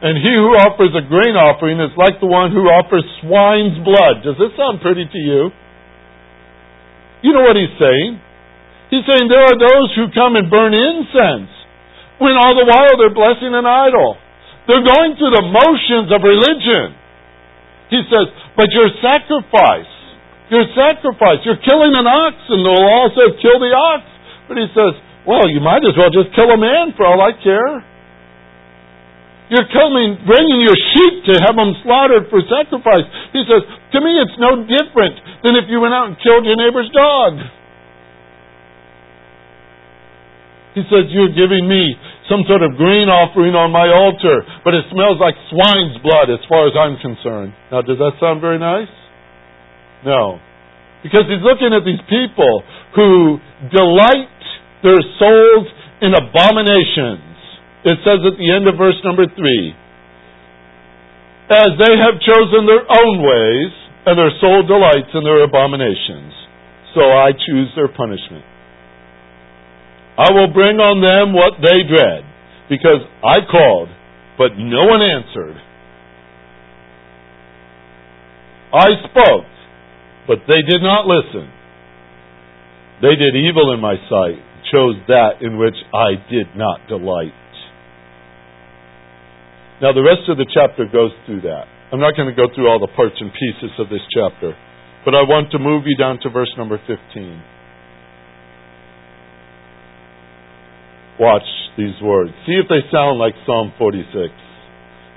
And 0.00 0.16
he 0.16 0.32
who 0.32 0.56
offers 0.56 0.96
a 0.96 1.04
grain 1.04 1.36
offering 1.36 1.76
is 1.76 1.92
like 1.94 2.24
the 2.24 2.32
one 2.32 2.56
who 2.56 2.72
offers 2.72 3.04
swine's 3.20 3.76
blood. 3.84 4.24
Does 4.24 4.40
this 4.40 4.56
sound 4.56 4.80
pretty 4.80 5.04
to 5.04 5.20
you? 5.20 5.52
You 7.20 7.36
know 7.36 7.44
what 7.44 7.60
he's 7.60 7.76
saying? 7.76 8.16
He's 8.90 9.04
saying 9.04 9.28
there 9.28 9.44
are 9.44 9.60
those 9.60 9.92
who 9.92 10.08
come 10.10 10.40
and 10.40 10.48
burn 10.48 10.72
incense 10.72 11.61
when 12.22 12.38
all 12.38 12.54
the 12.54 12.64
while 12.64 12.94
they're 12.94 13.12
blessing 13.12 13.50
an 13.50 13.66
idol. 13.66 14.16
They're 14.70 14.86
going 14.86 15.18
through 15.18 15.34
the 15.34 15.42
motions 15.42 16.14
of 16.14 16.22
religion. 16.22 16.94
He 17.90 18.00
says, 18.06 18.30
but 18.54 18.70
your 18.70 18.88
sacrifice, 19.02 19.90
your 20.48 20.64
sacrifice, 20.72 21.42
you're 21.42 21.60
killing 21.60 21.92
an 21.98 22.06
ox, 22.06 22.38
and 22.46 22.62
the 22.62 22.72
law 22.72 23.10
says 23.10 23.36
kill 23.42 23.58
the 23.58 23.74
ox. 23.74 24.06
But 24.46 24.56
he 24.56 24.70
says, 24.70 24.94
well, 25.26 25.50
you 25.50 25.58
might 25.58 25.82
as 25.82 25.98
well 25.98 26.14
just 26.14 26.30
kill 26.32 26.48
a 26.50 26.56
man 26.56 26.94
for 26.94 27.04
all 27.04 27.18
I 27.18 27.34
care. 27.42 27.84
You're 29.52 29.68
coming, 29.68 30.16
bringing 30.24 30.64
your 30.64 30.78
sheep 30.94 31.28
to 31.28 31.32
have 31.44 31.58
them 31.58 31.76
slaughtered 31.84 32.32
for 32.32 32.40
sacrifice. 32.48 33.04
He 33.36 33.44
says, 33.44 33.60
to 33.92 33.98
me 34.00 34.16
it's 34.24 34.38
no 34.40 34.64
different 34.64 35.20
than 35.44 35.60
if 35.60 35.68
you 35.68 35.82
went 35.82 35.92
out 35.92 36.08
and 36.08 36.16
killed 36.22 36.48
your 36.48 36.56
neighbor's 36.56 36.88
dog. 36.94 37.36
He 40.72 40.82
says, 40.88 41.08
You're 41.12 41.32
giving 41.36 41.68
me 41.68 41.94
some 42.30 42.44
sort 42.48 42.64
of 42.64 42.78
grain 42.80 43.12
offering 43.12 43.52
on 43.52 43.68
my 43.72 43.88
altar, 43.92 44.40
but 44.64 44.72
it 44.72 44.88
smells 44.88 45.20
like 45.20 45.36
swine's 45.52 46.00
blood 46.00 46.32
as 46.32 46.40
far 46.48 46.64
as 46.68 46.74
I'm 46.76 46.96
concerned. 47.00 47.52
Now, 47.68 47.84
does 47.84 48.00
that 48.00 48.16
sound 48.20 48.40
very 48.40 48.56
nice? 48.56 48.90
No. 50.04 50.40
Because 51.04 51.28
he's 51.28 51.42
looking 51.44 51.74
at 51.74 51.84
these 51.84 52.00
people 52.08 52.62
who 52.96 53.36
delight 53.68 54.32
their 54.80 55.02
souls 55.20 55.66
in 56.00 56.14
abominations. 56.14 57.30
It 57.84 57.98
says 58.06 58.22
at 58.22 58.38
the 58.38 58.48
end 58.48 58.64
of 58.70 58.78
verse 58.78 58.96
number 59.02 59.26
three, 59.26 59.74
as 61.50 61.74
they 61.76 61.94
have 62.00 62.16
chosen 62.22 62.64
their 62.64 62.86
own 62.86 63.20
ways, 63.20 63.72
and 64.06 64.18
their 64.18 64.32
soul 64.40 64.66
delights 64.66 65.10
in 65.14 65.22
their 65.22 65.44
abominations, 65.44 66.34
so 66.94 67.02
I 67.02 67.30
choose 67.30 67.70
their 67.76 67.88
punishment. 67.88 68.42
I 70.18 70.28
will 70.32 70.52
bring 70.52 70.76
on 70.76 71.00
them 71.00 71.32
what 71.32 71.56
they 71.64 71.82
dread, 71.88 72.22
because 72.68 73.00
I 73.24 73.40
called, 73.48 73.88
but 74.36 74.52
no 74.60 74.84
one 74.84 75.00
answered. 75.00 75.56
I 78.72 78.88
spoke, 79.08 79.48
but 80.28 80.44
they 80.48 80.60
did 80.68 80.80
not 80.80 81.08
listen. 81.08 81.48
They 83.00 83.16
did 83.16 83.36
evil 83.36 83.72
in 83.72 83.80
my 83.80 83.96
sight, 84.08 84.40
chose 84.70 84.96
that 85.08 85.40
in 85.40 85.58
which 85.58 85.76
I 85.92 86.16
did 86.30 86.56
not 86.56 86.88
delight. 86.88 87.36
Now, 89.80 89.92
the 89.92 90.04
rest 90.04 90.28
of 90.28 90.38
the 90.38 90.46
chapter 90.46 90.86
goes 90.86 91.10
through 91.26 91.42
that. 91.42 91.66
I'm 91.90 92.00
not 92.00 92.16
going 92.16 92.28
to 92.28 92.36
go 92.36 92.46
through 92.54 92.70
all 92.70 92.78
the 92.78 92.92
parts 92.94 93.16
and 93.18 93.32
pieces 93.32 93.74
of 93.80 93.88
this 93.90 94.04
chapter, 94.14 94.54
but 95.04 95.14
I 95.14 95.26
want 95.26 95.50
to 95.52 95.58
move 95.58 95.84
you 95.84 95.96
down 95.96 96.20
to 96.22 96.30
verse 96.30 96.52
number 96.56 96.78
15. 96.86 96.96
Watch 101.20 101.46
these 101.76 101.96
words. 102.00 102.32
See 102.46 102.56
if 102.56 102.68
they 102.68 102.84
sound 102.88 103.18
like 103.20 103.36
Psalm 103.44 103.72
46. 103.76 104.32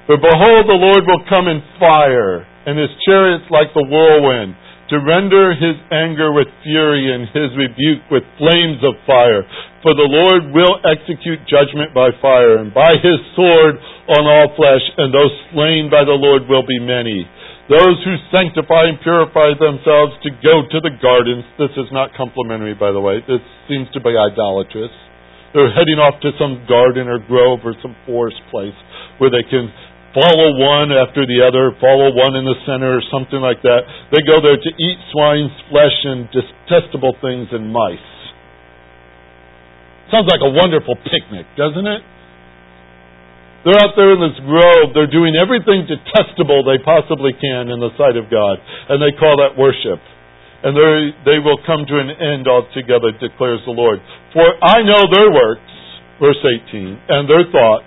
For 0.06 0.18
behold, 0.22 0.64
the 0.68 0.78
Lord 0.78 1.04
will 1.08 1.24
come 1.26 1.48
in 1.48 1.64
fire, 1.80 2.46
and 2.68 2.78
his 2.78 2.92
chariots 3.08 3.50
like 3.50 3.74
the 3.74 3.88
whirlwind, 3.88 4.54
to 4.94 5.02
render 5.02 5.58
his 5.58 5.82
anger 5.90 6.30
with 6.30 6.46
fury 6.62 7.10
and 7.10 7.26
his 7.34 7.50
rebuke 7.58 8.06
with 8.14 8.22
flames 8.38 8.86
of 8.86 8.94
fire. 9.10 9.42
For 9.82 9.98
the 9.98 10.06
Lord 10.06 10.54
will 10.54 10.78
execute 10.86 11.42
judgment 11.50 11.90
by 11.98 12.14
fire, 12.22 12.62
and 12.62 12.70
by 12.70 12.94
his 13.02 13.18
sword 13.34 13.82
on 14.14 14.30
all 14.30 14.54
flesh, 14.54 14.86
and 15.02 15.10
those 15.10 15.34
slain 15.54 15.90
by 15.90 16.06
the 16.06 16.14
Lord 16.14 16.46
will 16.46 16.66
be 16.66 16.78
many. 16.78 17.26
Those 17.66 17.98
who 18.06 18.14
sanctify 18.30 18.94
and 18.94 19.02
purify 19.02 19.58
themselves 19.58 20.14
to 20.22 20.30
go 20.38 20.70
to 20.70 20.80
the 20.86 20.94
gardens. 21.02 21.50
This 21.58 21.74
is 21.82 21.90
not 21.90 22.14
complimentary, 22.14 22.78
by 22.78 22.94
the 22.94 23.02
way. 23.02 23.26
This 23.26 23.42
seems 23.66 23.90
to 23.98 24.02
be 24.06 24.14
idolatrous. 24.14 24.94
They're 25.56 25.72
heading 25.72 26.04
off 26.04 26.20
to 26.20 26.36
some 26.36 26.68
garden 26.68 27.08
or 27.08 27.24
grove 27.24 27.64
or 27.64 27.72
some 27.80 27.96
forest 28.04 28.44
place 28.52 28.76
where 29.24 29.32
they 29.32 29.48
can 29.48 29.72
follow 30.12 30.52
one 30.60 30.92
after 30.92 31.24
the 31.24 31.48
other, 31.48 31.72
follow 31.80 32.12
one 32.12 32.36
in 32.36 32.44
the 32.44 32.60
center 32.68 33.00
or 33.00 33.04
something 33.08 33.40
like 33.40 33.64
that. 33.64 33.88
They 34.12 34.20
go 34.28 34.44
there 34.44 34.60
to 34.60 34.72
eat 34.76 35.00
swine's 35.16 35.56
flesh 35.72 35.96
and 36.04 36.28
detestable 36.28 37.16
things 37.24 37.48
and 37.56 37.72
mice. 37.72 38.12
Sounds 40.12 40.28
like 40.28 40.44
a 40.44 40.52
wonderful 40.52 41.00
picnic, 41.08 41.48
doesn't 41.56 41.88
it? 41.88 42.04
They're 43.64 43.80
out 43.80 43.96
there 43.96 44.12
in 44.12 44.22
this 44.22 44.38
grove. 44.44 44.92
They're 44.92 45.10
doing 45.10 45.40
everything 45.40 45.88
detestable 45.88 46.68
they 46.68 46.84
possibly 46.84 47.32
can 47.32 47.72
in 47.72 47.80
the 47.80 47.96
sight 47.96 48.20
of 48.20 48.28
God. 48.28 48.60
And 48.92 49.00
they 49.00 49.16
call 49.16 49.40
that 49.40 49.56
worship 49.56 50.04
and 50.66 50.74
they 51.30 51.38
will 51.38 51.62
come 51.62 51.86
to 51.86 51.96
an 52.02 52.10
end 52.10 52.50
altogether, 52.50 53.14
declares 53.22 53.62
the 53.70 53.78
Lord. 53.78 54.02
For 54.34 54.50
I 54.66 54.82
know 54.82 55.06
their 55.14 55.30
works, 55.30 55.70
verse 56.18 56.42
18, 56.42 57.06
and 57.08 57.30
their 57.30 57.46
thoughts. 57.54 57.86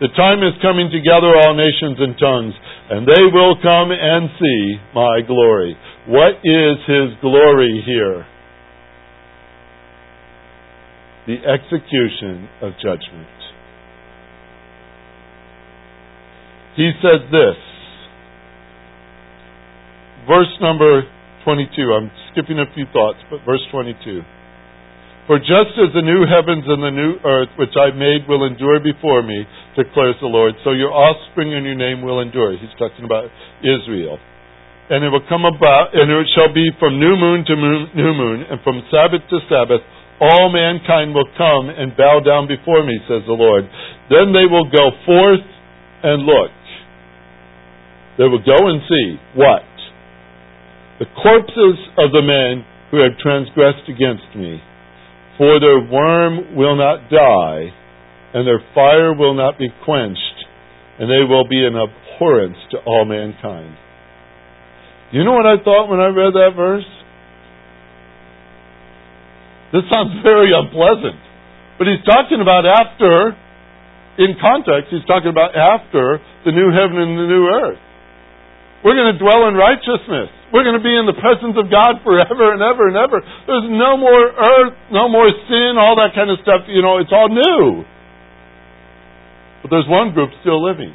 The 0.00 0.08
time 0.16 0.40
is 0.40 0.56
coming 0.64 0.88
together, 0.88 1.36
all 1.36 1.52
nations 1.52 2.00
and 2.00 2.16
tongues, 2.16 2.54
and 2.90 3.06
they 3.06 3.28
will 3.28 3.60
come 3.60 3.92
and 3.92 4.32
see 4.40 4.76
my 4.94 5.20
glory. 5.20 5.76
What 6.08 6.40
is 6.40 6.80
his 6.88 7.12
glory 7.20 7.84
here? 7.84 8.24
The 11.28 11.44
execution 11.44 12.48
of 12.64 12.72
judgment. 12.80 13.28
He 16.76 16.90
says 17.04 17.20
this, 17.30 17.60
verse 20.26 20.52
number 20.60 21.04
22. 21.44 21.70
I'm 21.92 22.10
skipping 22.32 22.58
a 22.58 22.66
few 22.74 22.84
thoughts, 22.92 23.20
but 23.30 23.44
verse 23.44 23.62
22. 23.70 24.20
For 25.26 25.38
just 25.40 25.72
as 25.80 25.88
the 25.96 26.04
new 26.04 26.28
heavens 26.28 26.64
and 26.68 26.84
the 26.84 26.92
new 26.92 27.16
earth 27.24 27.48
which 27.56 27.72
I 27.80 27.96
made 27.96 28.28
will 28.28 28.44
endure 28.44 28.76
before 28.80 29.22
me, 29.24 29.44
declares 29.72 30.16
the 30.20 30.28
Lord, 30.28 30.52
so 30.64 30.72
your 30.76 30.92
offspring 30.92 31.54
and 31.56 31.64
your 31.64 31.76
name 31.80 32.04
will 32.04 32.20
endure. 32.20 32.52
He's 32.56 32.76
talking 32.76 33.04
about 33.08 33.32
Israel. 33.64 34.20
and 34.90 35.00
it 35.00 35.08
will 35.08 35.24
come 35.32 35.48
about, 35.48 35.96
and 35.96 36.12
it 36.12 36.28
shall 36.36 36.52
be 36.52 36.68
from 36.76 37.00
new 37.00 37.16
moon 37.16 37.40
to 37.48 37.56
moon, 37.56 37.88
new 37.96 38.12
moon, 38.12 38.44
and 38.52 38.60
from 38.60 38.84
Sabbath 38.92 39.24
to 39.32 39.40
Sabbath, 39.48 39.80
all 40.20 40.52
mankind 40.52 41.14
will 41.16 41.28
come 41.40 41.72
and 41.72 41.96
bow 41.96 42.20
down 42.20 42.46
before 42.46 42.84
me, 42.84 42.92
says 43.08 43.24
the 43.26 43.32
Lord. 43.32 43.64
Then 44.12 44.36
they 44.36 44.44
will 44.44 44.68
go 44.68 44.92
forth 45.08 45.46
and 46.04 46.22
look. 46.28 46.52
They 48.20 48.28
will 48.28 48.44
go 48.44 48.60
and 48.68 48.84
see 48.84 49.06
what? 49.40 49.64
The 50.98 51.10
corpses 51.18 51.78
of 51.98 52.14
the 52.14 52.22
men 52.22 52.64
who 52.90 53.02
have 53.02 53.18
transgressed 53.18 53.90
against 53.90 54.30
me. 54.36 54.62
For 55.38 55.58
their 55.58 55.82
worm 55.82 56.54
will 56.54 56.76
not 56.76 57.10
die, 57.10 57.74
and 58.34 58.46
their 58.46 58.62
fire 58.74 59.12
will 59.12 59.34
not 59.34 59.58
be 59.58 59.66
quenched, 59.84 60.38
and 61.00 61.10
they 61.10 61.26
will 61.26 61.48
be 61.48 61.66
an 61.66 61.74
abhorrence 61.74 62.58
to 62.70 62.78
all 62.86 63.04
mankind. 63.04 63.74
You 65.10 65.24
know 65.24 65.32
what 65.32 65.46
I 65.46 65.58
thought 65.62 65.90
when 65.90 65.98
I 65.98 66.14
read 66.14 66.34
that 66.34 66.54
verse? 66.54 66.86
This 69.74 69.82
sounds 69.90 70.14
very 70.22 70.54
unpleasant. 70.54 71.18
But 71.78 71.90
he's 71.90 72.06
talking 72.06 72.38
about 72.38 72.62
after, 72.62 73.34
in 74.22 74.38
context, 74.38 74.94
he's 74.94 75.04
talking 75.10 75.30
about 75.30 75.58
after 75.58 76.22
the 76.46 76.52
new 76.54 76.70
heaven 76.70 77.02
and 77.02 77.18
the 77.18 77.26
new 77.26 77.46
earth. 77.50 77.82
We're 78.84 78.94
going 78.94 79.16
to 79.16 79.18
dwell 79.18 79.48
in 79.48 79.56
righteousness. 79.56 80.28
We're 80.52 80.62
going 80.62 80.76
to 80.76 80.84
be 80.84 80.92
in 80.92 81.08
the 81.08 81.16
presence 81.16 81.56
of 81.56 81.72
God 81.72 82.04
forever 82.04 82.52
and 82.52 82.60
ever 82.60 82.86
and 82.86 82.96
ever. 83.00 83.18
There's 83.48 83.68
no 83.72 83.96
more 83.96 84.28
earth, 84.28 84.76
no 84.92 85.08
more 85.08 85.32
sin, 85.48 85.80
all 85.80 85.96
that 85.96 86.12
kind 86.12 86.28
of 86.28 86.36
stuff. 86.44 86.68
You 86.68 86.84
know, 86.84 87.00
it's 87.00 87.10
all 87.10 87.32
new. 87.32 87.82
But 89.64 89.72
there's 89.72 89.88
one 89.88 90.12
group 90.12 90.30
still 90.44 90.60
living. 90.60 90.92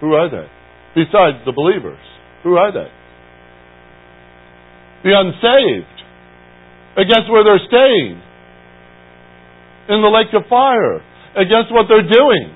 Who 0.00 0.16
are 0.16 0.32
they? 0.32 0.48
besides 0.94 1.42
the 1.44 1.52
believers. 1.52 1.98
Who 2.46 2.54
are 2.56 2.70
they? 2.70 2.88
The 5.02 5.12
unsaved. 5.12 5.98
And 6.96 7.10
guess 7.10 7.26
where 7.28 7.42
they're 7.42 7.66
staying? 7.66 8.22
In 9.90 10.00
the 10.00 10.08
lake 10.08 10.32
of 10.32 10.48
fire. 10.48 11.02
And 11.34 11.50
guess 11.50 11.66
what 11.74 11.90
they're 11.90 12.06
doing? 12.06 12.54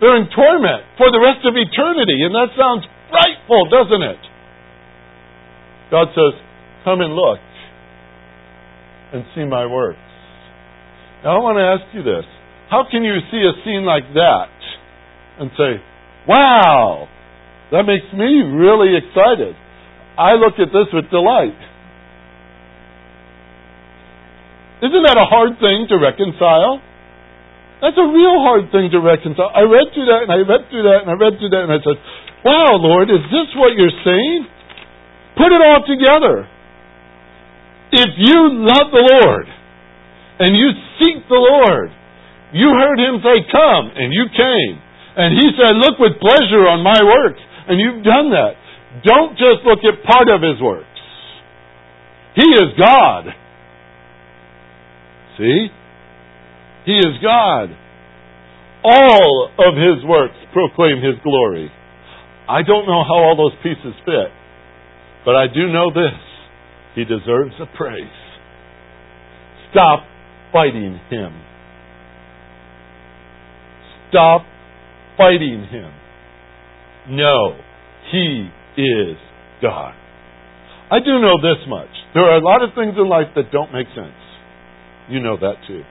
They're 0.00 0.16
in 0.16 0.32
torment 0.32 0.96
for 0.96 1.12
the 1.12 1.20
rest 1.20 1.44
of 1.44 1.52
eternity. 1.54 2.24
And 2.24 2.32
that 2.32 2.56
sounds 2.56 2.88
frightful, 3.12 3.68
doesn't 3.68 4.02
it? 4.02 4.22
God 5.92 6.08
says, 6.16 6.40
Come 6.84 7.04
and 7.04 7.12
look 7.12 7.40
and 9.12 9.24
see 9.34 9.44
my 9.44 9.66
works. 9.66 10.00
Now, 11.22 11.36
I 11.36 11.40
want 11.44 11.60
to 11.60 11.66
ask 11.68 11.84
you 11.92 12.02
this. 12.02 12.24
How 12.70 12.88
can 12.88 13.04
you 13.04 13.20
see 13.28 13.42
a 13.44 13.52
scene 13.64 13.84
like 13.84 14.08
that 14.14 14.48
and 15.38 15.50
say, 15.58 15.84
Wow! 16.26 17.08
That 17.72 17.84
makes 17.84 18.08
me 18.16 18.40
really 18.40 18.96
excited. 18.96 19.54
I 20.16 20.34
look 20.34 20.56
at 20.58 20.72
this 20.72 20.88
with 20.92 21.10
delight. 21.10 21.58
Isn't 24.80 25.04
that 25.04 25.20
a 25.20 25.28
hard 25.28 25.60
thing 25.60 25.86
to 25.92 25.96
reconcile? 26.00 26.80
That's 27.80 27.96
a 27.96 28.08
real 28.12 28.36
hard 28.44 28.68
thing 28.68 28.92
to 28.92 29.00
reconcile. 29.00 29.48
I 29.56 29.64
read 29.64 29.88
through 29.96 30.08
that 30.12 30.28
and 30.28 30.32
I 30.32 30.44
read 30.44 30.68
through 30.68 30.84
that 30.84 31.00
and 31.04 31.08
I 31.08 31.16
read 31.16 31.40
through 31.40 31.52
that 31.56 31.64
and 31.64 31.72
I 31.72 31.80
said, 31.80 31.96
Wow, 32.44 32.76
Lord, 32.76 33.08
is 33.08 33.24
this 33.32 33.48
what 33.56 33.72
you're 33.72 33.96
saying? 34.04 34.40
Put 35.40 35.48
it 35.48 35.60
all 35.64 35.80
together. 35.88 36.44
If 37.92 38.10
you 38.20 38.38
love 38.68 38.92
the 38.92 39.04
Lord 39.24 39.46
and 40.44 40.52
you 40.52 40.68
seek 41.00 41.24
the 41.28 41.40
Lord, 41.40 41.88
you 42.52 42.68
heard 42.68 43.00
him 43.00 43.24
say, 43.24 43.48
Come, 43.48 43.96
and 43.96 44.12
you 44.12 44.28
came. 44.28 44.74
And 45.16 45.34
he 45.40 45.48
said, 45.56 45.72
Look 45.80 45.96
with 45.96 46.20
pleasure 46.20 46.68
on 46.68 46.84
my 46.84 47.00
works. 47.00 47.40
And 47.68 47.80
you've 47.80 48.04
done 48.04 48.30
that. 48.36 48.60
Don't 49.04 49.32
just 49.40 49.64
look 49.64 49.80
at 49.88 50.04
part 50.04 50.28
of 50.28 50.42
his 50.42 50.60
works. 50.60 50.86
He 52.36 52.44
is 52.44 52.76
God. 52.78 53.24
See? 55.38 55.68
He 56.86 56.96
is 56.96 57.20
God. 57.22 57.68
All 58.82 59.50
of 59.58 59.74
his 59.76 60.04
works 60.06 60.36
proclaim 60.52 61.02
his 61.02 61.20
glory. 61.22 61.70
I 62.48 62.62
don't 62.62 62.86
know 62.86 63.04
how 63.04 63.22
all 63.22 63.36
those 63.36 63.56
pieces 63.62 63.94
fit, 64.04 64.32
but 65.24 65.36
I 65.36 65.46
do 65.46 65.68
know 65.68 65.90
this. 65.90 66.18
He 66.94 67.04
deserves 67.04 67.54
a 67.60 67.66
praise. 67.76 68.04
Stop 69.70 70.00
fighting 70.52 70.98
him. 71.10 71.32
Stop 74.08 74.42
fighting 75.16 75.66
him. 75.70 75.92
No, 77.10 77.56
he 78.10 78.48
is 78.76 79.16
God. 79.62 79.94
I 80.90 80.98
do 80.98 81.20
know 81.20 81.40
this 81.40 81.62
much. 81.68 81.88
There 82.14 82.24
are 82.24 82.38
a 82.38 82.44
lot 82.44 82.62
of 82.62 82.70
things 82.74 82.94
in 82.96 83.08
life 83.08 83.28
that 83.36 83.52
don't 83.52 83.72
make 83.72 83.86
sense. 83.94 84.18
You 85.08 85.20
know 85.20 85.36
that 85.36 85.54
too. 85.68 85.82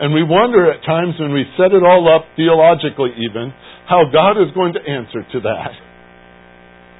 And 0.00 0.16
we 0.16 0.24
wonder 0.24 0.72
at 0.72 0.80
times 0.82 1.20
when 1.20 1.32
we 1.36 1.44
set 1.60 1.76
it 1.76 1.84
all 1.84 2.08
up, 2.08 2.24
theologically 2.34 3.12
even, 3.20 3.52
how 3.84 4.08
God 4.08 4.40
is 4.40 4.48
going 4.56 4.72
to 4.72 4.80
answer 4.80 5.20
to 5.20 5.38
that. 5.44 5.72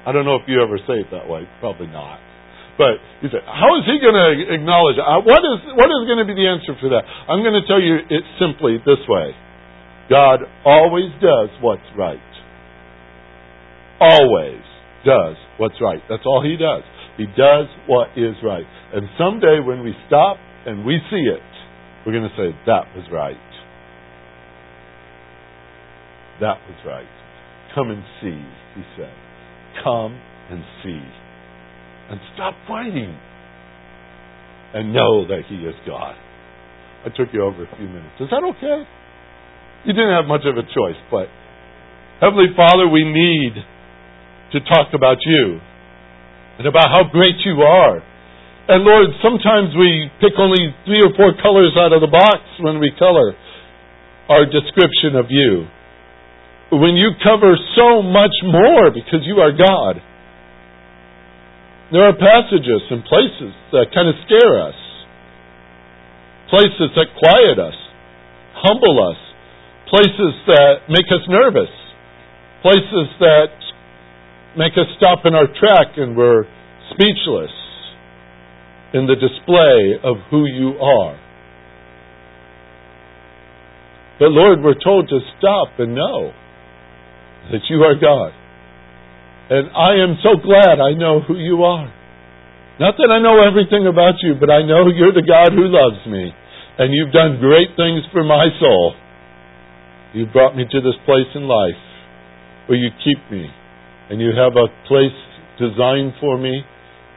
I 0.05 0.13
don't 0.13 0.25
know 0.25 0.37
if 0.37 0.45
you 0.45 0.61
ever 0.61 0.77
say 0.85 1.01
it 1.01 1.09
that 1.09 1.25
way. 1.25 1.49
Probably 1.59 1.87
not. 1.89 2.21
But 2.77 3.01
you 3.21 3.29
say, 3.29 3.41
how 3.45 3.73
is 3.77 3.85
he 3.89 3.97
going 3.97 4.17
to 4.17 4.53
acknowledge 4.53 4.97
it? 4.97 5.05
What 5.05 5.41
is, 5.41 5.57
what 5.77 5.89
is 5.89 6.01
going 6.05 6.21
to 6.21 6.29
be 6.29 6.37
the 6.37 6.45
answer 6.45 6.77
for 6.77 6.89
that? 6.93 7.05
I'm 7.29 7.41
going 7.41 7.57
to 7.57 7.65
tell 7.65 7.81
you 7.81 8.05
it 8.05 8.23
simply 8.37 8.77
this 8.85 9.01
way. 9.09 9.33
God 10.09 10.41
always 10.65 11.09
does 11.21 11.49
what's 11.61 11.85
right. 11.97 12.21
Always 13.99 14.61
does 15.05 15.37
what's 15.57 15.77
right. 15.81 16.01
That's 16.09 16.25
all 16.25 16.41
He 16.41 16.57
does. 16.57 16.81
He 17.17 17.25
does 17.37 17.65
what 17.85 18.13
is 18.17 18.33
right. 18.41 18.65
And 18.93 19.05
someday 19.17 19.59
when 19.61 19.83
we 19.83 19.93
stop 20.07 20.37
and 20.65 20.85
we 20.85 20.97
see 21.09 21.25
it, 21.29 21.41
we're 22.05 22.13
going 22.13 22.29
to 22.29 22.35
say, 22.37 22.57
that 22.65 22.95
was 22.95 23.05
right. 23.11 23.37
That 26.41 26.57
was 26.67 26.77
right. 26.85 27.09
Come 27.75 27.91
and 27.91 28.03
see, 28.21 28.41
He 28.75 28.83
said. 28.97 29.13
Come 29.83 30.19
and 30.49 30.63
see. 30.83 31.01
And 32.09 32.19
stop 32.33 32.55
fighting. 32.67 33.15
And 34.73 34.93
know 34.93 35.27
that 35.27 35.43
He 35.47 35.55
is 35.55 35.75
God. 35.85 36.15
I 37.05 37.09
took 37.09 37.29
you 37.33 37.43
over 37.43 37.63
a 37.63 37.75
few 37.77 37.87
minutes. 37.87 38.17
Is 38.19 38.29
that 38.29 38.43
okay? 38.43 38.87
You 39.85 39.93
didn't 39.93 40.13
have 40.13 40.25
much 40.25 40.45
of 40.45 40.57
a 40.57 40.61
choice, 40.61 40.99
but 41.09 41.27
Heavenly 42.21 42.53
Father, 42.55 42.87
we 42.87 43.03
need 43.03 43.53
to 44.53 44.59
talk 44.69 44.93
about 44.93 45.17
you 45.25 45.59
and 46.59 46.67
about 46.67 46.89
how 46.89 47.09
great 47.11 47.41
you 47.45 47.61
are. 47.61 48.03
And 48.69 48.85
Lord, 48.85 49.09
sometimes 49.25 49.73
we 49.73 50.11
pick 50.21 50.37
only 50.37 50.69
three 50.85 51.01
or 51.01 51.09
four 51.17 51.33
colors 51.41 51.73
out 51.81 51.93
of 51.93 52.01
the 52.01 52.11
box 52.11 52.45
when 52.61 52.77
we 52.77 52.93
color 52.93 53.33
our 54.29 54.45
description 54.45 55.17
of 55.17 55.33
you. 55.33 55.65
When 56.71 56.93
you 56.93 57.11
cover 57.25 57.57
so 57.75 58.05
much 58.05 58.31
more 58.45 58.93
because 58.93 59.25
you 59.25 59.41
are 59.41 59.51
God. 59.51 59.99
There 61.91 62.05
are 62.05 62.15
passages 62.15 62.81
and 62.87 63.03
places 63.03 63.51
that 63.75 63.91
kind 63.91 64.07
of 64.07 64.15
scare 64.23 64.63
us, 64.63 64.79
places 66.47 66.95
that 66.95 67.11
quiet 67.19 67.59
us, 67.59 67.75
humble 68.55 68.95
us, 69.03 69.19
places 69.91 70.31
that 70.47 70.87
make 70.87 71.11
us 71.11 71.27
nervous, 71.27 71.73
places 72.61 73.11
that 73.19 73.51
make 74.55 74.71
us 74.79 74.87
stop 74.95 75.25
in 75.25 75.35
our 75.35 75.47
track 75.59 75.97
and 75.97 76.15
we're 76.15 76.45
speechless 76.95 77.51
in 78.93 79.07
the 79.07 79.15
display 79.15 79.99
of 80.03 80.17
who 80.29 80.45
you 80.45 80.75
are. 80.79 81.15
But 84.19 84.29
Lord, 84.35 84.61
we're 84.61 84.77
told 84.77 85.09
to 85.09 85.19
stop 85.39 85.79
and 85.79 85.95
know 85.95 86.31
that 87.51 87.65
you 87.69 87.81
are 87.81 87.95
God. 87.95 88.31
And 89.49 89.71
I 89.75 89.97
am 90.03 90.15
so 90.21 90.37
glad 90.37 90.79
I 90.79 90.93
know 90.93 91.21
who 91.21 91.35
you 91.35 91.63
are. 91.63 91.89
Not 92.79 92.95
that 92.97 93.11
I 93.11 93.19
know 93.19 93.41
everything 93.41 93.87
about 93.87 94.15
you, 94.21 94.35
but 94.39 94.49
I 94.49 94.63
know 94.63 94.87
you're 94.87 95.13
the 95.13 95.25
God 95.25 95.51
who 95.53 95.67
loves 95.67 96.05
me. 96.07 96.31
And 96.79 96.93
you've 96.93 97.11
done 97.11 97.39
great 97.39 97.75
things 97.75 98.05
for 98.11 98.23
my 98.23 98.47
soul. 98.59 98.95
You 100.13 100.25
brought 100.27 100.55
me 100.55 100.65
to 100.69 100.79
this 100.81 100.95
place 101.05 101.27
in 101.35 101.47
life 101.47 101.81
where 102.67 102.77
you 102.77 102.89
keep 103.03 103.19
me, 103.31 103.47
and 104.09 104.19
you 104.19 104.31
have 104.35 104.53
a 104.55 104.71
place 104.87 105.17
designed 105.59 106.13
for 106.19 106.37
me 106.37 106.63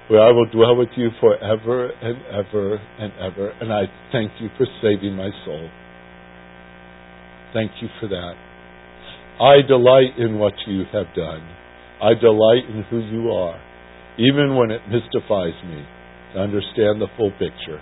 where 0.09 0.21
I 0.21 0.33
will 0.33 0.47
dwell 0.47 0.77
with 0.77 0.91
you 0.97 1.11
forever 1.21 1.89
and 1.89 2.17
ever 2.29 2.77
and 2.77 3.13
ever. 3.21 3.49
And 3.61 3.73
I 3.73 3.85
thank 4.13 4.33
you 4.41 4.49
for 4.59 4.67
saving 4.83 5.17
my 5.17 5.31
soul. 5.45 5.71
Thank 7.53 7.71
you 7.81 7.89
for 8.01 8.09
that. 8.09 8.35
I 9.41 9.67
delight 9.67 10.19
in 10.19 10.39
what 10.39 10.55
you 10.67 10.85
have 10.93 11.07
done. 11.17 11.43
I 12.03 12.15
delight 12.15 12.69
in 12.69 12.85
who 12.91 13.01
you 13.01 13.31
are, 13.33 13.59
even 14.19 14.57
when 14.57 14.71
it 14.71 14.83
mystifies 14.91 15.57
me 15.65 15.83
to 16.35 16.41
understand 16.41 17.01
the 17.01 17.09
full 17.17 17.31
picture. 17.33 17.81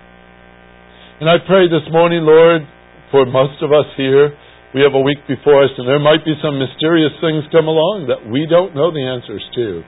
And 1.21 1.29
I 1.29 1.37
pray 1.47 1.67
this 1.69 1.85
morning, 1.91 2.23
Lord, 2.23 2.63
for 3.11 3.27
most 3.27 3.63
of 3.63 3.73
us 3.73 3.87
here, 3.97 4.33
we 4.75 4.81
have 4.81 4.95
a 4.95 5.01
week 5.01 5.21
before 5.29 5.65
us, 5.65 5.71
and 5.77 5.89
there 5.89 6.01
might 6.01 6.25
be 6.25 6.33
some 6.41 6.59
mysterious 6.59 7.13
things 7.21 7.45
come 7.53 7.69
along 7.69 8.09
that 8.09 8.25
we 8.25 8.47
don't 8.49 8.75
know 8.75 8.89
the 8.89 9.05
answers 9.05 9.45
to. 9.57 9.85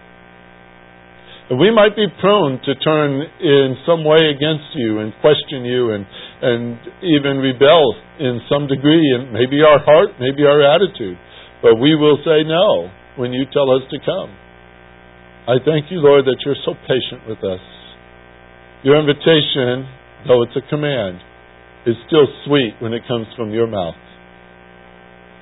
We 1.53 1.69
might 1.69 1.93
be 1.93 2.09
prone 2.25 2.57
to 2.57 2.73
turn 2.81 3.21
in 3.21 3.77
some 3.85 4.01
way 4.01 4.33
against 4.33 4.73
you 4.73 5.01
and 5.05 5.13
question 5.21 5.69
you 5.69 5.93
and, 5.93 6.07
and 6.41 6.81
even 7.05 7.37
rebel 7.37 7.85
in 8.17 8.41
some 8.49 8.67
degree, 8.67 9.13
and 9.13 9.29
maybe 9.29 9.61
our 9.61 9.77
heart, 9.77 10.17
maybe 10.17 10.49
our 10.49 10.65
attitude. 10.65 11.19
But 11.61 11.77
we 11.77 11.95
will 11.97 12.17
say 12.25 12.49
no 12.49 12.89
when 13.21 13.35
you 13.37 13.45
tell 13.53 13.69
us 13.77 13.85
to 13.93 13.99
come. 14.01 14.33
I 15.45 15.61
thank 15.61 15.93
you, 15.93 16.01
Lord, 16.01 16.25
that 16.25 16.41
you're 16.47 16.57
so 16.65 16.73
patient 16.89 17.29
with 17.29 17.45
us. 17.45 17.61
Your 18.83 18.97
invitation, 18.97 19.85
though 20.27 20.49
it's 20.49 20.57
a 20.57 20.65
command, 20.71 21.21
is 21.85 21.97
still 22.09 22.25
sweet 22.49 22.81
when 22.81 22.95
it 22.95 23.03
comes 23.07 23.27
from 23.37 23.53
your 23.53 23.67
mouth. 23.67 24.01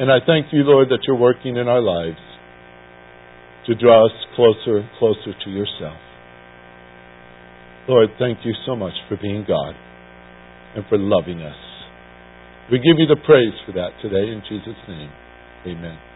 And 0.00 0.10
I 0.10 0.18
thank 0.26 0.46
you, 0.50 0.64
Lord, 0.66 0.88
that 0.88 1.06
you're 1.06 1.14
working 1.14 1.56
in 1.56 1.68
our 1.68 1.80
lives 1.80 2.18
to 3.66 3.74
draw 3.74 4.06
us 4.06 4.12
closer 4.34 4.78
and 4.78 4.88
closer 4.98 5.32
to 5.44 5.50
yourself. 5.50 5.96
Lord, 7.88 8.10
thank 8.18 8.38
you 8.44 8.54
so 8.66 8.76
much 8.76 8.94
for 9.08 9.16
being 9.20 9.44
God 9.46 9.74
and 10.76 10.84
for 10.88 10.98
loving 10.98 11.42
us. 11.42 11.56
We 12.70 12.78
give 12.78 12.98
you 12.98 13.06
the 13.06 13.20
praise 13.26 13.54
for 13.66 13.72
that 13.72 13.90
today 14.00 14.30
in 14.30 14.42
Jesus' 14.48 14.78
name. 14.88 15.10
Amen. 15.66 16.11